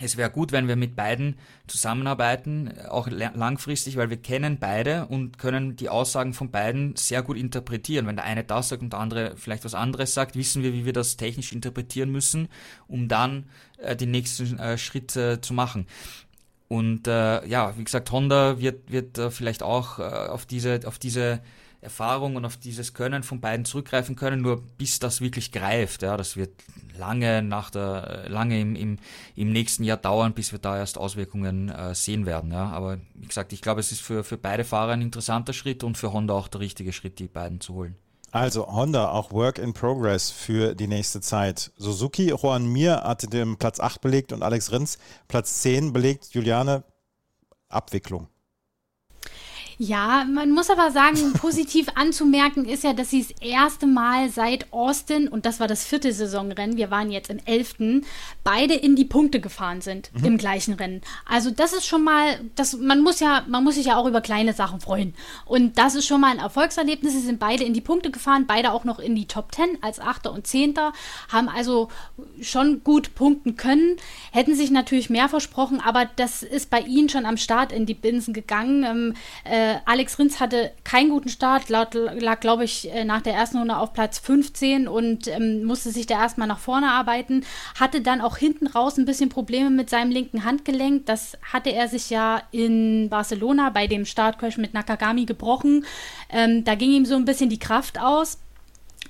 es 0.00 0.16
wäre 0.16 0.30
gut, 0.30 0.52
wenn 0.52 0.68
wir 0.68 0.76
mit 0.76 0.94
beiden 0.94 1.36
zusammenarbeiten, 1.66 2.72
auch 2.88 3.08
langfristig, 3.08 3.96
weil 3.96 4.10
wir 4.10 4.16
kennen 4.16 4.58
beide 4.60 5.06
und 5.06 5.38
können 5.38 5.74
die 5.76 5.88
Aussagen 5.88 6.34
von 6.34 6.50
beiden 6.50 6.94
sehr 6.94 7.22
gut 7.22 7.36
interpretieren. 7.36 8.06
Wenn 8.06 8.16
der 8.16 8.24
eine 8.24 8.44
das 8.44 8.68
sagt 8.68 8.82
und 8.82 8.92
der 8.92 9.00
andere 9.00 9.32
vielleicht 9.36 9.64
was 9.64 9.74
anderes 9.74 10.14
sagt, 10.14 10.36
wissen 10.36 10.62
wir, 10.62 10.72
wie 10.72 10.84
wir 10.84 10.92
das 10.92 11.16
technisch 11.16 11.52
interpretieren 11.52 12.10
müssen, 12.10 12.48
um 12.86 13.08
dann 13.08 13.46
äh, 13.78 13.96
den 13.96 14.12
nächsten 14.12 14.58
äh, 14.58 14.78
Schritt 14.78 15.16
äh, 15.16 15.40
zu 15.40 15.52
machen. 15.52 15.86
Und 16.68 17.08
äh, 17.08 17.46
ja, 17.46 17.76
wie 17.76 17.84
gesagt, 17.84 18.12
Honda 18.12 18.60
wird, 18.60 18.92
wird 18.92 19.18
äh, 19.18 19.30
vielleicht 19.30 19.62
auch 19.62 19.98
äh, 19.98 20.02
auf 20.02 20.46
diese, 20.46 20.80
auf 20.84 20.98
diese 20.98 21.40
Erfahrung 21.80 22.34
und 22.36 22.44
auf 22.44 22.56
dieses 22.56 22.92
Können 22.92 23.22
von 23.22 23.40
beiden 23.40 23.64
zurückgreifen 23.64 24.16
können, 24.16 24.42
nur 24.42 24.60
bis 24.78 24.98
das 24.98 25.20
wirklich 25.20 25.52
greift. 25.52 26.02
Ja, 26.02 26.16
das 26.16 26.36
wird 26.36 26.50
lange 26.96 27.42
nach 27.42 27.70
der, 27.70 28.24
lange 28.28 28.60
im, 28.60 28.74
im, 28.74 28.98
im 29.36 29.52
nächsten 29.52 29.84
Jahr 29.84 29.96
dauern, 29.96 30.34
bis 30.34 30.50
wir 30.50 30.58
da 30.58 30.76
erst 30.76 30.98
Auswirkungen 30.98 31.68
äh, 31.68 31.94
sehen 31.94 32.26
werden. 32.26 32.50
Ja, 32.50 32.70
aber 32.70 32.98
wie 33.14 33.28
gesagt, 33.28 33.52
ich 33.52 33.62
glaube, 33.62 33.80
es 33.80 33.92
ist 33.92 34.00
für, 34.00 34.24
für 34.24 34.36
beide 34.36 34.64
Fahrer 34.64 34.92
ein 34.92 35.02
interessanter 35.02 35.52
Schritt 35.52 35.84
und 35.84 35.96
für 35.96 36.12
Honda 36.12 36.34
auch 36.34 36.48
der 36.48 36.60
richtige 36.60 36.92
Schritt, 36.92 37.20
die 37.20 37.28
beiden 37.28 37.60
zu 37.60 37.74
holen. 37.74 37.96
Also 38.30 38.66
Honda 38.66 39.10
auch 39.10 39.32
Work 39.32 39.58
in 39.58 39.72
Progress 39.72 40.30
für 40.30 40.74
die 40.74 40.86
nächste 40.86 41.20
Zeit. 41.20 41.72
Suzuki, 41.76 42.28
Juan 42.30 42.66
Mir 42.66 43.02
hatte 43.02 43.26
den 43.26 43.56
Platz 43.56 43.80
8 43.80 44.00
belegt 44.02 44.32
und 44.32 44.42
Alex 44.42 44.70
Rins 44.70 44.98
Platz 45.28 45.62
10 45.62 45.92
belegt. 45.94 46.34
Juliane, 46.34 46.84
Abwicklung. 47.68 48.28
Ja, 49.80 50.26
man 50.28 50.50
muss 50.50 50.70
aber 50.70 50.90
sagen, 50.90 51.32
positiv 51.34 51.86
anzumerken 51.94 52.64
ist 52.64 52.82
ja, 52.82 52.92
dass 52.92 53.10
sie 53.10 53.22
das 53.22 53.40
erste 53.40 53.86
Mal 53.86 54.28
seit 54.28 54.72
Austin, 54.72 55.28
und 55.28 55.46
das 55.46 55.60
war 55.60 55.68
das 55.68 55.84
vierte 55.84 56.12
Saisonrennen, 56.12 56.76
wir 56.76 56.90
waren 56.90 57.12
jetzt 57.12 57.30
im 57.30 57.38
elften, 57.44 58.04
beide 58.42 58.74
in 58.74 58.96
die 58.96 59.04
Punkte 59.04 59.40
gefahren 59.40 59.80
sind 59.80 60.10
mhm. 60.14 60.24
im 60.24 60.38
gleichen 60.38 60.74
Rennen. 60.74 61.00
Also 61.24 61.52
das 61.52 61.72
ist 61.72 61.86
schon 61.86 62.02
mal, 62.02 62.40
das, 62.56 62.76
man 62.76 63.02
muss 63.02 63.20
ja, 63.20 63.44
man 63.46 63.62
muss 63.62 63.76
sich 63.76 63.86
ja 63.86 63.96
auch 63.96 64.06
über 64.06 64.20
kleine 64.20 64.52
Sachen 64.52 64.80
freuen. 64.80 65.14
Und 65.46 65.78
das 65.78 65.94
ist 65.94 66.06
schon 66.06 66.20
mal 66.20 66.32
ein 66.32 66.40
Erfolgserlebnis. 66.40 67.12
Sie 67.12 67.20
sind 67.20 67.38
beide 67.38 67.62
in 67.62 67.72
die 67.72 67.80
Punkte 67.80 68.10
gefahren, 68.10 68.46
beide 68.48 68.72
auch 68.72 68.82
noch 68.82 68.98
in 68.98 69.14
die 69.14 69.26
Top 69.26 69.52
Ten 69.52 69.78
als 69.80 70.00
Achter 70.00 70.32
und 70.32 70.48
Zehnter, 70.48 70.92
haben 71.28 71.48
also 71.48 71.88
schon 72.40 72.82
gut 72.82 73.14
punkten 73.14 73.56
können, 73.56 73.96
hätten 74.32 74.56
sich 74.56 74.72
natürlich 74.72 75.08
mehr 75.08 75.28
versprochen, 75.28 75.80
aber 75.80 76.08
das 76.16 76.42
ist 76.42 76.68
bei 76.68 76.80
ihnen 76.80 77.08
schon 77.08 77.26
am 77.26 77.36
Start 77.36 77.70
in 77.70 77.86
die 77.86 77.94
Binsen 77.94 78.34
gegangen. 78.34 78.82
Ähm, 78.82 79.14
äh, 79.44 79.67
äh, 79.68 79.80
Alex 79.84 80.18
Rins 80.18 80.40
hatte 80.40 80.72
keinen 80.84 81.10
guten 81.10 81.28
Start, 81.28 81.68
lag, 81.68 81.90
lag 81.92 82.40
glaube 82.40 82.64
ich, 82.64 82.90
äh, 82.92 83.04
nach 83.04 83.20
der 83.20 83.34
ersten 83.34 83.58
Runde 83.58 83.76
auf 83.76 83.92
Platz 83.92 84.18
15 84.18 84.88
und 84.88 85.28
ähm, 85.28 85.64
musste 85.64 85.90
sich 85.90 86.06
da 86.06 86.20
erstmal 86.20 86.48
nach 86.48 86.58
vorne 86.58 86.90
arbeiten. 86.90 87.44
Hatte 87.78 88.00
dann 88.00 88.20
auch 88.20 88.36
hinten 88.36 88.66
raus 88.66 88.96
ein 88.96 89.04
bisschen 89.04 89.28
Probleme 89.28 89.70
mit 89.70 89.90
seinem 89.90 90.10
linken 90.10 90.44
Handgelenk. 90.44 91.06
Das 91.06 91.36
hatte 91.52 91.70
er 91.70 91.88
sich 91.88 92.10
ja 92.10 92.42
in 92.50 93.08
Barcelona 93.08 93.70
bei 93.70 93.86
dem 93.86 94.04
Startcrash 94.04 94.58
mit 94.58 94.74
Nakagami 94.74 95.24
gebrochen. 95.24 95.84
Ähm, 96.30 96.64
da 96.64 96.74
ging 96.74 96.90
ihm 96.92 97.04
so 97.04 97.14
ein 97.14 97.24
bisschen 97.24 97.50
die 97.50 97.58
Kraft 97.58 98.00
aus. 98.00 98.38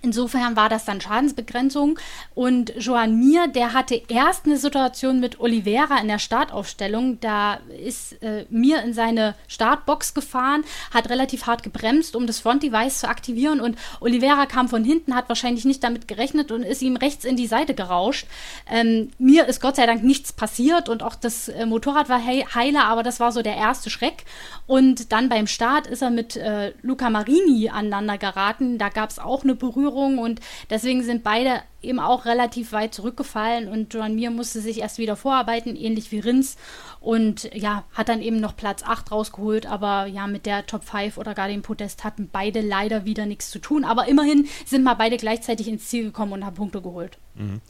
Insofern 0.00 0.56
war 0.56 0.68
das 0.68 0.84
dann 0.84 1.00
Schadensbegrenzung. 1.00 1.98
Und 2.34 2.72
Joan 2.78 3.18
Mir, 3.18 3.48
der 3.48 3.72
hatte 3.72 4.00
erst 4.08 4.46
eine 4.46 4.56
Situation 4.56 5.20
mit 5.20 5.40
Oliveira 5.40 5.98
in 5.98 6.08
der 6.08 6.18
Startaufstellung. 6.18 7.20
Da 7.20 7.58
ist 7.84 8.22
äh, 8.22 8.46
Mir 8.48 8.82
in 8.82 8.94
seine 8.94 9.34
Startbox 9.48 10.14
gefahren, 10.14 10.64
hat 10.92 11.10
relativ 11.10 11.46
hart 11.46 11.62
gebremst, 11.62 12.14
um 12.14 12.26
das 12.26 12.38
Front-Device 12.40 13.00
zu 13.00 13.08
aktivieren. 13.08 13.60
Und 13.60 13.76
Oliveira 14.00 14.46
kam 14.46 14.68
von 14.68 14.84
hinten, 14.84 15.14
hat 15.14 15.28
wahrscheinlich 15.28 15.64
nicht 15.64 15.82
damit 15.82 16.06
gerechnet 16.06 16.52
und 16.52 16.62
ist 16.62 16.82
ihm 16.82 16.96
rechts 16.96 17.24
in 17.24 17.36
die 17.36 17.46
Seite 17.46 17.74
gerauscht. 17.74 18.26
Ähm, 18.70 19.10
mir 19.18 19.46
ist 19.46 19.60
Gott 19.60 19.76
sei 19.76 19.86
Dank 19.86 20.04
nichts 20.04 20.32
passiert 20.32 20.88
und 20.88 21.02
auch 21.02 21.16
das 21.16 21.48
äh, 21.48 21.66
Motorrad 21.66 22.08
war 22.08 22.20
he 22.20 22.44
heiler, 22.54 22.84
aber 22.84 23.02
das 23.02 23.18
war 23.20 23.32
so 23.32 23.42
der 23.42 23.56
erste 23.56 23.90
Schreck. 23.90 24.24
Und 24.66 25.12
dann 25.12 25.28
beim 25.28 25.46
Start 25.46 25.86
ist 25.86 26.02
er 26.02 26.10
mit 26.10 26.36
äh, 26.36 26.72
Luca 26.82 27.10
Marini 27.10 27.68
aneinander 27.70 28.18
geraten. 28.18 28.78
Da 28.78 28.90
gab 28.90 29.10
es 29.10 29.18
auch 29.18 29.42
eine 29.42 29.54
Berührung 29.54 29.87
Berührung 29.88 30.18
und 30.18 30.40
deswegen 30.70 31.02
sind 31.02 31.22
beide 31.22 31.62
eben 31.80 32.00
auch 32.00 32.24
relativ 32.24 32.72
weit 32.72 32.94
zurückgefallen 32.94 33.68
und 33.68 33.94
Joan 33.94 34.14
Mir 34.14 34.30
musste 34.30 34.60
sich 34.60 34.80
erst 34.80 34.98
wieder 34.98 35.16
vorarbeiten, 35.16 35.76
ähnlich 35.76 36.10
wie 36.12 36.18
Rins 36.18 36.56
und 37.00 37.50
ja, 37.54 37.84
hat 37.92 38.08
dann 38.08 38.22
eben 38.22 38.40
noch 38.40 38.56
Platz 38.56 38.82
8 38.82 39.12
rausgeholt, 39.12 39.66
aber 39.66 40.06
ja, 40.06 40.26
mit 40.26 40.46
der 40.46 40.66
Top 40.66 40.84
5 40.84 41.18
oder 41.18 41.34
gar 41.34 41.48
dem 41.48 41.62
Podest 41.62 42.04
hatten 42.04 42.28
beide 42.30 42.60
leider 42.60 43.04
wieder 43.04 43.26
nichts 43.26 43.50
zu 43.50 43.58
tun, 43.58 43.84
aber 43.84 44.08
immerhin 44.08 44.48
sind 44.66 44.82
mal 44.82 44.94
beide 44.94 45.16
gleichzeitig 45.16 45.68
ins 45.68 45.88
Ziel 45.88 46.04
gekommen 46.04 46.32
und 46.32 46.44
haben 46.44 46.56
Punkte 46.56 46.82
geholt. 46.82 47.18
Mhm. 47.34 47.60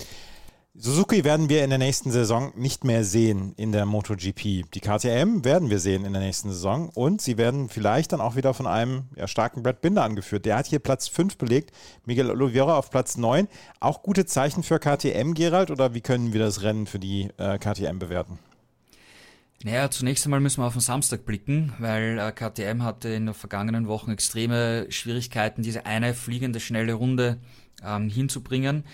Suzuki 0.80 1.24
werden 1.24 1.48
wir 1.48 1.64
in 1.64 1.70
der 1.70 1.80
nächsten 1.80 2.12
Saison 2.12 2.52
nicht 2.54 2.84
mehr 2.84 3.02
sehen 3.02 3.52
in 3.56 3.72
der 3.72 3.84
MotoGP. 3.84 4.70
Die 4.72 4.80
KTM 4.80 5.44
werden 5.44 5.70
wir 5.70 5.80
sehen 5.80 6.04
in 6.04 6.12
der 6.12 6.22
nächsten 6.22 6.50
Saison 6.50 6.88
und 6.90 7.20
sie 7.20 7.36
werden 7.36 7.68
vielleicht 7.68 8.12
dann 8.12 8.20
auch 8.20 8.36
wieder 8.36 8.54
von 8.54 8.68
einem 8.68 9.06
ja, 9.16 9.26
starken 9.26 9.64
Brad 9.64 9.80
Binder 9.80 10.04
angeführt. 10.04 10.44
Der 10.44 10.56
hat 10.56 10.68
hier 10.68 10.78
Platz 10.78 11.08
5 11.08 11.36
belegt, 11.36 11.72
Miguel 12.06 12.30
Oliveira 12.30 12.78
auf 12.78 12.92
Platz 12.92 13.16
9. 13.16 13.48
Auch 13.80 14.04
gute 14.04 14.24
Zeichen 14.24 14.62
für 14.62 14.78
KTM, 14.78 15.34
Gerald, 15.34 15.72
oder 15.72 15.94
wie 15.94 16.00
können 16.00 16.32
wir 16.32 16.38
das 16.38 16.62
Rennen 16.62 16.86
für 16.86 17.00
die 17.00 17.28
äh, 17.38 17.58
KTM 17.58 17.98
bewerten? 17.98 18.38
Naja, 19.64 19.90
zunächst 19.90 20.24
einmal 20.26 20.38
müssen 20.38 20.62
wir 20.62 20.68
auf 20.68 20.74
den 20.74 20.80
Samstag 20.80 21.24
blicken, 21.24 21.72
weil 21.80 22.20
äh, 22.20 22.30
KTM 22.30 22.84
hatte 22.84 23.08
in 23.08 23.26
den 23.26 23.34
vergangenen 23.34 23.88
Wochen 23.88 24.12
extreme 24.12 24.86
Schwierigkeiten, 24.90 25.64
diese 25.64 25.86
eine 25.86 26.14
fliegende 26.14 26.60
schnelle 26.60 26.92
Runde 26.92 27.38
ähm, 27.84 28.08
hinzubringen. 28.08 28.84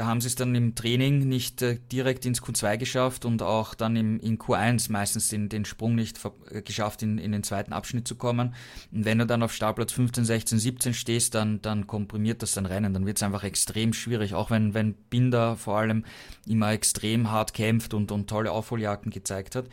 Da 0.00 0.06
haben 0.06 0.22
sie 0.22 0.28
es 0.28 0.34
dann 0.34 0.54
im 0.54 0.74
Training 0.74 1.28
nicht 1.28 1.60
äh, 1.60 1.78
direkt 1.92 2.24
ins 2.24 2.40
Q2 2.42 2.78
geschafft 2.78 3.26
und 3.26 3.42
auch 3.42 3.74
dann 3.74 3.96
im, 3.96 4.18
in 4.20 4.38
Q1 4.38 4.90
meistens 4.90 5.28
den, 5.28 5.50
den 5.50 5.66
Sprung 5.66 5.94
nicht 5.94 6.18
äh, 6.50 6.62
geschafft, 6.62 7.02
in, 7.02 7.18
in 7.18 7.32
den 7.32 7.42
zweiten 7.42 7.74
Abschnitt 7.74 8.08
zu 8.08 8.14
kommen. 8.14 8.54
Und 8.92 9.04
wenn 9.04 9.18
du 9.18 9.26
dann 9.26 9.42
auf 9.42 9.52
Startplatz 9.52 9.92
15, 9.92 10.24
16, 10.24 10.58
17 10.58 10.94
stehst, 10.94 11.34
dann, 11.34 11.60
dann 11.60 11.86
komprimiert 11.86 12.40
das 12.40 12.52
dein 12.52 12.64
Rennen. 12.64 12.94
Dann 12.94 13.04
wird 13.04 13.18
es 13.18 13.22
einfach 13.22 13.44
extrem 13.44 13.92
schwierig, 13.92 14.32
auch 14.32 14.50
wenn, 14.50 14.72
wenn 14.72 14.94
Binder 14.94 15.56
vor 15.56 15.76
allem 15.76 16.06
immer 16.46 16.72
extrem 16.72 17.30
hart 17.30 17.52
kämpft 17.52 17.92
und, 17.92 18.10
und 18.10 18.26
tolle 18.26 18.52
Aufholjagden 18.52 19.12
gezeigt 19.12 19.54
hat. 19.54 19.66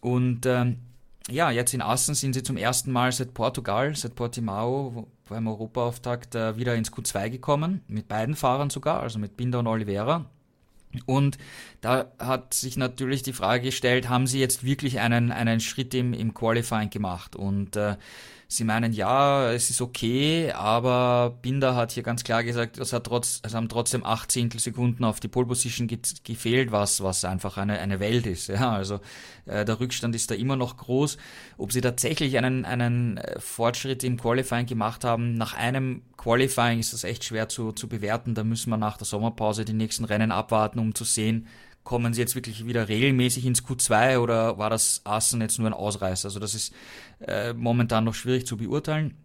Und 0.00 0.44
ähm, 0.44 0.78
ja, 1.30 1.50
jetzt 1.50 1.74
in 1.74 1.82
Assen 1.82 2.14
sind 2.14 2.34
sie 2.34 2.42
zum 2.42 2.56
ersten 2.56 2.92
Mal 2.92 3.12
seit 3.12 3.34
Portugal, 3.34 3.94
seit 3.94 4.14
Portimao, 4.14 5.06
beim 5.28 5.46
Europaauftakt 5.46 6.34
äh, 6.34 6.56
wieder 6.56 6.74
ins 6.74 6.92
Q2 6.92 7.30
gekommen, 7.30 7.82
mit 7.88 8.08
beiden 8.08 8.34
Fahrern 8.34 8.70
sogar, 8.70 9.00
also 9.00 9.18
mit 9.18 9.36
Binder 9.36 9.60
und 9.60 9.66
Oliveira. 9.66 10.26
Und 11.06 11.38
da 11.80 12.12
hat 12.18 12.52
sich 12.52 12.76
natürlich 12.76 13.22
die 13.22 13.32
Frage 13.32 13.64
gestellt, 13.64 14.08
haben 14.08 14.26
sie 14.26 14.40
jetzt 14.40 14.62
wirklich 14.62 15.00
einen, 15.00 15.32
einen 15.32 15.60
Schritt 15.60 15.94
im, 15.94 16.12
im 16.12 16.34
Qualifying 16.34 16.90
gemacht? 16.90 17.34
Und 17.34 17.76
äh, 17.76 17.96
Sie 18.52 18.64
meinen, 18.64 18.92
ja, 18.92 19.50
es 19.50 19.70
ist 19.70 19.80
okay, 19.80 20.52
aber 20.52 21.38
Binder 21.40 21.74
hat 21.74 21.92
hier 21.92 22.02
ganz 22.02 22.22
klar 22.22 22.44
gesagt, 22.44 22.76
es, 22.76 22.92
hat 22.92 23.04
trotz, 23.04 23.40
es 23.42 23.54
haben 23.54 23.70
trotzdem 23.70 24.04
acht 24.04 24.30
Zehntelsekunden 24.30 25.06
auf 25.06 25.20
die 25.20 25.28
Pole 25.28 25.46
Position 25.46 25.86
ge 25.86 25.98
gefehlt, 26.22 26.70
was, 26.70 27.02
was 27.02 27.24
einfach 27.24 27.56
eine, 27.56 27.78
eine 27.78 27.98
Welt 27.98 28.26
ist. 28.26 28.48
Ja, 28.48 28.72
also 28.72 29.00
äh, 29.46 29.64
der 29.64 29.80
Rückstand 29.80 30.14
ist 30.14 30.30
da 30.30 30.34
immer 30.34 30.56
noch 30.56 30.76
groß. 30.76 31.16
Ob 31.56 31.72
sie 31.72 31.80
tatsächlich 31.80 32.36
einen, 32.36 32.66
einen 32.66 33.16
äh, 33.16 33.40
Fortschritt 33.40 34.04
im 34.04 34.18
Qualifying 34.20 34.66
gemacht 34.66 35.02
haben, 35.02 35.32
nach 35.32 35.54
einem 35.54 36.02
Qualifying 36.18 36.78
ist 36.78 36.92
das 36.92 37.04
echt 37.04 37.24
schwer 37.24 37.48
zu, 37.48 37.72
zu 37.72 37.88
bewerten. 37.88 38.34
Da 38.34 38.44
müssen 38.44 38.68
wir 38.68 38.76
nach 38.76 38.98
der 38.98 39.06
Sommerpause 39.06 39.64
die 39.64 39.72
nächsten 39.72 40.04
Rennen 40.04 40.30
abwarten, 40.30 40.78
um 40.78 40.94
zu 40.94 41.04
sehen, 41.04 41.46
Kommen 41.84 42.14
sie 42.14 42.20
jetzt 42.20 42.34
wirklich 42.34 42.66
wieder 42.66 42.88
regelmäßig 42.88 43.44
ins 43.44 43.64
Q2 43.64 44.18
oder 44.18 44.58
war 44.58 44.70
das 44.70 45.00
Assen 45.04 45.40
jetzt 45.40 45.58
nur 45.58 45.68
ein 45.68 45.74
Ausreißer? 45.74 46.26
Also 46.26 46.38
das 46.38 46.54
ist 46.54 46.72
äh, 47.20 47.52
momentan 47.52 48.04
noch 48.04 48.14
schwierig 48.14 48.46
zu 48.46 48.56
beurteilen. 48.56 49.16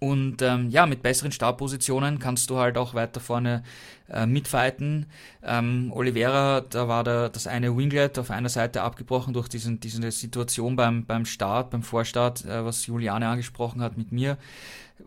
Und 0.00 0.42
ähm, 0.42 0.70
ja, 0.70 0.86
mit 0.86 1.02
besseren 1.02 1.32
Startpositionen 1.32 2.18
kannst 2.18 2.50
du 2.50 2.58
halt 2.58 2.76
auch 2.76 2.94
weiter 2.94 3.20
vorne 3.20 3.62
äh, 4.10 4.26
mitfighten. 4.26 5.06
Ähm, 5.42 5.92
Oliveira, 5.94 6.62
da 6.62 6.88
war 6.88 7.04
der, 7.04 7.28
das 7.28 7.46
eine 7.46 7.76
Winglet 7.76 8.18
auf 8.18 8.30
einer 8.30 8.48
Seite 8.48 8.82
abgebrochen 8.82 9.34
durch 9.34 9.48
diesen, 9.48 9.80
diese 9.80 10.10
Situation 10.10 10.76
beim, 10.76 11.04
beim 11.04 11.24
Start, 11.24 11.70
beim 11.70 11.82
Vorstart, 11.82 12.44
äh, 12.44 12.64
was 12.64 12.86
Juliane 12.86 13.28
angesprochen 13.28 13.82
hat 13.82 13.96
mit 13.96 14.12
mir 14.12 14.38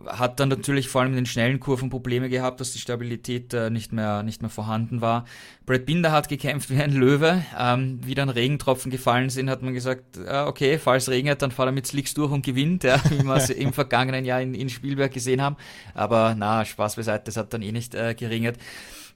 hat 0.05 0.39
dann 0.39 0.49
natürlich 0.49 0.87
vor 0.87 1.01
allem 1.01 1.11
in 1.11 1.17
den 1.17 1.25
schnellen 1.25 1.59
Kurven 1.59 1.89
Probleme 1.89 2.29
gehabt, 2.29 2.59
dass 2.59 2.71
die 2.71 2.79
Stabilität 2.79 3.53
äh, 3.53 3.69
nicht, 3.69 3.91
mehr, 3.91 4.23
nicht 4.23 4.41
mehr 4.41 4.49
vorhanden 4.49 5.01
war. 5.01 5.25
Brad 5.65 5.85
Binder 5.85 6.11
hat 6.11 6.29
gekämpft 6.29 6.69
wie 6.69 6.81
ein 6.81 6.93
Löwe. 6.93 7.43
Ähm, 7.59 7.99
wie 8.03 8.15
dann 8.15 8.29
Regentropfen 8.29 8.89
gefallen 8.89 9.29
sind, 9.29 9.49
hat 9.49 9.61
man 9.61 9.73
gesagt, 9.73 10.17
äh, 10.17 10.43
okay, 10.43 10.77
falls 10.77 11.09
regnet, 11.09 11.41
dann 11.41 11.51
fahrt 11.51 11.69
er 11.69 11.73
mit 11.73 11.87
Slicks 11.87 12.13
durch 12.13 12.31
und 12.31 12.45
gewinnt, 12.45 12.83
ja, 12.83 13.01
wie 13.09 13.23
wir 13.23 13.35
es 13.35 13.49
im 13.49 13.73
vergangenen 13.73 14.25
Jahr 14.25 14.41
in, 14.41 14.53
in 14.53 14.69
Spielberg 14.69 15.13
gesehen 15.13 15.41
haben. 15.41 15.57
Aber 15.93 16.35
na, 16.37 16.63
Spaß 16.63 16.95
beiseite, 16.95 17.25
das 17.25 17.37
hat 17.37 17.53
dann 17.53 17.61
eh 17.61 17.71
nicht 17.71 17.93
äh, 17.93 18.15
geringert. 18.15 18.57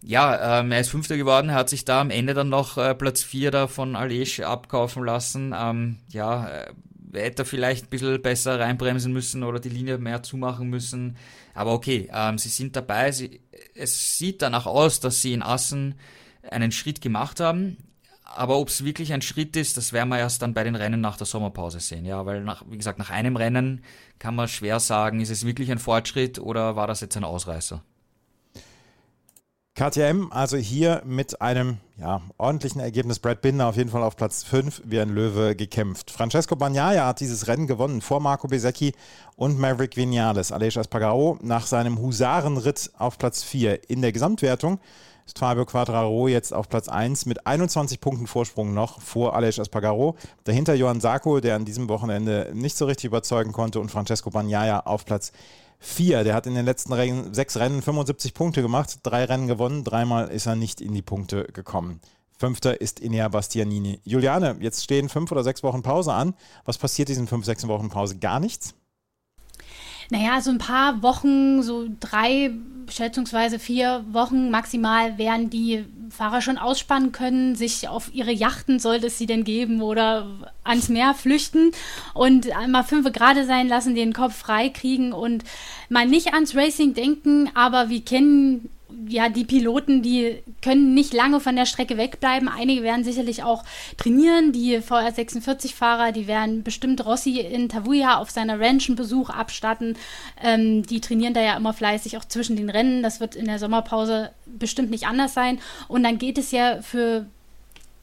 Ja, 0.08 0.60
ähm, 0.60 0.72
er 0.72 0.82
ist 0.82 0.91
Fünfter 0.91 1.18
geworden, 1.18 1.49
er 1.49 1.56
hat 1.56 1.70
sich 1.70 1.84
da 1.84 1.99
am 1.99 2.12
Ende 2.12 2.36
dann 2.36 2.49
noch 2.49 2.78
äh, 2.78 2.93
Platz 2.93 3.24
vier 3.24 3.49
da 3.49 3.66
von 3.66 3.95
Alej 3.95 4.43
abkaufen 4.43 5.03
lassen. 5.03 5.51
Ähm, 5.58 5.97
ja, 6.10 6.47
äh, 6.47 6.74
hätte 7.14 7.43
vielleicht 7.43 7.86
ein 7.86 7.89
bisschen 7.89 8.22
besser 8.22 8.60
reinbremsen 8.60 9.12
müssen 9.12 9.41
oder 9.43 9.60
die 9.60 9.70
Linie 9.70 9.97
mehr 9.97 10.22
zumachen 10.22 10.70
müssen. 10.70 11.18
Aber 11.56 11.74
okay, 11.74 12.08
ähm, 12.14 12.38
sie 12.38 12.49
sind 12.49 12.76
dabei. 12.76 13.12
Sie, 13.12 13.41
es 13.74 14.20
sieht 14.20 14.43
danach 14.43 14.68
aus, 14.68 14.99
dass 14.99 15.24
sie 15.24 15.34
in 15.34 15.41
Assen 15.41 15.95
einen 16.51 16.72
Schritt 16.72 17.01
gemacht 17.01 17.39
haben. 17.39 17.78
Aber 18.24 18.60
ob 18.60 18.70
es 18.70 18.86
wirklich 18.86 19.12
ein 19.12 19.24
Schritt 19.24 19.56
ist, 19.56 19.76
das 19.76 19.91
werden 19.91 20.10
wir 20.10 20.20
erst 20.20 20.43
dann 20.43 20.53
bei 20.53 20.64
den 20.64 20.76
Rennen 20.76 21.01
nach 21.01 21.18
der 21.18 21.26
Sommerpause 21.26 21.80
sehen. 21.80 22.06
Ja, 22.06 22.28
weil 22.28 22.43
nach, 22.43 22.64
wie 22.70 22.78
gesagt, 22.78 22.99
nach 22.99 23.10
einem 23.10 23.38
Rennen 23.38 23.84
kann 24.20 24.36
man 24.36 24.49
schwer 24.49 24.80
sagen, 24.80 25.20
ist 25.20 25.32
es 25.32 25.47
wirklich 25.47 25.72
ein 25.72 25.80
Fortschritt 25.80 26.38
oder 26.38 26.76
war 26.76 26.86
das 26.86 27.01
jetzt 27.01 27.18
ein 27.18 27.24
Ausreißer? 27.24 27.82
KTM, 29.76 30.28
also 30.30 30.55
hier 30.55 31.01
mit 31.05 31.41
einem 31.41 31.80
ja, 31.97 32.21
ordentlichen 32.38 32.80
Ergebnis. 32.80 33.19
Brad 33.19 33.41
Binder 33.41 33.67
auf 33.67 33.76
jeden 33.76 33.89
Fall 33.89 34.03
auf 34.03 34.15
Platz 34.15 34.41
5 34.43 34.84
wie 34.86 35.01
ein 35.01 35.09
Löwe 35.09 35.53
gekämpft. 35.53 36.11
Francesco 36.11 36.55
Bagnaia 36.55 37.05
hat 37.05 37.19
dieses 37.19 37.47
Rennen 37.47 37.67
gewonnen 37.67 37.99
vor 37.99 38.21
Marco 38.21 38.47
Besecchi 38.47 38.93
und 39.36 39.59
Maverick 39.59 39.97
Vinales. 39.97 40.53
Aleix 40.53 40.78
Espargaro 40.78 41.38
nach 41.41 41.67
seinem 41.67 41.99
Husarenritt 41.99 42.89
auf 42.97 43.17
Platz 43.17 43.43
4. 43.43 43.89
In 43.89 44.01
der 44.01 44.13
Gesamtwertung 44.13 44.80
ist 45.26 45.39
Fabio 45.39 45.65
Quadraro 45.65 46.30
jetzt 46.30 46.53
auf 46.53 46.69
Platz 46.69 46.88
1 46.88 47.26
mit 47.26 47.45
21 47.45 47.99
Punkten 47.99 48.28
Vorsprung 48.28 48.73
noch 48.73 49.01
vor 49.01 49.36
Aleix 49.36 49.57
Espargaro. 49.57 50.15
Dahinter 50.45 50.76
Johann 50.76 51.01
Sarko, 51.01 51.41
der 51.41 51.57
an 51.57 51.65
diesem 51.65 51.89
Wochenende 51.89 52.49
nicht 52.53 52.78
so 52.78 52.86
richtig 52.86 53.05
überzeugen 53.05 53.51
konnte 53.51 53.82
und 53.82 53.91
Francesco 53.91 54.30
Bagnaia 54.30 54.86
auf 54.86 55.03
Platz 55.03 55.34
4 55.34 55.64
vier. 55.86 56.23
Der 56.23 56.33
hat 56.33 56.47
in 56.47 56.55
den 56.55 56.65
letzten 56.65 56.93
Rennen, 56.93 57.33
sechs 57.33 57.57
Rennen 57.57 57.81
75 57.81 58.33
Punkte 58.33 58.61
gemacht, 58.61 58.99
drei 59.03 59.25
Rennen 59.25 59.47
gewonnen, 59.47 59.83
dreimal 59.83 60.29
ist 60.29 60.45
er 60.45 60.55
nicht 60.55 60.81
in 60.81 60.93
die 60.93 61.01
Punkte 61.01 61.45
gekommen. 61.53 62.01
Fünfter 62.38 62.81
ist 62.81 62.99
Inea 62.99 63.29
Bastianini. 63.29 64.01
Juliane, 64.03 64.57
jetzt 64.59 64.83
stehen 64.83 65.07
fünf 65.07 65.31
oder 65.31 65.43
sechs 65.43 65.63
Wochen 65.63 65.83
Pause 65.83 66.13
an. 66.13 66.33
Was 66.65 66.77
passiert 66.77 67.07
diesen 67.07 67.27
fünf, 67.27 67.45
sechs 67.45 67.65
Wochen 67.67 67.89
Pause? 67.89 68.17
Gar 68.17 68.41
nichts? 68.41 68.75
Naja, 70.10 70.41
so 70.41 70.51
ein 70.51 70.58
paar 70.58 71.01
Wochen, 71.01 71.64
so 71.64 71.88
drei, 71.99 72.51
schätzungsweise 72.89 73.60
vier 73.60 74.06
Wochen 74.12 74.51
maximal 74.51 75.18
werden 75.18 75.49
die 75.49 75.86
Fahrer 76.10 76.41
schon 76.41 76.58
ausspannen 76.58 77.12
können, 77.12 77.56
sich 77.56 77.88
auf 77.88 78.14
ihre 78.14 78.32
Yachten, 78.32 78.80
sollte 78.80 79.08
es 79.08 79.18
sie 79.18 79.26
denn 79.26 79.43
geben, 79.43 79.82
oder 79.82 80.28
ans 80.64 80.89
Meer 80.89 81.14
flüchten 81.14 81.72
und 82.14 82.56
einmal 82.56 82.84
fünf 82.84 83.12
gerade 83.12 83.45
sein 83.45 83.68
lassen, 83.68 83.95
den 83.95 84.14
Kopf 84.14 84.36
frei 84.36 84.70
kriegen 84.70 85.12
und 85.12 85.43
mal 85.89 86.06
nicht 86.06 86.34
ans 86.34 86.56
Racing 86.56 86.93
denken, 86.93 87.49
aber 87.56 87.89
wir 87.89 88.01
kennen 88.01 88.70
ja, 89.07 89.29
die 89.29 89.45
Piloten, 89.45 90.01
die 90.01 90.43
können 90.61 90.93
nicht 90.93 91.13
lange 91.13 91.39
von 91.39 91.55
der 91.55 91.65
Strecke 91.65 91.97
wegbleiben. 91.97 92.47
Einige 92.47 92.83
werden 92.83 93.03
sicherlich 93.03 93.43
auch 93.43 93.63
trainieren. 93.97 94.51
Die 94.51 94.77
VR46-Fahrer, 94.77 96.11
die 96.11 96.27
werden 96.27 96.63
bestimmt 96.63 97.05
Rossi 97.05 97.39
in 97.39 97.69
Tavuya 97.69 98.17
auf 98.17 98.29
seiner 98.29 98.59
Ranch 98.59 98.88
einen 98.88 98.95
Besuch 98.95 99.29
abstatten. 99.29 99.97
Ähm, 100.41 100.83
die 100.83 101.01
trainieren 101.01 101.33
da 101.33 101.41
ja 101.41 101.57
immer 101.57 101.73
fleißig 101.73 102.17
auch 102.17 102.25
zwischen 102.25 102.55
den 102.55 102.69
Rennen. 102.69 103.03
Das 103.03 103.19
wird 103.19 103.36
in 103.36 103.45
der 103.45 103.59
Sommerpause 103.59 104.31
bestimmt 104.45 104.91
nicht 104.91 105.07
anders 105.07 105.33
sein. 105.33 105.59
Und 105.88 106.03
dann 106.03 106.17
geht 106.17 106.38
es 106.38 106.51
ja 106.51 106.81
für 106.81 107.25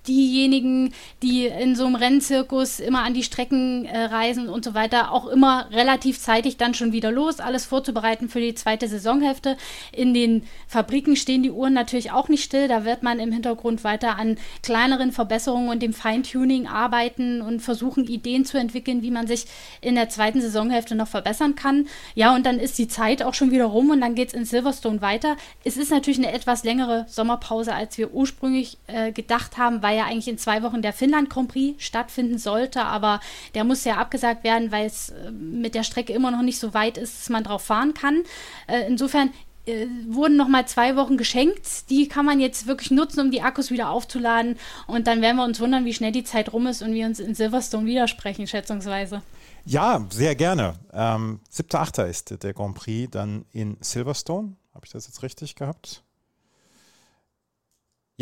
diejenigen, 0.06 0.92
die 1.22 1.46
in 1.46 1.76
so 1.76 1.86
einem 1.86 1.94
Rennzirkus 1.94 2.80
immer 2.80 3.02
an 3.02 3.14
die 3.14 3.22
Strecken 3.22 3.84
äh, 3.84 4.04
reisen 4.04 4.48
und 4.48 4.64
so 4.64 4.74
weiter, 4.74 5.12
auch 5.12 5.26
immer 5.26 5.68
relativ 5.70 6.18
zeitig 6.18 6.56
dann 6.56 6.74
schon 6.74 6.92
wieder 6.92 7.10
los, 7.10 7.40
alles 7.40 7.64
vorzubereiten 7.64 8.28
für 8.28 8.40
die 8.40 8.54
zweite 8.54 8.88
Saisonhälfte. 8.88 9.56
In 9.92 10.12
den 10.14 10.42
Fabriken 10.66 11.16
stehen 11.16 11.42
die 11.42 11.50
Uhren 11.50 11.72
natürlich 11.72 12.10
auch 12.10 12.28
nicht 12.28 12.42
still. 12.42 12.68
Da 12.68 12.84
wird 12.84 13.02
man 13.02 13.20
im 13.20 13.32
Hintergrund 13.32 13.84
weiter 13.84 14.18
an 14.18 14.36
kleineren 14.62 15.12
Verbesserungen 15.12 15.68
und 15.68 15.82
dem 15.82 15.92
Feintuning 15.92 16.66
arbeiten 16.66 17.40
und 17.40 17.60
versuchen, 17.60 18.06
Ideen 18.06 18.44
zu 18.44 18.58
entwickeln, 18.58 19.02
wie 19.02 19.10
man 19.10 19.26
sich 19.26 19.46
in 19.80 19.94
der 19.94 20.08
zweiten 20.08 20.40
Saisonhälfte 20.40 20.94
noch 20.94 21.08
verbessern 21.08 21.54
kann. 21.54 21.86
Ja, 22.14 22.34
und 22.34 22.44
dann 22.44 22.58
ist 22.58 22.78
die 22.78 22.88
Zeit 22.88 23.22
auch 23.22 23.34
schon 23.34 23.50
wieder 23.52 23.66
rum 23.66 23.90
und 23.90 24.00
dann 24.00 24.14
geht 24.14 24.28
es 24.28 24.34
in 24.34 24.44
Silverstone 24.44 25.00
weiter. 25.00 25.36
Es 25.64 25.76
ist 25.76 25.90
natürlich 25.90 26.18
eine 26.18 26.32
etwas 26.32 26.64
längere 26.64 27.06
Sommerpause, 27.08 27.74
als 27.74 27.98
wir 27.98 28.12
ursprünglich 28.12 28.78
äh, 28.88 29.12
gedacht 29.12 29.58
haben, 29.58 29.82
weil 29.82 29.91
weil 29.92 29.98
ja 29.98 30.06
eigentlich 30.06 30.28
in 30.28 30.38
zwei 30.38 30.62
Wochen 30.62 30.80
der 30.80 30.94
Finnland 30.94 31.28
Grand 31.28 31.48
Prix 31.48 31.84
stattfinden 31.84 32.38
sollte, 32.38 32.84
aber 32.84 33.20
der 33.54 33.64
muss 33.64 33.84
ja 33.84 33.96
abgesagt 33.96 34.42
werden, 34.42 34.72
weil 34.72 34.86
es 34.86 35.10
äh, 35.10 35.30
mit 35.30 35.74
der 35.74 35.82
Strecke 35.82 36.14
immer 36.14 36.30
noch 36.30 36.40
nicht 36.40 36.58
so 36.58 36.72
weit 36.72 36.96
ist, 36.96 37.20
dass 37.20 37.28
man 37.28 37.44
drauf 37.44 37.62
fahren 37.62 37.92
kann. 37.92 38.22
Äh, 38.68 38.86
insofern 38.88 39.30
äh, 39.66 39.86
wurden 40.08 40.36
noch 40.36 40.48
mal 40.48 40.66
zwei 40.66 40.96
Wochen 40.96 41.18
geschenkt. 41.18 41.90
Die 41.90 42.08
kann 42.08 42.24
man 42.24 42.40
jetzt 42.40 42.66
wirklich 42.66 42.90
nutzen, 42.90 43.20
um 43.20 43.30
die 43.30 43.42
Akkus 43.42 43.70
wieder 43.70 43.90
aufzuladen. 43.90 44.56
Und 44.86 45.06
dann 45.06 45.20
werden 45.20 45.36
wir 45.36 45.44
uns 45.44 45.60
wundern, 45.60 45.84
wie 45.84 45.92
schnell 45.92 46.12
die 46.12 46.24
Zeit 46.24 46.54
rum 46.54 46.66
ist 46.66 46.82
und 46.82 46.94
wir 46.94 47.04
uns 47.04 47.20
in 47.20 47.34
Silverstone 47.34 47.86
widersprechen, 47.86 48.46
schätzungsweise. 48.46 49.20
Ja, 49.66 50.06
sehr 50.10 50.34
gerne. 50.34 50.74
Ähm, 50.92 51.40
7.8. 51.52 52.06
ist 52.08 52.42
der 52.42 52.54
Grand 52.54 52.76
Prix 52.76 53.10
dann 53.10 53.44
in 53.52 53.76
Silverstone. 53.80 54.56
Habe 54.74 54.86
ich 54.86 54.92
das 54.92 55.06
jetzt 55.06 55.22
richtig 55.22 55.54
gehabt? 55.54 56.02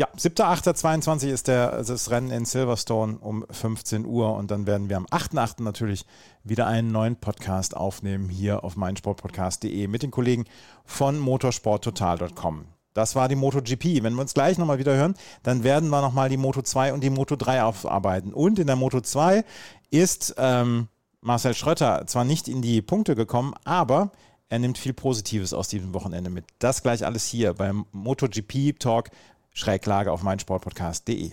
Ja, 0.01 0.07
7.8.22 0.17 1.27
ist 1.27 1.47
der, 1.47 1.83
das 1.83 2.09
Rennen 2.09 2.31
in 2.31 2.43
Silverstone 2.43 3.19
um 3.19 3.45
15 3.51 4.03
Uhr 4.03 4.33
und 4.33 4.49
dann 4.49 4.65
werden 4.65 4.89
wir 4.89 4.97
am 4.97 5.05
8.8. 5.05 5.61
natürlich 5.61 6.07
wieder 6.43 6.65
einen 6.65 6.91
neuen 6.91 7.17
Podcast 7.17 7.77
aufnehmen 7.77 8.27
hier 8.27 8.63
auf 8.63 8.75
meinsportpodcast.de 8.77 9.85
mit 9.85 10.01
den 10.01 10.09
Kollegen 10.09 10.45
von 10.85 11.19
motorsporttotal.com. 11.19 12.65
Das 12.95 13.15
war 13.15 13.29
die 13.29 13.35
MotoGP. 13.35 14.01
Wenn 14.01 14.15
wir 14.15 14.21
uns 14.21 14.33
gleich 14.33 14.57
nochmal 14.57 14.79
wieder 14.79 14.95
hören, 14.95 15.13
dann 15.43 15.63
werden 15.63 15.89
wir 15.89 16.01
nochmal 16.01 16.29
die 16.29 16.37
Moto 16.37 16.63
2 16.63 16.93
und 16.93 17.03
die 17.03 17.11
Moto 17.11 17.35
3 17.35 17.61
aufarbeiten. 17.61 18.33
Und 18.33 18.57
in 18.57 18.65
der 18.65 18.77
Moto 18.77 19.01
2 19.01 19.45
ist 19.91 20.33
ähm, 20.39 20.87
Marcel 21.19 21.53
Schrötter 21.53 22.07
zwar 22.07 22.23
nicht 22.23 22.47
in 22.47 22.63
die 22.63 22.81
Punkte 22.81 23.13
gekommen, 23.13 23.53
aber 23.65 24.09
er 24.51 24.59
nimmt 24.59 24.77
viel 24.77 24.91
Positives 24.91 25.53
aus 25.53 25.69
diesem 25.69 25.93
Wochenende 25.93 26.29
mit. 26.29 26.43
Das 26.59 26.83
gleich 26.83 27.05
alles 27.05 27.25
hier 27.25 27.53
beim 27.53 27.85
MotoGP 27.93 28.77
Talk 28.79 29.09
Schräglage 29.53 30.11
auf 30.11 30.23
meinsportpodcast.de. 30.23 31.31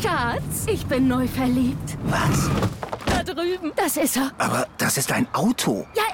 Schatz, 0.00 0.66
ich 0.66 0.86
bin 0.86 1.08
neu 1.08 1.26
verliebt. 1.26 1.98
Was? 2.04 2.48
Da 3.06 3.22
drüben. 3.22 3.72
Das 3.76 3.96
ist 3.96 4.16
er. 4.16 4.30
Aber 4.38 4.66
das 4.78 4.96
ist 4.96 5.12
ein 5.12 5.26
Auto. 5.34 5.86
Ja, 5.94 6.04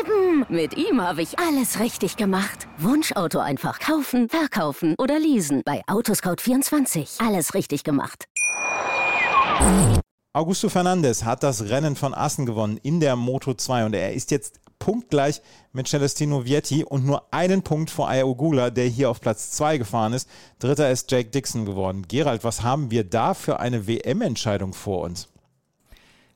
eben. 0.00 0.46
Mit 0.48 0.76
ihm 0.76 1.00
habe 1.02 1.22
ich 1.22 1.38
alles 1.38 1.78
richtig 1.80 2.16
gemacht. 2.16 2.68
Wunschauto 2.78 3.38
einfach 3.38 3.78
kaufen, 3.80 4.28
verkaufen 4.28 4.94
oder 4.98 5.18
leasen. 5.18 5.62
Bei 5.64 5.82
Autoscout24. 5.86 7.26
Alles 7.26 7.54
richtig 7.54 7.84
gemacht. 7.84 8.26
Augusto 10.32 10.68
Fernandes 10.68 11.24
hat 11.24 11.42
das 11.42 11.68
Rennen 11.70 11.96
von 11.96 12.14
Assen 12.14 12.46
gewonnen 12.46 12.78
in 12.82 13.00
der 13.00 13.16
Moto 13.16 13.52
2 13.52 13.86
und 13.86 13.94
er 13.94 14.14
ist 14.14 14.30
jetzt 14.30 14.59
punktgleich 14.80 15.40
mit 15.72 15.86
Celestino 15.86 16.44
Vietti 16.44 16.82
und 16.82 17.06
nur 17.06 17.32
einen 17.32 17.62
Punkt 17.62 17.90
vor 17.90 18.08
Ayogula, 18.08 18.70
der 18.70 18.86
hier 18.86 19.08
auf 19.08 19.20
Platz 19.20 19.52
2 19.52 19.78
gefahren 19.78 20.12
ist. 20.12 20.28
Dritter 20.58 20.90
ist 20.90 21.12
Jake 21.12 21.30
Dixon 21.30 21.64
geworden. 21.64 22.06
Gerald, 22.08 22.42
was 22.42 22.64
haben 22.64 22.90
wir 22.90 23.04
da 23.04 23.34
für 23.34 23.60
eine 23.60 23.86
WM-Entscheidung 23.86 24.74
vor 24.74 25.02
uns? 25.02 25.28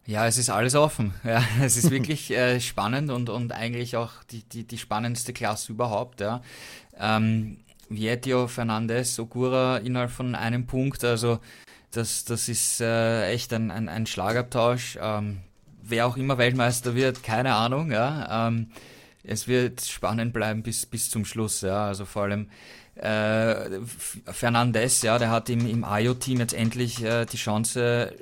Ja, 0.07 0.27
es 0.27 0.39
ist 0.39 0.51
alles 0.51 0.75
offen. 0.77 1.15
Ja, 1.25 1.43
es 1.61 1.77
ist 1.77 1.91
wirklich 1.91 2.31
äh, 2.37 2.61
spannend 2.61 3.11
und, 3.11 3.31
und 3.31 3.53
eigentlich 3.53 3.97
auch 3.97 4.23
die, 4.31 4.43
die, 4.45 4.65
die 4.65 4.79
spannendste 4.79 5.33
Klasse 5.33 5.73
überhaupt. 5.73 6.21
Ja. 6.21 6.43
Ähm, 6.97 7.59
Vietio, 7.89 8.47
Fernandes, 8.47 9.19
Ogura 9.19 9.79
innerhalb 9.79 10.11
von 10.11 10.35
einem 10.35 10.67
Punkt. 10.67 11.05
Also 11.05 11.41
das, 11.91 12.25
das 12.25 12.49
ist 12.49 12.81
äh, 12.81 13.31
echt 13.31 13.53
ein, 13.53 13.71
ein, 13.71 13.89
ein 13.89 14.07
Schlagabtausch. 14.07 14.99
Ähm, 15.01 15.41
wer 15.87 16.07
auch 16.07 16.17
immer 16.17 16.39
Weltmeister 16.39 16.95
wird, 16.95 17.23
keine 17.23 17.55
Ahnung. 17.55 17.91
Ja. 17.91 18.49
Ähm, 18.49 18.69
es 19.23 19.49
wird 19.49 19.81
spannend 19.83 20.33
bleiben 20.33 20.63
bis, 20.63 20.87
bis 20.87 21.11
zum 21.11 21.25
Schluss. 21.25 21.61
Ja. 21.61 21.87
Also 21.87 22.05
vor 22.05 22.25
allem 22.25 22.49
äh, 22.97 23.81
Fernandes, 24.27 25.03
ja, 25.03 25.19
der 25.19 25.31
hat 25.31 25.49
im, 25.49 25.69
im 25.69 25.85
IO-Team 25.89 26.39
jetzt 26.39 26.55
endlich 26.55 27.03
äh, 27.03 27.27
die 27.27 27.37
Chance. 27.37 28.15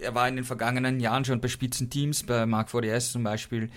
Er 0.00 0.14
war 0.14 0.28
in 0.28 0.36
den 0.36 0.44
vergangenen 0.44 1.00
Jahren 1.00 1.24
schon 1.24 1.40
bei 1.40 1.48
Spitzenteams, 1.48 2.24
bei 2.24 2.46
Mark 2.46 2.68
4DS 2.68 3.12
zum 3.12 3.22
Beispiel, 3.22 3.70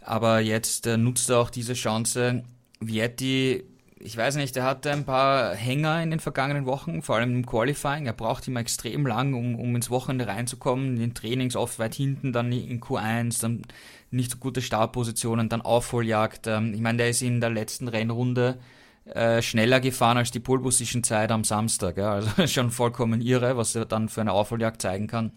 aber 0.00 0.40
jetzt 0.40 0.86
äh, 0.86 0.96
nutzt 0.96 1.30
er 1.30 1.38
auch 1.38 1.50
diese 1.50 1.74
Chance. 1.74 2.44
Vietti 2.80 3.64
ich 4.02 4.16
weiß 4.16 4.36
nicht, 4.36 4.56
er 4.56 4.64
hatte 4.64 4.90
ein 4.90 5.04
paar 5.04 5.54
Hänger 5.54 6.02
in 6.02 6.10
den 6.10 6.20
vergangenen 6.20 6.64
Wochen, 6.64 7.02
vor 7.02 7.16
allem 7.16 7.34
im 7.34 7.46
Qualifying. 7.46 8.06
Er 8.06 8.14
braucht 8.14 8.48
immer 8.48 8.60
extrem 8.60 9.06
lang, 9.06 9.34
um, 9.34 9.54
um 9.56 9.76
ins 9.76 9.90
Wochenende 9.90 10.26
reinzukommen. 10.26 10.94
In 10.94 11.00
den 11.00 11.14
Trainings 11.14 11.54
oft 11.54 11.78
weit 11.78 11.94
hinten, 11.94 12.32
dann 12.32 12.50
in 12.50 12.80
Q1, 12.80 13.42
dann 13.42 13.62
nicht 14.10 14.30
so 14.30 14.38
gute 14.38 14.62
Startpositionen, 14.62 15.50
dann 15.50 15.60
Aufholjagd. 15.60 16.46
Ähm, 16.46 16.72
ich 16.72 16.80
meine, 16.80 16.98
der 16.98 17.10
ist 17.10 17.20
in 17.20 17.42
der 17.42 17.50
letzten 17.50 17.88
Rennrunde 17.88 18.58
äh, 19.04 19.42
schneller 19.42 19.80
gefahren 19.80 20.16
als 20.16 20.30
die 20.30 20.40
Pole 20.40 20.62
Position 20.62 21.04
Zeit 21.04 21.30
am 21.30 21.44
Samstag. 21.44 21.98
Also 21.98 22.46
schon 22.46 22.70
vollkommen 22.70 23.20
irre, 23.20 23.58
was 23.58 23.74
er 23.74 23.84
dann 23.84 24.08
für 24.08 24.22
eine 24.22 24.32
Aufholjagd 24.32 24.80
zeigen 24.80 25.08
kann. 25.08 25.32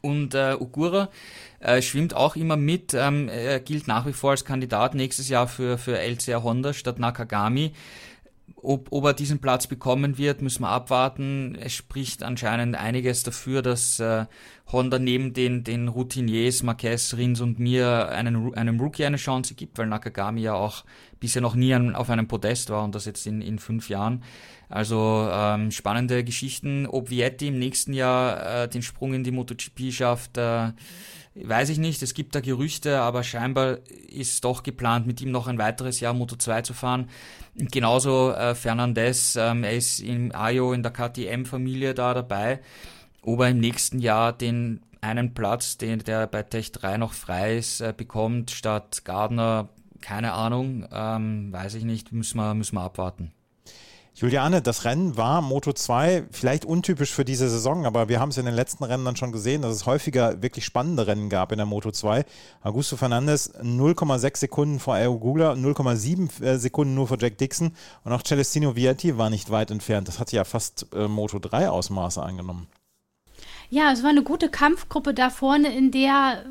Und 0.00 0.34
äh, 0.34 0.56
Ogura 0.58 1.08
äh, 1.60 1.82
schwimmt 1.82 2.14
auch 2.14 2.36
immer 2.36 2.56
mit, 2.56 2.94
ähm, 2.94 3.28
er 3.28 3.60
gilt 3.60 3.88
nach 3.88 4.06
wie 4.06 4.12
vor 4.12 4.30
als 4.30 4.44
Kandidat 4.44 4.94
nächstes 4.94 5.28
Jahr 5.28 5.48
für, 5.48 5.78
für 5.78 5.98
LCR 5.98 6.42
Honda 6.42 6.72
statt 6.72 6.98
Nakagami. 6.98 7.72
Ob, 8.60 8.88
ob 8.90 9.04
er 9.04 9.14
diesen 9.14 9.38
Platz 9.38 9.68
bekommen 9.68 10.18
wird, 10.18 10.42
müssen 10.42 10.62
wir 10.62 10.68
abwarten. 10.68 11.56
Es 11.60 11.74
spricht 11.74 12.24
anscheinend 12.24 12.74
einiges 12.74 13.22
dafür, 13.22 13.62
dass 13.62 14.00
äh, 14.00 14.26
Honda 14.72 14.98
neben 14.98 15.32
den, 15.32 15.62
den 15.62 15.86
Routiniers, 15.86 16.64
Marquez, 16.64 17.14
Rins 17.14 17.40
und 17.40 17.60
mir 17.60 18.08
einen, 18.08 18.54
einem 18.54 18.80
Rookie 18.80 19.04
eine 19.04 19.16
Chance 19.16 19.54
gibt, 19.54 19.78
weil 19.78 19.86
Nakagami 19.86 20.40
ja 20.40 20.54
auch 20.54 20.84
bisher 21.20 21.40
noch 21.40 21.54
nie 21.54 21.72
an, 21.72 21.94
auf 21.94 22.10
einem 22.10 22.26
Podest 22.26 22.70
war 22.70 22.82
und 22.82 22.94
das 22.96 23.04
jetzt 23.04 23.26
in, 23.28 23.42
in 23.42 23.60
fünf 23.60 23.88
Jahren. 23.88 24.24
Also 24.68 25.28
ähm, 25.32 25.70
spannende 25.70 26.24
Geschichten. 26.24 26.86
Ob 26.86 27.10
Vietti 27.10 27.48
im 27.48 27.58
nächsten 27.58 27.92
Jahr 27.92 28.64
äh, 28.64 28.68
den 28.68 28.82
Sprung 28.82 29.14
in 29.14 29.24
die 29.24 29.30
MotoGP 29.30 29.92
schafft, 29.92 30.36
äh, 30.36 30.72
weiß 31.42 31.68
ich 31.70 31.78
nicht. 31.78 32.02
Es 32.02 32.14
gibt 32.14 32.34
da 32.34 32.40
Gerüchte, 32.40 33.00
aber 33.00 33.22
scheinbar 33.22 33.78
ist 34.08 34.44
doch 34.44 34.62
geplant, 34.62 35.06
mit 35.06 35.20
ihm 35.20 35.30
noch 35.30 35.46
ein 35.46 35.58
weiteres 35.58 36.00
Jahr 36.00 36.14
Moto 36.14 36.36
2 36.36 36.62
zu 36.62 36.74
fahren. 36.74 37.08
Genauso 37.54 38.32
äh, 38.32 38.54
Fernandez, 38.54 39.36
ähm, 39.36 39.64
er 39.64 39.76
ist 39.76 40.00
im 40.00 40.34
Ayo 40.34 40.72
in 40.72 40.82
der 40.82 40.92
KTM-Familie 40.92 41.94
da 41.94 42.14
dabei. 42.14 42.60
Ob 43.22 43.40
er 43.40 43.50
im 43.50 43.58
nächsten 43.58 43.98
Jahr 43.98 44.32
den 44.32 44.80
einen 45.00 45.34
Platz, 45.34 45.78
den 45.78 46.00
der 46.00 46.26
bei 46.26 46.42
Tech 46.42 46.72
3 46.72 46.96
noch 46.98 47.12
frei 47.12 47.58
ist, 47.58 47.80
äh, 47.80 47.94
bekommt, 47.96 48.50
statt 48.50 49.04
Gardner, 49.04 49.68
keine 50.00 50.32
Ahnung, 50.32 50.86
ähm, 50.92 51.52
weiß 51.52 51.74
ich 51.74 51.84
nicht, 51.84 52.12
müssen 52.12 52.38
wir, 52.38 52.54
müssen 52.54 52.76
wir 52.76 52.82
abwarten. 52.82 53.32
Juliane, 54.20 54.60
das 54.60 54.84
Rennen 54.84 55.16
war 55.16 55.40
Moto 55.42 55.72
2, 55.72 56.24
vielleicht 56.32 56.64
untypisch 56.64 57.12
für 57.12 57.24
diese 57.24 57.48
Saison, 57.48 57.86
aber 57.86 58.08
wir 58.08 58.18
haben 58.18 58.30
es 58.30 58.36
in 58.36 58.46
den 58.46 58.54
letzten 58.54 58.82
Rennen 58.82 59.04
dann 59.04 59.14
schon 59.14 59.30
gesehen, 59.30 59.62
dass 59.62 59.72
es 59.72 59.86
häufiger 59.86 60.42
wirklich 60.42 60.64
spannende 60.64 61.06
Rennen 61.06 61.28
gab 61.28 61.52
in 61.52 61.58
der 61.58 61.66
Moto 61.66 61.92
2. 61.92 62.24
Augusto 62.60 62.96
Fernandes 62.96 63.54
0,6 63.54 64.38
Sekunden 64.38 64.80
vor 64.80 64.98
Gula, 65.20 65.52
0,7 65.52 66.42
äh, 66.42 66.58
Sekunden 66.58 66.96
nur 66.96 67.06
vor 67.06 67.16
Jack 67.20 67.38
Dixon 67.38 67.76
und 68.02 68.12
auch 68.12 68.24
Celestino 68.24 68.74
Vietti 68.74 69.16
war 69.18 69.30
nicht 69.30 69.50
weit 69.50 69.70
entfernt. 69.70 70.08
Das 70.08 70.18
hat 70.18 70.32
ja 70.32 70.42
fast 70.42 70.86
äh, 70.92 71.06
Moto 71.06 71.38
3 71.38 71.70
Ausmaße 71.70 72.20
angenommen. 72.20 72.66
Ja, 73.70 73.92
es 73.92 74.02
war 74.02 74.10
eine 74.10 74.24
gute 74.24 74.48
Kampfgruppe 74.48 75.14
da 75.14 75.30
vorne, 75.30 75.72
in 75.72 75.92
der 75.92 76.44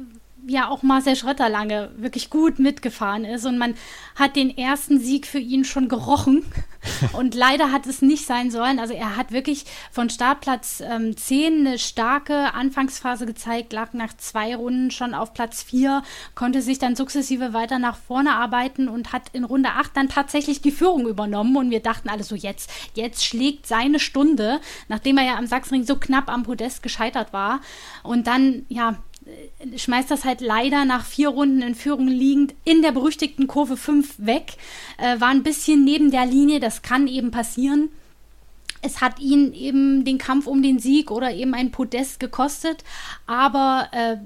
ja 0.47 0.70
auch 0.70 0.84
Marcel 0.84 1.15
Schrötter 1.15 1.49
lange 1.49 1.91
wirklich 1.97 2.30
gut 2.30 2.59
mitgefahren 2.59 3.26
ist 3.26 3.45
und 3.45 3.57
man 3.57 3.76
hat 4.15 4.36
den 4.36 4.57
ersten 4.57 4.99
Sieg 4.99 5.28
für 5.28 5.39
ihn 5.39 5.65
schon 5.65 5.89
gerochen 5.89 6.45
und 7.13 7.35
leider 7.35 7.71
hat 7.71 7.85
es 7.88 8.01
nicht 8.01 8.25
sein 8.25 8.51
sollen. 8.51 8.79
Also 8.79 8.93
er 8.93 9.15
hat 9.15 9.31
wirklich 9.31 9.65
von 9.91 10.09
Startplatz 10.09 10.81
ähm, 10.81 11.15
10 11.15 11.67
eine 11.67 11.79
starke 11.79 12.53
Anfangsphase 12.53 13.25
gezeigt, 13.25 13.73
lag 13.73 13.93
nach 13.93 14.15
zwei 14.17 14.55
Runden 14.55 14.91
schon 14.91 15.13
auf 15.13 15.33
Platz 15.33 15.63
4, 15.63 16.03
konnte 16.35 16.61
sich 16.61 16.79
dann 16.79 16.95
sukzessive 16.95 17.53
weiter 17.53 17.79
nach 17.79 17.97
vorne 17.97 18.35
arbeiten 18.35 18.88
und 18.88 19.13
hat 19.13 19.23
in 19.33 19.43
Runde 19.43 19.69
8 19.69 19.95
dann 19.95 20.09
tatsächlich 20.09 20.61
die 20.61 20.71
Führung 20.71 21.07
übernommen 21.07 21.55
und 21.57 21.71
wir 21.71 21.81
dachten 21.81 22.09
alle 22.09 22.23
so 22.23 22.35
jetzt, 22.35 22.69
jetzt 22.93 23.25
schlägt 23.25 23.67
seine 23.67 23.99
Stunde, 23.99 24.59
nachdem 24.88 25.17
er 25.17 25.25
ja 25.25 25.35
am 25.38 25.47
Sachsenring 25.47 25.85
so 25.85 25.95
knapp 25.95 26.29
am 26.29 26.43
Podest 26.43 26.83
gescheitert 26.83 27.33
war 27.33 27.61
und 28.03 28.27
dann 28.27 28.65
ja 28.69 28.97
schmeißt 29.75 30.11
das 30.11 30.25
halt 30.25 30.41
leider 30.41 30.86
nach 30.86 31.05
vier 31.05 31.30
Runden 31.30 31.61
in 31.61 31.75
Führung 31.75 32.07
liegend 32.07 32.55
in 32.63 32.82
der 32.82 32.91
berüchtigten 32.91 33.47
Kurve 33.47 33.78
5 33.78 34.15
weg. 34.17 34.53
Äh, 34.97 35.19
war 35.19 35.30
ein 35.30 35.43
bisschen 35.43 35.84
neben 35.84 36.11
der 36.11 36.25
Linie, 36.25 36.59
das 36.59 36.82
kann 36.82 37.07
eben 37.07 37.32
passieren. 37.32 37.89
es 38.82 39.01
hat 39.01 39.19
ihn 39.19 39.53
eben 39.53 40.05
den 40.05 40.17
Kampf 40.17 40.47
um 40.47 40.61
den 40.61 40.80
Sieg 40.80 41.11
oder 41.11 41.34
eben 41.34 41.53
ein 41.53 41.71
Podest 41.71 42.19
gekostet, 42.19 42.84
aber 43.25 43.89
äh, 43.91 44.17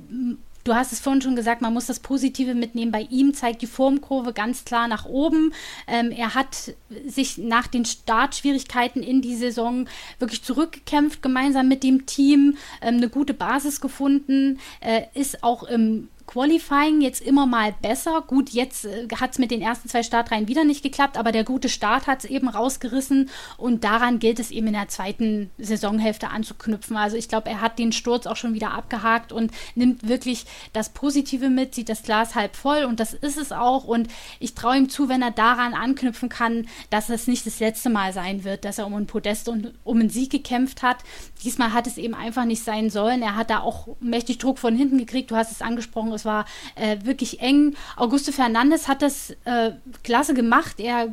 Du 0.63 0.75
hast 0.75 0.91
es 0.91 0.99
vorhin 0.99 1.21
schon 1.21 1.35
gesagt, 1.35 1.61
man 1.61 1.73
muss 1.73 1.87
das 1.87 1.99
Positive 1.99 2.53
mitnehmen. 2.53 2.91
Bei 2.91 3.01
ihm 3.09 3.33
zeigt 3.33 3.61
die 3.61 3.67
Formkurve 3.67 4.33
ganz 4.33 4.65
klar 4.65 4.87
nach 4.87 5.05
oben. 5.05 5.53
Ähm, 5.87 6.11
er 6.11 6.35
hat 6.35 6.73
sich 7.05 7.37
nach 7.37 7.67
den 7.67 7.85
Startschwierigkeiten 7.85 9.01
in 9.01 9.21
die 9.21 9.35
Saison 9.35 9.87
wirklich 10.19 10.43
zurückgekämpft, 10.43 11.21
gemeinsam 11.21 11.67
mit 11.67 11.83
dem 11.83 12.05
Team, 12.05 12.57
ähm, 12.81 12.97
eine 12.97 13.09
gute 13.09 13.33
Basis 13.33 13.81
gefunden, 13.81 14.59
äh, 14.81 15.03
ist 15.13 15.43
auch 15.43 15.63
im 15.63 16.09
Qualifying 16.31 17.01
jetzt 17.01 17.19
immer 17.19 17.45
mal 17.45 17.73
besser. 17.81 18.23
Gut, 18.25 18.51
jetzt 18.51 18.85
äh, 18.85 19.05
hat 19.19 19.31
es 19.33 19.37
mit 19.37 19.51
den 19.51 19.61
ersten 19.61 19.89
zwei 19.89 20.01
Startreihen 20.01 20.47
wieder 20.47 20.63
nicht 20.63 20.81
geklappt, 20.81 21.17
aber 21.17 21.33
der 21.33 21.43
gute 21.43 21.67
Start 21.67 22.07
hat 22.07 22.23
es 22.23 22.29
eben 22.29 22.47
rausgerissen 22.47 23.29
und 23.57 23.83
daran 23.83 24.19
gilt 24.19 24.39
es 24.39 24.49
eben 24.49 24.67
in 24.67 24.73
der 24.73 24.87
zweiten 24.87 25.51
Saisonhälfte 25.57 26.29
anzuknüpfen. 26.29 26.95
Also 26.95 27.17
ich 27.17 27.27
glaube, 27.27 27.49
er 27.49 27.59
hat 27.59 27.79
den 27.79 27.91
Sturz 27.91 28.27
auch 28.27 28.37
schon 28.37 28.53
wieder 28.53 28.71
abgehakt 28.71 29.33
und 29.33 29.51
nimmt 29.75 30.07
wirklich 30.07 30.45
das 30.71 30.89
Positive 30.89 31.49
mit, 31.49 31.75
sieht 31.75 31.89
das 31.89 32.03
Glas 32.03 32.33
halb 32.33 32.55
voll 32.55 32.85
und 32.85 33.01
das 33.01 33.13
ist 33.13 33.37
es 33.37 33.51
auch 33.51 33.83
und 33.83 34.07
ich 34.39 34.55
traue 34.55 34.77
ihm 34.77 34.87
zu, 34.87 35.09
wenn 35.09 35.21
er 35.21 35.31
daran 35.31 35.73
anknüpfen 35.73 36.29
kann, 36.29 36.65
dass 36.89 37.09
es 37.09 37.27
nicht 37.27 37.45
das 37.45 37.59
letzte 37.59 37.89
Mal 37.89 38.13
sein 38.13 38.45
wird, 38.45 38.63
dass 38.63 38.77
er 38.77 38.87
um 38.87 38.93
ein 38.93 39.05
Podest 39.05 39.49
und 39.49 39.73
um 39.83 39.99
einen 39.99 40.09
Sieg 40.09 40.31
gekämpft 40.31 40.81
hat. 40.81 40.99
Diesmal 41.43 41.73
hat 41.73 41.87
es 41.87 41.97
eben 41.97 42.13
einfach 42.13 42.45
nicht 42.45 42.63
sein 42.63 42.89
sollen. 42.89 43.21
Er 43.21 43.35
hat 43.35 43.49
da 43.49 43.59
auch 43.59 43.89
mächtig 43.99 44.37
Druck 44.37 44.59
von 44.59 44.77
hinten 44.77 44.97
gekriegt. 44.97 45.29
Du 45.29 45.35
hast 45.35 45.51
es 45.51 45.61
angesprochen, 45.61 46.20
es 46.21 46.25
war 46.25 46.45
äh, 46.75 46.97
wirklich 47.03 47.41
eng. 47.41 47.75
Augusto 47.97 48.31
Fernandes 48.31 48.87
hat 48.87 49.01
das 49.01 49.31
äh, 49.45 49.71
klasse 50.03 50.33
gemacht. 50.33 50.79
Er 50.79 51.07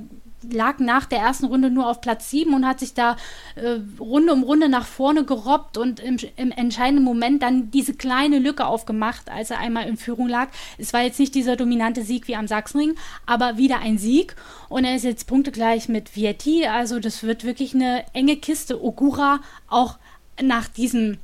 lag 0.48 0.78
nach 0.78 1.06
der 1.06 1.18
ersten 1.18 1.46
Runde 1.46 1.68
nur 1.70 1.88
auf 1.88 2.00
Platz 2.00 2.30
7 2.30 2.54
und 2.54 2.66
hat 2.66 2.78
sich 2.78 2.94
da 2.94 3.16
äh, 3.56 3.80
Runde 3.98 4.32
um 4.32 4.44
Runde 4.44 4.68
nach 4.68 4.86
vorne 4.86 5.24
gerobbt 5.24 5.76
und 5.76 5.98
im, 5.98 6.16
im, 6.36 6.52
entscheidenden 6.52 7.04
Moment 7.04 7.42
dann 7.42 7.72
diese 7.72 7.94
kleine 7.94 8.38
Lücke 8.38 8.66
aufgemacht, 8.66 9.30
als 9.30 9.50
er 9.50 9.58
einmal 9.58 9.88
in 9.88 9.96
Führung 9.96 10.28
lag. 10.28 10.48
Es 10.76 10.92
war 10.92 11.02
jetzt 11.02 11.18
nicht 11.18 11.34
dieser 11.34 11.56
dominante 11.56 12.02
Sieg 12.02 12.28
wie 12.28 12.36
am 12.36 12.46
Sachsenring, 12.46 12.94
aber 13.26 13.56
wieder 13.56 13.80
ein 13.80 13.98
Sieg 13.98 14.36
und 14.68 14.84
er 14.84 14.94
ist 14.94 15.04
jetzt 15.04 15.26
punktegleich 15.26 15.88
mit 15.88 16.14
Vietti, 16.14 16.66
also 16.66 17.00
das 17.00 17.24
wird 17.24 17.42
wirklich 17.42 17.74
eine 17.74 18.04
enge 18.12 18.36
Kiste. 18.36 18.82
Ogura 18.82 19.40
auch 19.68 19.96
nach 20.40 20.68
diesem 20.68 21.18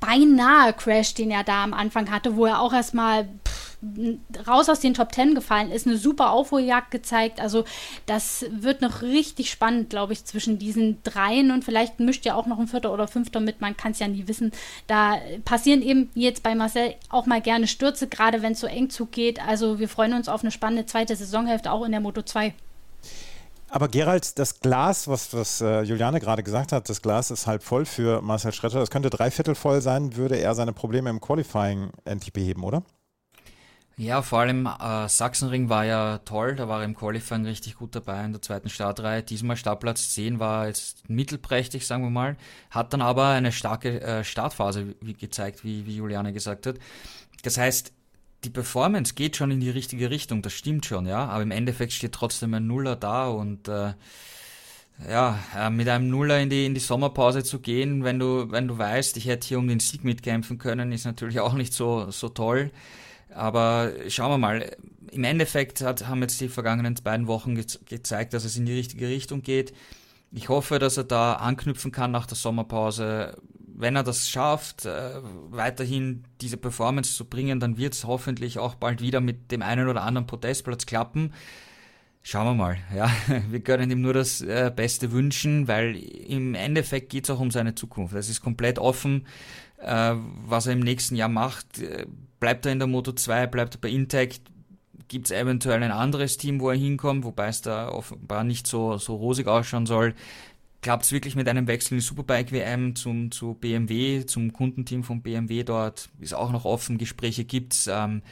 beinahe 0.00 0.72
Crash, 0.72 1.14
den 1.14 1.30
er 1.30 1.44
da 1.44 1.64
am 1.64 1.74
Anfang 1.74 2.10
hatte, 2.10 2.36
wo 2.36 2.46
er 2.46 2.60
auch 2.60 2.72
erstmal 2.72 3.28
raus 4.46 4.68
aus 4.68 4.80
den 4.80 4.94
Top 4.94 5.12
Ten 5.12 5.34
gefallen 5.34 5.70
ist, 5.70 5.86
eine 5.86 5.96
super 5.96 6.32
Aufholjagd 6.32 6.90
gezeigt. 6.90 7.40
Also 7.40 7.64
das 8.06 8.44
wird 8.50 8.82
noch 8.82 9.02
richtig 9.02 9.50
spannend, 9.50 9.90
glaube 9.90 10.12
ich, 10.12 10.24
zwischen 10.24 10.58
diesen 10.58 11.00
dreien 11.04 11.52
und 11.52 11.64
vielleicht 11.64 12.00
mischt 12.00 12.24
ja 12.24 12.34
auch 12.34 12.46
noch 12.46 12.58
ein 12.58 12.66
Vierter 12.66 12.92
oder 12.92 13.06
Fünfter 13.06 13.38
mit. 13.38 13.60
Man 13.60 13.76
kann 13.76 13.92
es 13.92 14.00
ja 14.00 14.08
nie 14.08 14.26
wissen. 14.26 14.50
Da 14.88 15.18
passieren 15.44 15.82
eben 15.82 16.10
jetzt 16.14 16.42
bei 16.42 16.54
Marcel 16.54 16.94
auch 17.08 17.26
mal 17.26 17.40
gerne 17.40 17.68
Stürze, 17.68 18.08
gerade 18.08 18.42
wenn 18.42 18.52
es 18.52 18.60
so 18.60 18.66
eng 18.66 18.90
zugeht. 18.90 19.40
Also 19.46 19.78
wir 19.78 19.88
freuen 19.88 20.14
uns 20.14 20.28
auf 20.28 20.42
eine 20.42 20.50
spannende 20.50 20.86
zweite 20.86 21.14
Saisonhälfte 21.14 21.70
auch 21.70 21.84
in 21.84 21.92
der 21.92 22.00
Moto 22.00 22.22
2. 22.22 22.54
Aber 23.70 23.88
Gerald, 23.88 24.38
das 24.38 24.60
Glas, 24.60 25.08
was, 25.08 25.34
was 25.34 25.60
äh, 25.60 25.82
Juliane 25.82 26.20
gerade 26.20 26.42
gesagt 26.42 26.72
hat, 26.72 26.88
das 26.88 27.02
Glas 27.02 27.30
ist 27.30 27.46
halb 27.46 27.62
voll 27.62 27.84
für 27.84 28.22
Marcel 28.22 28.52
Schretter. 28.52 28.80
Das 28.80 28.90
könnte 28.90 29.10
dreiviertel 29.10 29.54
voll 29.54 29.82
sein, 29.82 30.16
würde 30.16 30.36
er 30.36 30.54
seine 30.54 30.72
Probleme 30.72 31.10
im 31.10 31.20
Qualifying 31.20 31.90
endlich 32.04 32.32
beheben, 32.32 32.64
oder? 32.64 32.82
Ja, 33.98 34.22
vor 34.22 34.38
allem 34.38 34.66
äh, 34.66 35.08
Sachsenring 35.08 35.68
war 35.68 35.84
ja 35.84 36.18
toll, 36.18 36.54
da 36.54 36.68
war 36.68 36.80
er 36.80 36.84
im 36.84 36.94
Qualifying 36.94 37.44
richtig 37.44 37.74
gut 37.74 37.96
dabei 37.96 38.24
in 38.24 38.30
der 38.30 38.40
zweiten 38.40 38.68
Startreihe. 38.68 39.24
Diesmal 39.24 39.56
Startplatz 39.56 40.14
10 40.14 40.38
war 40.38 40.68
jetzt 40.68 41.10
mittelprächtig, 41.10 41.84
sagen 41.84 42.04
wir 42.04 42.10
mal, 42.10 42.36
hat 42.70 42.92
dann 42.92 43.02
aber 43.02 43.30
eine 43.30 43.50
starke 43.50 44.00
äh, 44.00 44.22
Startphase 44.22 44.94
wie, 45.00 45.14
gezeigt, 45.14 45.64
wie, 45.64 45.84
wie 45.84 45.96
Juliane 45.96 46.32
gesagt 46.32 46.68
hat. 46.68 46.76
Das 47.42 47.58
heißt, 47.58 47.92
die 48.44 48.50
Performance 48.50 49.14
geht 49.14 49.36
schon 49.36 49.50
in 49.50 49.60
die 49.60 49.70
richtige 49.70 50.10
Richtung, 50.10 50.42
das 50.42 50.52
stimmt 50.52 50.86
schon, 50.86 51.06
ja, 51.06 51.26
aber 51.26 51.42
im 51.42 51.50
Endeffekt 51.50 51.92
steht 51.92 52.12
trotzdem 52.12 52.54
ein 52.54 52.66
Nuller 52.66 52.96
da 52.96 53.28
und 53.28 53.68
äh, 53.68 53.94
ja, 55.08 55.38
äh, 55.56 55.70
mit 55.70 55.88
einem 55.88 56.08
Nuller 56.08 56.40
in 56.40 56.50
die, 56.50 56.66
in 56.66 56.74
die 56.74 56.80
Sommerpause 56.80 57.44
zu 57.44 57.60
gehen, 57.60 58.04
wenn 58.04 58.18
du, 58.18 58.50
wenn 58.50 58.66
du 58.68 58.78
weißt, 58.78 59.16
ich 59.16 59.26
hätte 59.26 59.46
hier 59.46 59.58
um 59.58 59.68
den 59.68 59.80
Sieg 59.80 60.04
mitkämpfen 60.04 60.58
können, 60.58 60.92
ist 60.92 61.04
natürlich 61.04 61.40
auch 61.40 61.54
nicht 61.54 61.72
so, 61.72 62.10
so 62.10 62.28
toll. 62.28 62.70
Aber 63.34 63.92
schauen 64.08 64.30
wir 64.32 64.38
mal, 64.38 64.76
im 65.12 65.24
Endeffekt 65.24 65.80
hat, 65.82 66.08
haben 66.08 66.22
jetzt 66.22 66.40
die 66.40 66.48
vergangenen 66.48 66.94
beiden 67.02 67.26
Wochen 67.26 67.54
ge 67.54 67.64
gezeigt, 67.86 68.32
dass 68.34 68.44
es 68.44 68.56
in 68.56 68.66
die 68.66 68.74
richtige 68.74 69.08
Richtung 69.08 69.42
geht. 69.42 69.72
Ich 70.32 70.48
hoffe, 70.48 70.78
dass 70.78 70.96
er 70.96 71.04
da 71.04 71.34
anknüpfen 71.34 71.92
kann 71.92 72.10
nach 72.10 72.26
der 72.26 72.36
Sommerpause 72.36 73.36
wenn 73.78 73.94
er 73.94 74.02
das 74.02 74.28
schafft, 74.28 74.86
äh, 74.86 75.10
weiterhin 75.50 76.24
diese 76.40 76.56
Performance 76.56 77.14
zu 77.14 77.24
bringen, 77.24 77.60
dann 77.60 77.78
wird 77.78 77.94
es 77.94 78.04
hoffentlich 78.04 78.58
auch 78.58 78.74
bald 78.74 79.00
wieder 79.00 79.20
mit 79.20 79.52
dem 79.52 79.62
einen 79.62 79.88
oder 79.88 80.02
anderen 80.02 80.26
Podestplatz 80.26 80.84
klappen. 80.84 81.32
Schauen 82.22 82.46
wir 82.46 82.54
mal. 82.54 82.76
Ja, 82.94 83.08
wir 83.50 83.60
können 83.60 83.88
ihm 83.90 84.02
nur 84.02 84.14
das 84.14 84.40
äh, 84.40 84.72
Beste 84.74 85.12
wünschen, 85.12 85.68
weil 85.68 85.94
im 85.94 86.54
Endeffekt 86.56 87.10
geht 87.10 87.24
es 87.24 87.30
auch 87.30 87.38
um 87.38 87.52
seine 87.52 87.76
Zukunft. 87.76 88.14
Es 88.14 88.28
ist 88.28 88.42
komplett 88.42 88.80
offen, 88.80 89.26
äh, 89.78 90.14
was 90.44 90.66
er 90.66 90.72
im 90.72 90.80
nächsten 90.80 91.14
Jahr 91.14 91.28
macht. 91.28 91.80
Bleibt 92.40 92.66
er 92.66 92.72
in 92.72 92.80
der 92.80 92.88
Moto 92.88 93.12
2, 93.12 93.46
bleibt 93.46 93.76
er 93.76 93.80
bei 93.80 93.90
Intec, 93.90 94.40
gibt 95.06 95.26
es 95.26 95.30
eventuell 95.30 95.84
ein 95.84 95.92
anderes 95.92 96.36
Team, 96.36 96.60
wo 96.60 96.70
er 96.70 96.76
hinkommt, 96.76 97.24
wobei 97.24 97.46
es 97.46 97.62
da 97.62 97.88
offenbar 97.88 98.42
nicht 98.42 98.66
so, 98.66 98.98
so 98.98 99.14
rosig 99.14 99.46
ausschauen 99.46 99.86
soll 99.86 100.14
klappt 100.80 101.04
es 101.04 101.12
wirklich 101.12 101.36
mit 101.36 101.48
einem 101.48 101.66
Wechsel 101.66 101.94
in 101.94 101.98
die 101.98 102.04
Superbike 102.04 102.52
WM 102.52 102.94
zum, 102.94 103.30
zu 103.30 103.54
BMW, 103.54 104.24
zum 104.26 104.52
Kundenteam 104.52 105.02
von 105.04 105.22
BMW 105.22 105.64
dort, 105.64 106.08
ist 106.20 106.34
auch 106.34 106.52
noch 106.52 106.64
offen, 106.64 106.98
Gespräche 106.98 107.44
gibt's. 107.44 107.88
Ähm, 107.90 108.22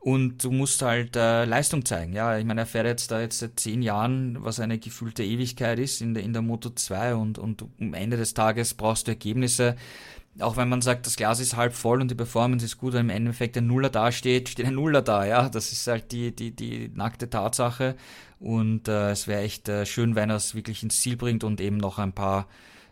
und 0.00 0.42
du 0.42 0.50
musst 0.50 0.80
halt 0.80 1.14
äh, 1.14 1.44
Leistung 1.44 1.84
zeigen. 1.84 2.14
Ja, 2.14 2.38
ich 2.38 2.46
meine, 2.46 2.62
er 2.62 2.66
fährt 2.66 2.86
jetzt 2.86 3.10
da 3.10 3.20
jetzt 3.20 3.40
seit 3.40 3.60
zehn 3.60 3.82
Jahren, 3.82 4.38
was 4.40 4.58
eine 4.58 4.78
gefühlte 4.78 5.22
Ewigkeit 5.22 5.78
ist 5.78 6.00
in 6.00 6.14
der, 6.14 6.22
in 6.22 6.32
der 6.32 6.40
Moto 6.40 6.70
2 6.70 7.16
und, 7.16 7.38
und 7.38 7.64
am 7.78 7.92
Ende 7.92 8.16
des 8.16 8.32
Tages 8.32 8.72
brauchst 8.72 9.06
du 9.06 9.10
Ergebnisse. 9.10 9.76
Auch 10.38 10.56
wenn 10.56 10.68
man 10.68 10.80
sagt, 10.80 11.06
das 11.06 11.16
Glas 11.16 11.40
ist 11.40 11.56
halb 11.56 11.74
voll 11.74 12.00
und 12.00 12.10
die 12.10 12.14
Performance 12.14 12.64
ist 12.64 12.78
gut, 12.78 12.92
wenn 12.92 13.10
im 13.10 13.16
Endeffekt 13.16 13.56
ein 13.56 13.66
Nuller 13.66 13.90
dasteht, 13.90 14.48
steht 14.48 14.66
ein 14.66 14.74
Nuller 14.74 15.02
da, 15.02 15.24
ja. 15.24 15.48
Das 15.48 15.72
ist 15.72 15.86
halt 15.86 16.12
die, 16.12 16.34
die, 16.34 16.52
die 16.54 16.90
nackte 16.94 17.28
Tatsache. 17.28 17.96
Und 18.38 18.88
äh, 18.88 19.10
es 19.10 19.26
wäre 19.26 19.42
echt 19.42 19.68
äh, 19.68 19.84
schön, 19.84 20.14
wenn 20.14 20.30
er 20.30 20.36
es 20.36 20.54
wirklich 20.54 20.82
ins 20.82 21.00
Ziel 21.00 21.16
bringt 21.16 21.44
und 21.44 21.60
eben 21.60 21.76
noch 21.76 21.98
ein 21.98 22.12
paar 22.12 22.46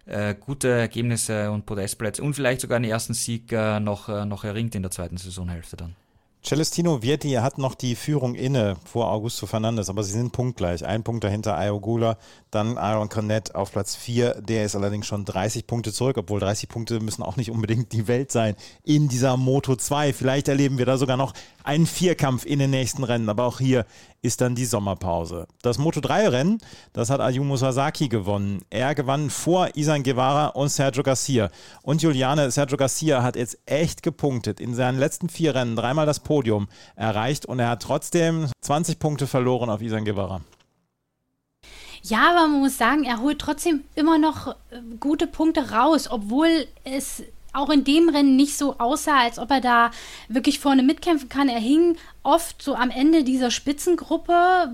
äh, 0.04 0.34
gute 0.34 0.68
Ergebnisse 0.68 1.50
und 1.50 1.64
Podestplätze 1.64 2.22
und 2.22 2.34
vielleicht 2.34 2.60
sogar 2.60 2.76
einen 2.76 2.90
ersten 2.90 3.14
Sieg 3.14 3.52
äh, 3.52 3.78
noch, 3.78 4.08
äh, 4.08 4.24
noch 4.24 4.44
erringt 4.44 4.74
in 4.74 4.82
der 4.82 4.90
zweiten 4.90 5.16
Saisonhälfte 5.16 5.76
dann. 5.76 5.94
Celestino 6.48 7.02
Vietti 7.02 7.32
hat 7.32 7.58
noch 7.58 7.74
die 7.74 7.94
Führung 7.94 8.34
inne 8.34 8.76
vor 8.90 9.12
Augusto 9.12 9.44
Fernandes, 9.44 9.90
aber 9.90 10.02
sie 10.02 10.12
sind 10.12 10.32
punktgleich. 10.32 10.82
Ein 10.82 11.02
Punkt 11.02 11.22
dahinter 11.22 11.58
Ayogula, 11.58 12.16
dann 12.50 12.78
Aaron 12.78 13.10
Cornett 13.10 13.54
auf 13.54 13.70
Platz 13.70 13.94
4. 13.96 14.40
Der 14.40 14.64
ist 14.64 14.74
allerdings 14.74 15.06
schon 15.06 15.26
30 15.26 15.66
Punkte 15.66 15.92
zurück, 15.92 16.16
obwohl 16.16 16.40
30 16.40 16.70
Punkte 16.70 17.00
müssen 17.00 17.22
auch 17.22 17.36
nicht 17.36 17.50
unbedingt 17.50 17.92
die 17.92 18.08
Welt 18.08 18.32
sein 18.32 18.56
in 18.82 19.08
dieser 19.08 19.36
Moto 19.36 19.76
2. 19.76 20.14
Vielleicht 20.14 20.48
erleben 20.48 20.78
wir 20.78 20.86
da 20.86 20.96
sogar 20.96 21.18
noch 21.18 21.34
einen 21.64 21.84
Vierkampf 21.84 22.46
in 22.46 22.60
den 22.60 22.70
nächsten 22.70 23.04
Rennen, 23.04 23.28
aber 23.28 23.44
auch 23.44 23.58
hier 23.58 23.84
ist 24.22 24.40
dann 24.40 24.54
die 24.54 24.64
Sommerpause. 24.64 25.46
Das 25.62 25.78
Moto 25.78 26.00
3 26.00 26.28
Rennen, 26.28 26.58
das 26.92 27.10
hat 27.10 27.20
Ayumu 27.20 27.56
Sasaki 27.56 28.08
gewonnen. 28.08 28.62
Er 28.70 28.94
gewann 28.94 29.30
vor 29.30 29.68
Isan 29.74 30.02
Guevara 30.02 30.46
und 30.48 30.70
Sergio 30.70 31.02
Garcia. 31.02 31.50
Und 31.82 32.02
Juliane, 32.02 32.50
Sergio 32.50 32.78
Garcia 32.78 33.22
hat 33.22 33.36
jetzt 33.36 33.58
echt 33.66 34.02
gepunktet. 34.02 34.60
In 34.60 34.74
seinen 34.74 34.98
letzten 34.98 35.28
vier 35.28 35.54
Rennen 35.54 35.76
dreimal 35.76 36.06
das 36.06 36.20
Podium 36.20 36.37
erreicht 36.96 37.46
und 37.46 37.58
er 37.58 37.70
hat 37.70 37.82
trotzdem 37.82 38.48
20 38.60 38.98
Punkte 38.98 39.26
verloren 39.26 39.70
auf 39.70 39.82
Isan 39.82 40.04
Guevara. 40.04 40.40
Ja, 42.02 42.30
aber 42.30 42.48
man 42.48 42.60
muss 42.60 42.78
sagen, 42.78 43.04
er 43.04 43.20
holt 43.20 43.38
trotzdem 43.38 43.84
immer 43.94 44.18
noch 44.18 44.48
äh, 44.48 44.80
gute 45.00 45.26
Punkte 45.26 45.70
raus, 45.70 46.08
obwohl 46.10 46.66
es 46.84 47.22
auch 47.52 47.70
in 47.70 47.84
dem 47.84 48.08
Rennen 48.08 48.36
nicht 48.36 48.56
so 48.56 48.78
aussah, 48.78 49.20
als 49.20 49.38
ob 49.38 49.50
er 49.50 49.60
da 49.60 49.90
wirklich 50.28 50.60
vorne 50.60 50.82
mitkämpfen 50.82 51.28
kann. 51.28 51.48
Er 51.48 51.58
hing 51.58 51.96
oft 52.28 52.60
so 52.60 52.74
am 52.74 52.90
Ende 52.90 53.24
dieser 53.24 53.50
Spitzengruppe, 53.50 54.70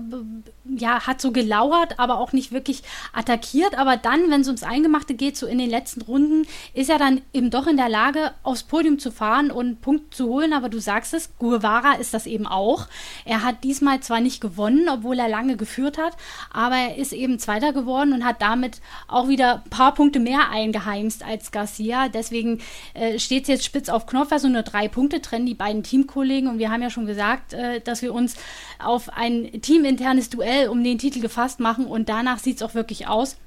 ja, 0.65 1.07
hat 1.07 1.21
so 1.21 1.31
gelauert, 1.31 1.99
aber 1.99 2.19
auch 2.19 2.33
nicht 2.33 2.51
wirklich 2.51 2.83
attackiert. 3.13 3.77
Aber 3.77 3.95
dann, 3.95 4.29
wenn 4.29 4.41
es 4.41 4.47
ums 4.47 4.63
Eingemachte 4.63 5.13
geht, 5.13 5.37
so 5.37 5.47
in 5.47 5.57
den 5.57 5.69
letzten 5.69 6.01
Runden, 6.01 6.45
ist 6.73 6.89
er 6.89 6.99
dann 6.99 7.21
eben 7.31 7.51
doch 7.51 7.67
in 7.67 7.77
der 7.77 7.87
Lage, 7.87 8.33
aufs 8.43 8.63
Podium 8.63 8.99
zu 8.99 9.09
fahren 9.09 9.51
und 9.51 9.79
Punkte 9.79 10.17
zu 10.17 10.27
holen. 10.27 10.51
Aber 10.51 10.67
du 10.67 10.79
sagst 10.79 11.13
es, 11.13 11.37
Guevara 11.39 11.93
ist 11.93 12.13
das 12.13 12.25
eben 12.25 12.45
auch. 12.45 12.87
Er 13.23 13.43
hat 13.43 13.63
diesmal 13.63 14.01
zwar 14.01 14.19
nicht 14.19 14.41
gewonnen, 14.41 14.89
obwohl 14.89 15.17
er 15.17 15.29
lange 15.29 15.55
geführt 15.55 15.97
hat, 15.97 16.17
aber 16.51 16.75
er 16.75 16.97
ist 16.97 17.13
eben 17.13 17.39
Zweiter 17.39 17.71
geworden 17.71 18.11
und 18.11 18.25
hat 18.25 18.41
damit 18.41 18.81
auch 19.07 19.29
wieder 19.29 19.63
ein 19.63 19.69
paar 19.69 19.93
Punkte 19.93 20.19
mehr 20.19 20.49
eingeheimst 20.49 21.23
als 21.23 21.51
Garcia. 21.51 22.09
Deswegen 22.09 22.59
äh, 22.95 23.17
steht 23.17 23.43
es 23.43 23.47
jetzt 23.47 23.65
spitz 23.65 23.87
auf 23.87 24.07
Knopf, 24.07 24.33
also 24.33 24.49
nur 24.49 24.63
drei 24.63 24.89
Punkte 24.89 25.21
trennen 25.21 25.45
die 25.45 25.53
beiden 25.53 25.83
Teamkollegen. 25.83 26.49
Und 26.49 26.59
wir 26.59 26.69
haben 26.69 26.81
ja 26.81 26.89
schon 26.89 27.05
gesagt, 27.05 27.44
äh, 27.53 27.81
dass 27.81 28.01
wir 28.01 28.13
uns 28.13 28.35
auf 28.79 29.09
ein 29.09 29.61
teaminternes 29.61 30.29
Duell 30.29 30.69
um 30.69 30.83
den 30.83 30.97
Titel 30.97 31.19
gefasst 31.19 31.59
machen 31.59 31.85
und 31.85 32.09
danach 32.09 32.39
sieht 32.39 32.57
es 32.57 32.63
auch 32.63 32.73
wirklich 32.73 33.07
aus. 33.07 33.37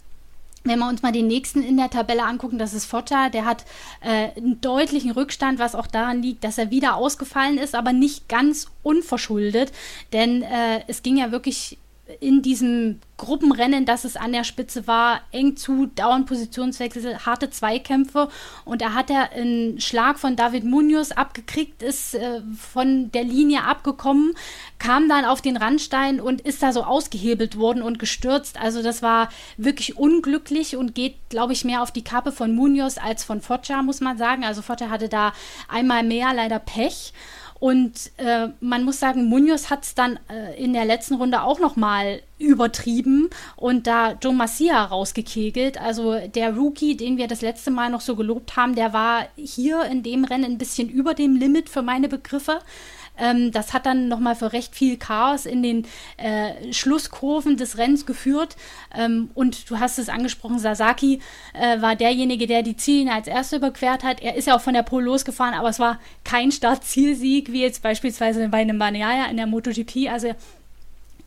Wenn 0.65 0.81
wir 0.81 0.89
uns 0.89 1.03
mal 1.03 1.13
den 1.13 1.29
nächsten 1.29 1.63
in 1.63 1.77
der 1.77 1.89
Tabelle 1.89 2.25
angucken, 2.25 2.59
das 2.59 2.75
ist 2.75 2.85
Foggia, 2.85 3.31
der 3.31 3.45
hat 3.45 3.65
äh, 4.01 4.31
einen 4.37 4.61
deutlichen 4.61 5.13
Rückstand, 5.13 5.59
was 5.59 5.75
auch 5.75 5.87
daran 5.87 6.23
liegt, 6.23 6.45
dass 6.45 6.59
er 6.59 6.71
wieder 6.71 6.97
ausgefallen 6.97 7.59
ist, 7.59 7.75
aber 7.75 7.93
nicht 7.93 8.29
ganz 8.29 8.67
unverschuldet, 8.83 9.73
denn 10.13 10.43
äh, 10.43 10.83
es 10.89 11.03
ging 11.03 11.17
ja 11.17 11.31
wirklich 11.31 11.79
in 12.21 12.43
diesem 12.43 13.01
Gruppenrennen, 13.19 13.85
das 13.85 14.05
es 14.05 14.17
an 14.17 14.33
der 14.33 14.45
Spitze 14.45 14.87
war, 14.87 15.21
eng 15.33 15.57
zu, 15.57 15.87
dauernd 15.95 16.27
Positionswechsel, 16.27 17.27
harte 17.27 17.51
Zweikämpfe 17.51 18.29
und 18.65 18.81
da 18.81 18.95
hat 18.95 19.11
er 19.11 19.33
einen 19.33 19.81
Schlag 19.81 20.19
von 20.19 20.37
David 20.37 20.65
Munoz 20.65 21.11
abgekriegt, 21.11 21.83
ist 21.83 22.15
äh, 22.15 22.41
von 22.57 23.11
der 23.13 23.25
Linie 23.25 23.65
abgekommen, 23.65 24.35
kam 24.79 25.09
dann 25.09 25.25
auf 25.25 25.43
den 25.43 25.57
Randstein 25.57 26.21
und 26.21 26.41
ist 26.41 26.63
da 26.63 26.73
so 26.73 26.85
ausgehebelt 26.85 27.59
worden 27.59 27.83
und 27.83 27.99
gestürzt. 27.99 28.59
Also 28.61 28.83
das 28.83 29.03
war 29.03 29.29
wirklich 29.57 29.99
unglücklich 29.99 30.77
und 30.77 30.95
geht, 30.95 31.17
glaube 31.29 31.53
ich, 31.53 31.65
mehr 31.65 31.83
auf 31.83 31.91
die 31.91 32.05
Kappe 32.05 32.33
von 32.33 32.55
Munoz 32.55 32.99
als 32.99 33.25
von 33.25 33.41
Foggia, 33.41 33.83
muss 33.83 34.01
man 34.01 34.17
sagen. 34.17 34.45
Also 34.45 34.63
Foggia 34.63 34.91
hatte 34.91 35.09
da 35.09 35.33
einmal 35.69 36.05
mehr 36.05 36.33
leider 36.33 36.61
Pech. 36.61 37.13
Und 37.61 38.13
äh, 38.19 38.49
man 38.61 38.85
muss 38.85 39.01
sagen, 39.01 39.25
Munoz 39.25 39.69
hat 39.69 39.85
es 39.85 39.95
dann 39.95 40.19
äh, 40.31 40.63
in 40.63 40.73
der 40.73 40.85
letzten 40.85 41.15
Runde 41.15 41.43
auch 41.43 41.59
nochmal 41.59 42.23
übertrieben 42.39 43.31
und 43.57 43.89
da 43.89 44.13
Joe 44.13 44.33
Massia 44.33 44.85
rausgekegelt. 44.85 45.81
Also 45.81 46.19
der 46.19 46.55
Rookie, 46.55 46.97
den 46.97 47.17
wir 47.17 47.27
das 47.27 47.41
letzte 47.41 47.73
Mal 47.73 47.91
noch 47.91 48.01
so 48.01 48.15
gelobt 48.15 48.57
haben, 48.57 48.77
der 48.77 48.93
war 48.93 49.27
hier 49.37 49.83
in 49.85 50.05
dem 50.05 50.25
Rennen 50.25 50.45
ein 50.45 50.59
bisschen 50.59 50.89
über 50.89 51.15
dem 51.15 51.35
Limit 51.35 51.69
für 51.69 51.83
meine 51.83 52.09
Begriffe. 52.09 52.61
Ähm, 53.19 53.53
das 53.53 53.73
hat 53.73 53.87
dann 53.87 54.09
nochmal 54.09 54.35
für 54.35 54.53
recht 54.53 54.75
viel 54.75 54.97
Chaos 54.97 55.47
in 55.47 55.63
den 55.63 55.87
äh, 56.17 56.73
Schlusskurven 56.73 57.57
des 57.57 57.79
Rennens 57.79 58.07
geführt. 58.07 58.57
Ähm, 58.97 59.31
und 59.35 59.71
du 59.71 59.79
hast 59.79 59.99
es 59.99 60.09
angesprochen, 60.09 60.59
Sasaki 60.59 61.21
äh, 61.55 61.81
war 61.81 61.97
derjenige, 61.97 62.47
der 62.47 62.63
die 62.63 62.77
Ziellinie 62.77 63.15
als 63.15 63.29
Erster 63.29 63.59
überquert 63.59 64.05
hat. 64.05 64.23
Er 64.23 64.37
ist 64.37 64.47
ja 64.47 64.57
auch 64.57 64.61
von 64.61 64.75
der 64.75 64.83
Pole 64.83 65.07
losgefahren, 65.07 65.55
aber 65.55 65.69
es 65.69 65.79
war 65.79 65.99
kein 66.25 66.53
Start-Zielsieg, 66.53 67.53
wie 67.53 67.63
jetzt 67.63 67.83
beispielsweise 67.83 68.49
bei 68.49 68.59
einem 68.59 68.79
Banyaya 68.79 69.27
in 69.27 69.37
der 69.37 69.47
MotoGP. 69.47 70.09
Also 70.11 70.35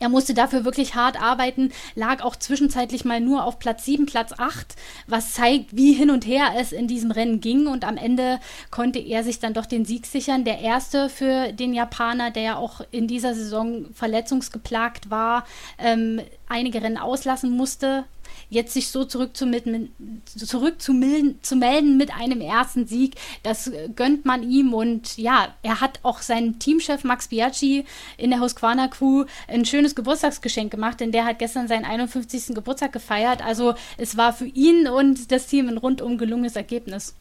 er 0.02 0.10
musste 0.10 0.34
dafür 0.34 0.66
wirklich 0.66 0.96
hart 0.96 1.22
arbeiten, 1.22 1.72
lag 1.94 2.24
auch 2.24 2.36
zwischenzeitlich 2.36 3.06
mal 3.06 3.22
nur 3.22 3.46
auf 3.46 3.60
Platz 3.60 3.86
7, 3.86 4.08
Platz 4.08 4.34
8, 4.36 4.76
was 5.06 5.34
zeigt, 5.34 5.76
wie 5.78 5.94
hin 5.94 6.10
und 6.10 6.26
her 6.26 6.54
es 6.58 6.72
in 6.72 6.88
diesem 6.88 7.12
Rennen 7.12 7.40
ging. 7.40 7.68
Und 7.68 7.86
am 7.86 7.98
Ende 7.98 8.40
konnte 8.72 8.98
er 8.98 9.24
sich 9.24 9.38
dann 9.38 9.54
doch 9.54 9.68
den 9.68 9.86
Sieg 9.86 10.08
sichern. 10.08 10.44
Der 10.44 10.60
erste 10.60 11.08
für 11.08 11.54
den 11.54 11.76
Japaner, 11.76 12.32
der 12.32 12.44
ja 12.44 12.56
auch 12.56 12.82
in 12.90 13.08
dieser 13.08 13.36
Saison 13.36 13.86
verletzungsgeplagt 13.94 15.12
war, 15.12 15.46
ähm, 15.78 16.20
einige 16.50 16.82
Rennen 16.82 16.98
auslassen 16.98 17.52
musste 17.52 18.06
jetzt 18.52 18.74
sich 18.74 18.90
so 18.90 19.06
zurückzumelden 19.06 19.92
zurück 20.26 20.82
zu, 20.82 20.94
zu 21.42 21.56
melden 21.56 21.98
mit 21.98 22.14
einem 22.14 22.42
ersten 22.42 22.86
Sieg, 22.86 23.16
das 23.44 23.72
gönnt 23.96 24.26
man 24.26 24.44
ihm 24.44 24.74
und 24.74 25.18
ja, 25.18 25.48
er 25.64 25.82
hat 25.82 26.00
auch 26.04 26.22
seinen 26.22 26.60
Teamchef 26.60 27.04
Max 27.04 27.30
Biaggi 27.30 27.86
in 28.18 28.30
der 28.30 28.42
Husqvarna 28.42 28.90
Crew 28.90 29.26
ein 29.48 29.66
schönes 29.66 29.96
Geburtstagsgeschenk 29.96 30.70
gemacht, 30.70 31.00
denn 31.00 31.14
der 31.14 31.26
hat 31.26 31.40
gestern 31.40 31.70
seinen 31.70 31.86
51. 31.86 32.54
Geburtstag 32.54 32.92
gefeiert. 32.92 33.42
Also 33.44 33.74
es 33.98 34.18
war 34.18 34.34
für 34.34 34.48
ihn 34.48 34.88
und 34.88 35.32
das 35.32 35.48
Team 35.48 35.70
ein 35.70 35.78
rundum 35.78 36.18
gelungenes 36.18 36.58
Ergebnis. 36.58 37.16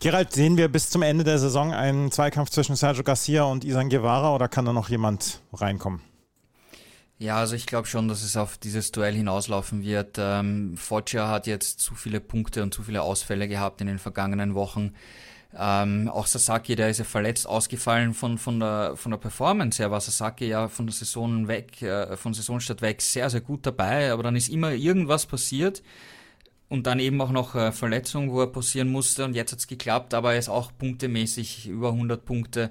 Gerald, 0.00 0.32
sehen 0.32 0.58
wir 0.58 0.68
bis 0.68 0.90
zum 0.90 1.00
Ende 1.00 1.24
der 1.24 1.38
Saison 1.38 1.72
einen 1.72 2.12
Zweikampf 2.12 2.50
zwischen 2.50 2.76
Sergio 2.76 3.02
Garcia 3.02 3.44
und 3.44 3.64
Isan 3.64 3.88
Guevara 3.88 4.34
oder 4.34 4.48
kann 4.48 4.66
da 4.66 4.74
noch 4.74 4.90
jemand 4.90 5.40
reinkommen? 5.54 6.02
Ja, 7.18 7.38
also 7.38 7.54
ich 7.54 7.66
glaube 7.66 7.86
schon, 7.86 8.08
dass 8.08 8.22
es 8.22 8.36
auf 8.36 8.58
dieses 8.58 8.90
Duell 8.90 9.14
hinauslaufen 9.14 9.82
wird. 9.82 10.16
Ähm, 10.18 10.76
Foggia 10.76 11.28
hat 11.28 11.46
jetzt 11.46 11.78
zu 11.78 11.94
viele 11.94 12.20
Punkte 12.20 12.62
und 12.62 12.74
zu 12.74 12.82
viele 12.82 13.02
Ausfälle 13.02 13.46
gehabt 13.48 13.80
in 13.80 13.86
den 13.86 13.98
vergangenen 13.98 14.54
Wochen. 14.54 14.94
Ähm, 15.56 16.08
auch 16.08 16.26
Sasaki, 16.26 16.74
der 16.74 16.90
ist 16.90 16.98
ja 16.98 17.04
verletzt 17.04 17.46
ausgefallen 17.46 18.12
von, 18.12 18.38
von, 18.38 18.58
der, 18.58 18.96
von 18.96 19.12
der 19.12 19.18
Performance 19.18 19.80
her, 19.80 19.92
war 19.92 20.00
Sasaki 20.00 20.48
ja 20.48 20.66
von 20.68 20.86
der 20.86 20.94
Saison 20.94 21.46
weg, 21.46 21.80
äh, 21.82 22.16
von 22.16 22.34
Saisonstart 22.34 22.82
weg 22.82 23.00
sehr, 23.00 23.30
sehr 23.30 23.40
gut 23.40 23.64
dabei, 23.64 24.10
aber 24.10 24.24
dann 24.24 24.34
ist 24.34 24.48
immer 24.48 24.72
irgendwas 24.72 25.26
passiert 25.26 25.82
und 26.74 26.86
dann 26.86 26.98
eben 26.98 27.20
auch 27.20 27.30
noch 27.30 27.54
äh, 27.54 27.72
Verletzung, 27.72 28.30
wo 28.30 28.40
er 28.40 28.48
passieren 28.48 28.90
musste 28.90 29.24
und 29.24 29.34
jetzt 29.34 29.52
hat's 29.52 29.66
geklappt, 29.66 30.12
aber 30.12 30.34
er 30.34 30.38
ist 30.38 30.48
auch 30.48 30.72
punktemäßig 30.76 31.68
über 31.68 31.92
100 31.92 32.24
Punkte 32.24 32.70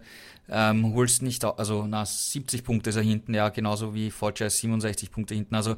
ähm, 0.49 0.93
holst 0.93 1.22
nicht, 1.22 1.45
also 1.45 1.88
na, 1.88 2.06
70 2.06 2.64
Punkte 2.64 2.89
ist 2.89 2.97
er 2.97 3.01
hinten, 3.01 3.34
ja, 3.34 3.49
genauso 3.49 3.95
wie 3.95 4.12
Forger 4.12 4.49
67 4.49 5.10
Punkte 5.12 5.36
hinten. 5.36 5.56
Also 5.56 5.78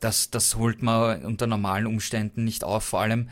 das, 0.00 0.30
das 0.30 0.56
holt 0.56 0.82
man 0.82 1.24
unter 1.24 1.46
normalen 1.46 1.86
Umständen 1.86 2.44
nicht 2.44 2.64
auf. 2.64 2.84
Vor 2.84 3.00
allem, 3.00 3.28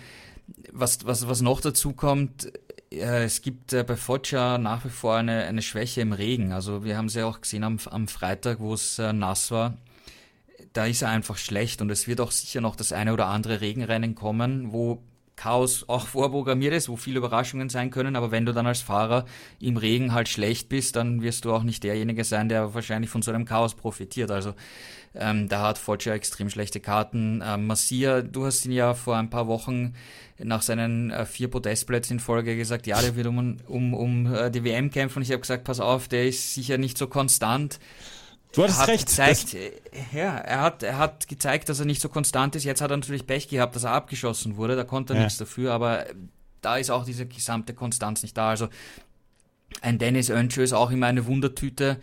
was, 0.72 1.06
was, 1.06 1.26
was 1.26 1.40
noch 1.40 1.60
dazu 1.60 1.94
kommt, 1.94 2.52
äh, 2.92 3.24
es 3.24 3.40
gibt 3.40 3.72
äh, 3.72 3.82
bei 3.82 3.96
Foggia 3.96 4.58
nach 4.58 4.84
wie 4.84 4.90
vor 4.90 5.16
eine, 5.16 5.44
eine 5.44 5.62
Schwäche 5.62 6.02
im 6.02 6.12
Regen. 6.12 6.52
Also 6.52 6.84
wir 6.84 6.96
haben 6.96 7.06
es 7.06 7.14
ja 7.14 7.26
auch 7.26 7.40
gesehen 7.40 7.64
am, 7.64 7.78
am 7.90 8.06
Freitag, 8.06 8.60
wo 8.60 8.74
es 8.74 8.98
äh, 8.98 9.12
nass 9.12 9.50
war. 9.50 9.78
Da 10.74 10.86
ist 10.86 11.02
er 11.02 11.08
einfach 11.08 11.38
schlecht 11.38 11.80
und 11.80 11.90
es 11.90 12.06
wird 12.06 12.20
auch 12.20 12.30
sicher 12.30 12.60
noch 12.60 12.76
das 12.76 12.92
eine 12.92 13.12
oder 13.12 13.26
andere 13.26 13.62
Regenrennen 13.62 14.14
kommen, 14.14 14.72
wo 14.72 15.02
Chaos 15.36 15.88
auch 15.88 16.06
vorprogrammiert 16.06 16.74
ist, 16.74 16.88
wo 16.88 16.96
viele 16.96 17.18
Überraschungen 17.18 17.68
sein 17.68 17.90
können, 17.90 18.14
aber 18.14 18.30
wenn 18.30 18.46
du 18.46 18.52
dann 18.52 18.66
als 18.66 18.82
Fahrer 18.82 19.24
im 19.60 19.76
Regen 19.76 20.12
halt 20.12 20.28
schlecht 20.28 20.68
bist, 20.68 20.96
dann 20.96 21.22
wirst 21.22 21.44
du 21.44 21.52
auch 21.52 21.64
nicht 21.64 21.82
derjenige 21.82 22.24
sein, 22.24 22.48
der 22.48 22.74
wahrscheinlich 22.74 23.10
von 23.10 23.22
so 23.22 23.32
einem 23.32 23.44
Chaos 23.44 23.74
profitiert. 23.74 24.30
Also 24.30 24.54
ähm, 25.14 25.48
da 25.48 25.62
hat 25.62 25.78
Foggia 25.78 26.14
extrem 26.14 26.50
schlechte 26.50 26.80
Karten. 26.80 27.42
Ähm, 27.44 27.66
Massia, 27.66 28.22
du 28.22 28.46
hast 28.46 28.64
ihn 28.64 28.72
ja 28.72 28.94
vor 28.94 29.16
ein 29.16 29.30
paar 29.30 29.46
Wochen 29.48 29.94
nach 30.38 30.62
seinen 30.62 31.10
äh, 31.10 31.26
vier 31.26 31.48
Podestplätzen 31.48 32.16
in 32.16 32.20
Folge 32.20 32.56
gesagt, 32.56 32.86
ja, 32.86 33.00
der 33.00 33.16
wird 33.16 33.26
um, 33.26 33.56
um, 33.66 33.94
um 33.94 34.32
äh, 34.32 34.50
die 34.50 34.64
WM 34.64 34.90
kämpfen. 34.90 35.22
Ich 35.22 35.30
habe 35.30 35.40
gesagt, 35.40 35.64
pass 35.64 35.80
auf, 35.80 36.08
der 36.08 36.26
ist 36.26 36.54
sicher 36.54 36.78
nicht 36.78 36.98
so 36.98 37.06
konstant. 37.06 37.78
Du 38.54 38.62
hattest 38.62 38.80
hat 38.80 38.88
recht. 38.88 39.06
Gezeigt, 39.06 39.56
ja, 40.12 40.36
er 40.36 40.60
hat, 40.60 40.82
er 40.82 40.98
hat 40.98 41.28
gezeigt, 41.28 41.68
dass 41.68 41.80
er 41.80 41.86
nicht 41.86 42.00
so 42.00 42.08
konstant 42.08 42.54
ist. 42.54 42.64
Jetzt 42.64 42.80
hat 42.80 42.90
er 42.90 42.96
natürlich 42.96 43.26
Pech 43.26 43.48
gehabt, 43.48 43.74
dass 43.74 43.84
er 43.84 43.90
abgeschossen 43.90 44.56
wurde. 44.56 44.76
Da 44.76 44.84
konnte 44.84 45.14
er 45.14 45.16
ja. 45.16 45.24
nichts 45.24 45.38
dafür, 45.38 45.72
aber 45.72 46.06
da 46.60 46.76
ist 46.76 46.90
auch 46.90 47.04
diese 47.04 47.26
gesamte 47.26 47.74
Konstanz 47.74 48.22
nicht 48.22 48.36
da. 48.36 48.50
Also 48.50 48.68
ein 49.80 49.98
Dennis 49.98 50.30
Önschö 50.30 50.62
ist 50.62 50.72
auch 50.72 50.90
immer 50.90 51.06
eine 51.06 51.26
Wundertüte. 51.26 51.98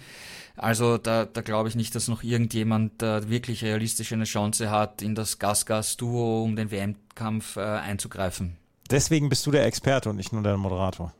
Also 0.57 0.97
da, 0.97 1.25
da 1.25 1.41
glaube 1.41 1.69
ich 1.69 1.75
nicht, 1.75 1.95
dass 1.95 2.07
noch 2.07 2.23
irgendjemand 2.23 3.01
äh, 3.01 3.29
wirklich 3.29 3.63
realistisch 3.63 4.11
eine 4.11 4.25
Chance 4.25 4.69
hat, 4.69 5.01
in 5.01 5.15
das 5.15 5.39
Gas-Gas-Duo 5.39 6.43
um 6.43 6.55
den 6.55 6.69
WM-Kampf 6.69 7.55
äh, 7.55 7.61
einzugreifen. 7.61 8.57
Deswegen 8.89 9.29
bist 9.29 9.45
du 9.45 9.51
der 9.51 9.65
Experte 9.65 10.09
und 10.09 10.17
nicht 10.17 10.33
nur 10.33 10.43
der 10.43 10.57
Moderator. 10.57 11.13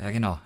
Ja, 0.00 0.12
genau. 0.12 0.38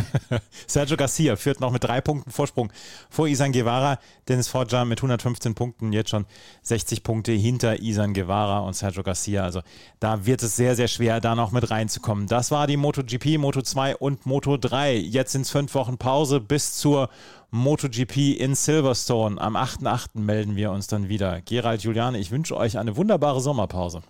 Sergio 0.66 0.96
Garcia 0.96 1.36
führt 1.36 1.60
noch 1.60 1.70
mit 1.70 1.84
drei 1.84 2.00
Punkten 2.00 2.30
Vorsprung 2.30 2.72
vor 3.10 3.28
Isan 3.28 3.52
Guevara. 3.52 3.98
Dennis 4.28 4.48
Forja 4.48 4.86
mit 4.86 4.98
115 4.98 5.54
Punkten, 5.54 5.92
jetzt 5.92 6.08
schon 6.08 6.24
60 6.62 7.02
Punkte 7.02 7.32
hinter 7.32 7.82
Isan 7.82 8.14
Guevara 8.14 8.60
und 8.60 8.74
Sergio 8.74 9.02
Garcia. 9.02 9.44
Also 9.44 9.60
da 10.00 10.24
wird 10.24 10.42
es 10.42 10.56
sehr, 10.56 10.74
sehr 10.74 10.88
schwer, 10.88 11.20
da 11.20 11.34
noch 11.34 11.52
mit 11.52 11.70
reinzukommen. 11.70 12.28
Das 12.28 12.50
war 12.50 12.66
die 12.66 12.78
MotoGP, 12.78 13.36
Moto2 13.36 13.96
und 13.96 14.22
Moto3. 14.22 14.92
Jetzt 14.92 15.32
sind 15.32 15.42
es 15.42 15.50
fünf 15.50 15.74
Wochen 15.74 15.98
Pause 15.98 16.40
bis 16.40 16.76
zur 16.78 17.10
MotoGP 17.50 18.38
in 18.38 18.54
Silverstone. 18.54 19.38
Am 19.38 19.54
8.8. 19.54 20.18
melden 20.18 20.56
wir 20.56 20.70
uns 20.70 20.86
dann 20.86 21.10
wieder. 21.10 21.42
Gerald, 21.42 21.82
Juliane, 21.82 22.16
ich 22.16 22.30
wünsche 22.30 22.56
euch 22.56 22.78
eine 22.78 22.96
wunderbare 22.96 23.42
Sommerpause. 23.42 24.02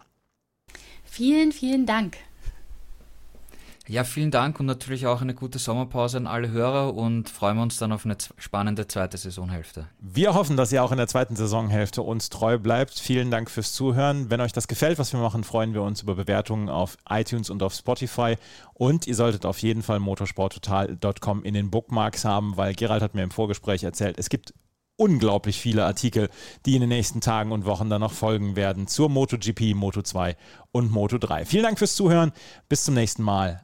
Vielen, 1.04 1.50
vielen 1.50 1.84
Dank. 1.84 2.16
Ja, 3.86 4.04
vielen 4.04 4.30
Dank 4.30 4.60
und 4.60 4.66
natürlich 4.66 5.06
auch 5.06 5.20
eine 5.20 5.34
gute 5.34 5.58
Sommerpause 5.58 6.16
an 6.16 6.26
alle 6.26 6.50
Hörer 6.50 6.94
und 6.94 7.28
freuen 7.28 7.56
wir 7.56 7.62
uns 7.62 7.76
dann 7.76 7.92
auf 7.92 8.06
eine 8.06 8.16
spannende 8.38 8.88
zweite 8.88 9.18
Saisonhälfte. 9.18 9.88
Wir 10.00 10.32
hoffen, 10.32 10.56
dass 10.56 10.72
ihr 10.72 10.82
auch 10.82 10.90
in 10.90 10.96
der 10.96 11.06
zweiten 11.06 11.36
Saisonhälfte 11.36 12.00
uns 12.00 12.30
treu 12.30 12.58
bleibt. 12.58 12.98
Vielen 12.98 13.30
Dank 13.30 13.50
fürs 13.50 13.74
Zuhören. 13.74 14.30
Wenn 14.30 14.40
euch 14.40 14.52
das 14.52 14.68
gefällt, 14.68 14.98
was 14.98 15.12
wir 15.12 15.20
machen, 15.20 15.44
freuen 15.44 15.74
wir 15.74 15.82
uns 15.82 16.00
über 16.00 16.14
Bewertungen 16.14 16.70
auf 16.70 16.96
iTunes 17.08 17.50
und 17.50 17.62
auf 17.62 17.74
Spotify. 17.74 18.36
Und 18.72 19.06
ihr 19.06 19.14
solltet 19.14 19.44
auf 19.44 19.58
jeden 19.58 19.82
Fall 19.82 20.00
motorsporttotal.com 20.00 21.44
in 21.44 21.52
den 21.52 21.70
Bookmarks 21.70 22.24
haben, 22.24 22.56
weil 22.56 22.74
Gerald 22.74 23.02
hat 23.02 23.14
mir 23.14 23.22
im 23.22 23.30
Vorgespräch 23.30 23.84
erzählt, 23.84 24.18
es 24.18 24.30
gibt 24.30 24.54
unglaublich 24.96 25.58
viele 25.58 25.84
Artikel, 25.84 26.30
die 26.64 26.74
in 26.74 26.80
den 26.80 26.88
nächsten 26.88 27.20
Tagen 27.20 27.52
und 27.52 27.66
Wochen 27.66 27.90
dann 27.90 28.00
noch 28.00 28.12
folgen 28.12 28.56
werden 28.56 28.86
zur 28.86 29.10
MotoGP, 29.10 29.74
Moto2 29.74 30.36
und 30.72 30.92
Moto3. 30.92 31.44
Vielen 31.44 31.64
Dank 31.64 31.78
fürs 31.78 31.96
Zuhören. 31.96 32.32
Bis 32.68 32.84
zum 32.84 32.94
nächsten 32.94 33.22
Mal. 33.22 33.63